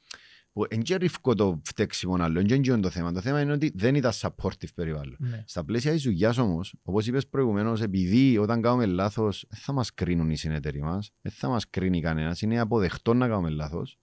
Που 0.54 0.66
εν 0.70 0.82
και 0.82 0.96
ρίφκω 0.96 1.36
το 1.36 1.62
φταίξιμο 1.64 2.16
άλλο, 2.16 2.40
εν 2.40 2.46
και 2.46 2.54
είναι 2.54 2.80
το 2.80 2.90
θέμα. 2.90 3.12
Το 3.12 3.22
θέμα 3.22 3.42
είναι 3.42 3.52
ότι 3.52 3.72
δεν 3.76 3.96
ήταν 3.96 4.12
supportive 4.16 4.74
περιβάλλον. 4.76 5.16
Ναι. 5.20 5.44
Στα 5.48 5.64
πλαίσια 5.64 5.92
της 5.92 6.04
δουλειάς 6.04 6.38
όμως, 6.38 6.76
όπως 6.84 7.08
είπες 7.08 7.28
προηγουμένως, 7.28 7.82
επειδή 7.82 8.38
όταν 8.38 8.62
κάνουμε 8.62 8.86
λάθος, 8.86 9.46
δεν 9.50 9.60
θα 9.60 9.74
μας 9.74 9.94
κρίνουν 9.94 10.30
οι 10.30 10.38
συνεταιροί 10.38 10.82
μας, 10.82 11.12
δεν 11.22 11.32
θα 11.32 11.50
μας 11.50 11.70
κρίνει 11.70 12.02
κανένας, 12.02 12.42
είναι 12.42 12.60
αποδεκτό 12.60 13.14
να 13.14 13.28
κάνουμε 13.28 13.50
λάθος. 13.50 13.98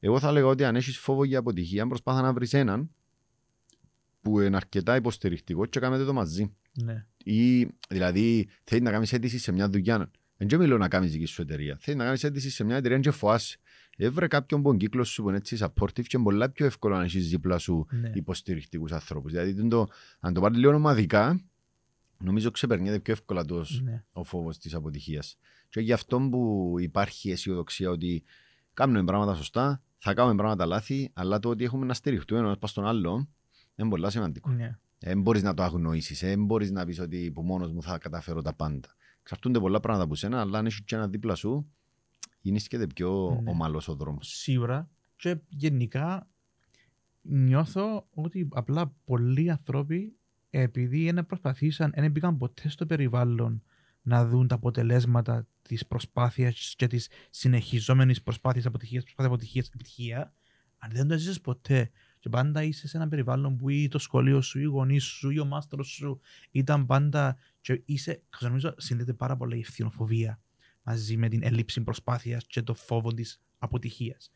Εγώ 0.00 0.18
θα 0.18 0.32
λέγω 0.32 0.48
ότι 0.48 0.64
αν 0.64 0.76
έχεις 0.76 0.98
φόβο 0.98 1.24
για 1.24 1.38
αποτυχία, 1.38 1.86
προσπάθα 1.86 2.20
να 2.22 2.32
βρεις 2.32 2.52
έναν 2.52 2.90
που 4.22 4.40
είναι 4.40 4.56
αρκετά 4.56 4.96
υποστηρικτικό 4.96 5.66
και 5.66 5.80
κάνετε 5.80 6.04
το 6.04 6.12
μαζί. 6.12 6.54
Ναι. 6.72 7.06
Ή 7.24 7.68
δηλαδή 7.88 8.48
θέλεις 8.64 8.84
να 8.84 8.90
κάνεις 8.90 9.12
αίτηση 9.12 9.38
σε 9.38 9.52
μια 9.52 9.68
δουλειά. 9.68 10.10
Δεν 10.36 10.48
και 10.48 10.56
μιλώ 10.56 10.78
να 10.78 10.88
κάνεις 10.88 11.12
δική 11.12 11.24
σου 11.24 11.42
εταιρεία. 11.42 11.76
Θέλεις 11.80 11.98
να 11.98 12.04
κάνεις 12.04 12.24
αίτηση 12.24 12.50
σε 12.50 12.64
μια 12.64 12.76
εταιρεία 12.76 12.98
και 12.98 13.10
φοάσαι. 13.10 13.58
Έβρε 14.04 14.26
κάποιον 14.26 14.62
που 14.62 14.68
τον 14.68 14.78
κύκλος 14.78 15.08
σου 15.08 15.22
που 15.22 15.28
είναι 15.28 15.36
έτσι 15.38 15.56
supportive 15.60 16.02
και 16.02 16.08
είναι 16.16 16.22
πολλά 16.22 16.50
πιο 16.50 16.66
εύκολο 16.66 16.96
να 16.96 17.02
έχεις 17.04 17.28
δίπλα 17.28 17.58
σου 17.58 17.86
Ναι. 17.90 18.10
υποστηρικτικούς 18.14 18.92
ανθρώπους. 18.92 19.32
Δηλαδή, 19.32 19.50
είναι 19.50 19.68
το, 19.68 19.88
αν 20.20 20.32
το 20.34 20.40
πάρεις 20.40 20.58
λίγο 20.58 20.74
ομαδικά, 20.74 21.40
νομίζω 22.18 22.50
ξεπερνιέται 22.50 22.98
πιο 22.98 23.12
εύκολα 23.12 23.44
το, 23.44 23.64
Ναι. 23.82 24.04
ο 24.12 24.24
φόβος 24.24 24.58
της 24.58 24.74
αποτυχίας. 24.74 25.36
Και 25.68 25.80
γι' 25.80 25.92
αυτό 25.92 26.20
που 26.30 26.74
υπάρχει 26.78 27.30
αισιοδοξία 27.30 27.90
ότι 27.90 28.22
κάνουμε 28.74 29.04
πράγματα 29.04 29.34
σωστά, 29.34 29.82
θα 29.98 30.14
κάνουμε 30.14 30.34
πράγματα 30.34 30.66
λάθη, 30.66 31.10
αλλά 31.12 31.38
το 31.38 31.48
ότι 31.48 31.64
έχουμε 31.64 31.86
να 31.86 31.94
στηριχτούμε 31.94 32.40
ένας 32.40 32.58
πα 32.58 32.66
στον 32.66 32.86
άλλο 32.86 33.28
είναι 33.76 33.88
πολύ 33.88 34.10
σημαντικό. 34.10 34.50
Ναι. 34.50 34.76
Δεν 34.98 35.20
μπορείς 35.20 35.42
να 35.42 35.54
το 35.54 35.62
αγνοήσεις, 35.62 36.20
δεν 36.20 36.44
μπορείς 36.44 36.70
να 36.70 36.84
πεις 36.84 37.00
ότι 37.00 37.30
που 37.34 37.42
μόνος 37.42 37.72
μου 37.72 37.82
θα 37.82 37.98
καταφέρω 37.98 38.42
τα 38.42 38.52
πάντα. 38.52 38.88
Ξαρτούνται 39.22 39.58
πολλά 39.58 39.80
πράγματα 39.80 40.04
από 40.04 40.14
σένα, 40.14 40.40
αλλά 40.40 40.58
αν 40.58 40.66
έχεις 40.66 40.82
και 40.84 40.94
ένα 40.94 41.08
δίπλα 41.08 41.34
σου, 41.34 41.66
γίνησκεται 42.42 42.86
πιο 42.86 43.40
Ναι. 43.42 43.50
ομαλός 43.50 43.88
ο 43.88 43.94
δρόμος. 43.94 44.28
Σίγουρα 44.28 44.90
και 45.16 45.36
γενικά 45.48 46.28
νιώθω 47.22 48.06
ότι 48.14 48.48
απλά 48.52 48.92
πολλοί 49.04 49.50
άνθρωποι 49.50 50.16
επειδή 50.50 51.10
δεν 51.10 51.26
προσπαθήσαν, 51.26 51.92
δεν 51.96 52.10
μπήκαν 52.10 52.36
ποτέ 52.36 52.68
στο 52.68 52.86
περιβάλλον 52.86 53.62
να 54.02 54.26
δουν 54.26 54.46
τα 54.46 54.54
αποτελέσματα 54.54 55.46
της 55.62 55.86
προσπάθειας 55.86 56.74
και 56.76 56.86
της 56.86 57.08
συνεχιζόμενης 57.30 58.22
προσπάθειας 58.22 58.66
αποτυχίας, 58.66 59.02
προσπάθεια 59.02 59.32
αποτυχίας, 59.32 59.66
επιτυχία, 59.66 60.32
αν 60.78 60.90
δεν 60.92 61.08
το 61.08 61.18
ζήσει 61.18 61.40
ποτέ 61.40 61.90
και 62.20 62.28
πάντα 62.28 62.62
είσαι 62.62 62.88
σε 62.88 62.96
ένα 62.96 63.08
περιβάλλον 63.08 63.56
που 63.56 63.68
ή 63.68 63.88
το 63.88 63.98
σχολείο 63.98 64.40
σου, 64.40 64.58
ή 64.58 64.62
οι 64.64 64.66
γονείς 64.68 65.04
σου, 65.04 65.30
ή 65.30 65.38
ο 65.38 65.44
μάστρος 65.44 65.88
σου 65.88 66.20
ήταν 66.50 66.86
πάντα. 66.86 67.36
και 67.60 67.82
είσαι, 67.84 68.22
νομίζω, 68.40 68.74
συνδέεται 68.76 69.12
πάρα 69.12 69.36
πολύ 69.36 69.56
η 69.56 69.60
ευθυνοφοβία 69.60 70.40
μαζί 70.82 71.16
με 71.16 71.28
την 71.28 71.42
έλλειψη 71.42 71.80
προσπάθειας 71.80 72.46
και 72.46 72.62
το 72.62 72.74
φόβο 72.74 73.14
της 73.14 73.40
αποτυχίας. 73.58 74.30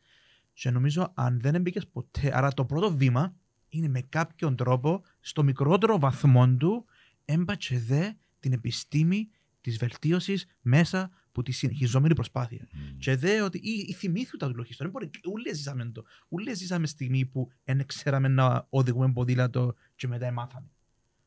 Και 0.53 0.69
νομίζω 0.69 1.11
αν 1.13 1.39
δεν 1.39 1.61
μπήκε 1.61 1.79
ποτέ, 1.93 2.37
άρα 2.37 2.53
το 2.53 2.65
πρώτο 2.65 2.95
βήμα 2.95 3.33
είναι 3.69 3.87
με 3.87 4.01
κάποιον 4.01 4.55
τρόπο, 4.55 5.03
στο 5.19 5.43
μικρότερο 5.43 5.99
βαθμό 5.99 6.47
του, 6.47 6.85
έμπατσε 7.25 7.79
δε 7.79 8.11
την 8.39 8.53
επιστήμη 8.53 9.29
της 9.61 9.77
βελτίωσης 9.77 10.45
μέσα 10.61 11.09
που 11.31 11.43
τη 11.43 11.51
συνεχιζόμενη 11.51 12.13
προσπάθεια. 12.13 12.67
Μμ. 12.71 12.97
Και 12.97 13.15
δε 13.15 13.41
ότι 13.41 13.57
ή, 13.57 13.85
ή 13.87 13.93
θυμήθου 13.93 14.37
τα 14.37 14.47
τουλάχιστον. 14.47 14.91
Δεν 14.91 15.01
μπορεί, 15.01 15.33
ούλες 15.33 15.57
ζήσαμε 15.57 15.85
το. 15.85 16.03
Ούλες 16.29 16.57
ζήσαμε 16.57 16.87
στιγμή 16.87 17.25
που 17.25 17.51
δεν 17.63 17.85
ξέραμε 17.85 18.27
να 18.27 18.67
οδηγούμε 18.69 19.11
ποδήλατο 19.11 19.75
και 19.95 20.07
μετά 20.07 20.31
μάθαμε. 20.31 20.67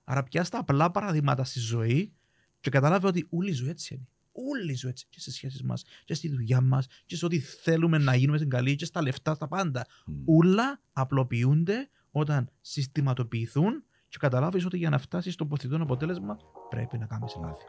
Άρα 0.04 0.22
πιάστα 0.22 0.58
απλά 0.58 0.90
παραδείγματα 0.90 1.44
στη 1.44 1.60
ζωή 1.60 2.12
και 2.60 2.70
κατάλαβε 2.70 3.06
ότι 3.06 3.26
όλη 3.30 3.50
η 3.50 3.52
ζωή 3.52 3.68
έτσι 3.68 3.94
είναι. 3.94 4.06
Όλη 4.32 4.72
η 4.72 4.74
ζωή 4.74 4.90
έτσι. 4.90 5.06
Και 5.10 5.20
στι 5.20 5.30
σχέσεις 5.30 5.62
μας, 5.62 5.84
και 6.04 6.14
στη 6.14 6.28
δουλειά 6.30 6.60
μας, 6.60 6.86
και 7.06 7.16
σε 7.16 7.24
ό,τι 7.24 7.38
θέλουμε 7.38 7.98
να 7.98 8.14
γίνουμε 8.14 8.36
στην 8.36 8.50
καλή, 8.50 8.74
και 8.76 8.84
στα 8.84 9.02
λεφτά, 9.02 9.34
στα 9.34 9.48
πάντα. 9.48 9.86
Μμ. 10.06 10.14
Ούλα 10.24 10.80
απλοποιούνται 10.92 11.88
όταν 12.10 12.50
συστηματοποιηθούν 12.60 13.84
και 14.08 14.16
καταλάβεις 14.20 14.64
ότι 14.64 14.76
για 14.76 14.90
να 14.90 14.98
φτάσεις 14.98 15.34
στο 15.34 15.46
ποθητό 15.46 15.76
αποτέλεσμα 15.82 16.36
πρέπει 16.70 16.98
να 16.98 17.06
κάνεις 17.06 17.36
λάθη. 17.40 17.64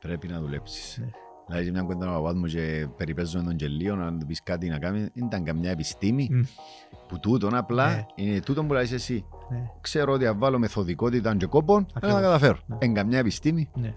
Πρέπει 0.00 0.28
να 0.28 0.40
δουλέψεις. 0.40 0.98
Ναι. 0.98 1.10
Δηλαδή 1.46 1.64
και 1.64 1.70
μια 1.70 1.82
κουέντα 1.82 2.06
με 2.06 2.12
τον 2.12 2.22
παπά 2.22 2.34
μου 2.38 2.46
και 2.46 2.88
περιπέζω 2.96 3.38
με 3.38 3.44
τον 3.44 3.56
Γελίο 3.56 3.96
να 3.96 4.18
του 4.18 4.26
πεις 4.26 4.42
κάτι 4.42 4.68
να 4.68 4.78
κάνει. 4.78 4.98
Δεν 5.14 5.26
ήταν 5.26 5.44
καμιά 5.44 5.70
επιστήμη 5.70 6.28
Μμ. 6.32 6.40
που 7.08 7.18
τούτον 7.20 7.54
απλά 7.54 7.94
Ναι. 7.94 8.06
είναι 8.14 8.40
τούτον 8.40 8.66
που 8.66 8.72
λες 8.72 8.92
εσύ. 8.92 9.24
Ναι. 9.50 9.70
Ξέρω 9.80 10.12
ότι 10.12 10.26
αν 10.26 10.38
βάλω 10.38 10.58
μεθοδικότητα 10.58 11.36
και 11.36 11.46
κόπον 11.46 11.86
θα 11.92 12.00
τα 12.00 12.06
Ακριβώς. 12.06 12.20
καταφέρω. 12.20 12.58
Ναι. 12.66 12.76
Εν 12.80 12.94
καμιά 12.94 13.18
επιστήμη. 13.18 13.70
Ναι. 13.74 13.94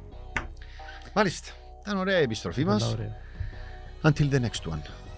Μάλιστα. 1.15 1.51
Ήταν 1.89 2.01
ωραία 2.01 2.19
η 2.19 2.23
επιστροφή 2.23 2.65
μας. 2.65 2.83
Πολλά 2.83 2.93
ωραία. 2.93 3.17
Until 4.03 4.33
the 4.33 4.39
next 4.39 4.71
one. 4.71 5.08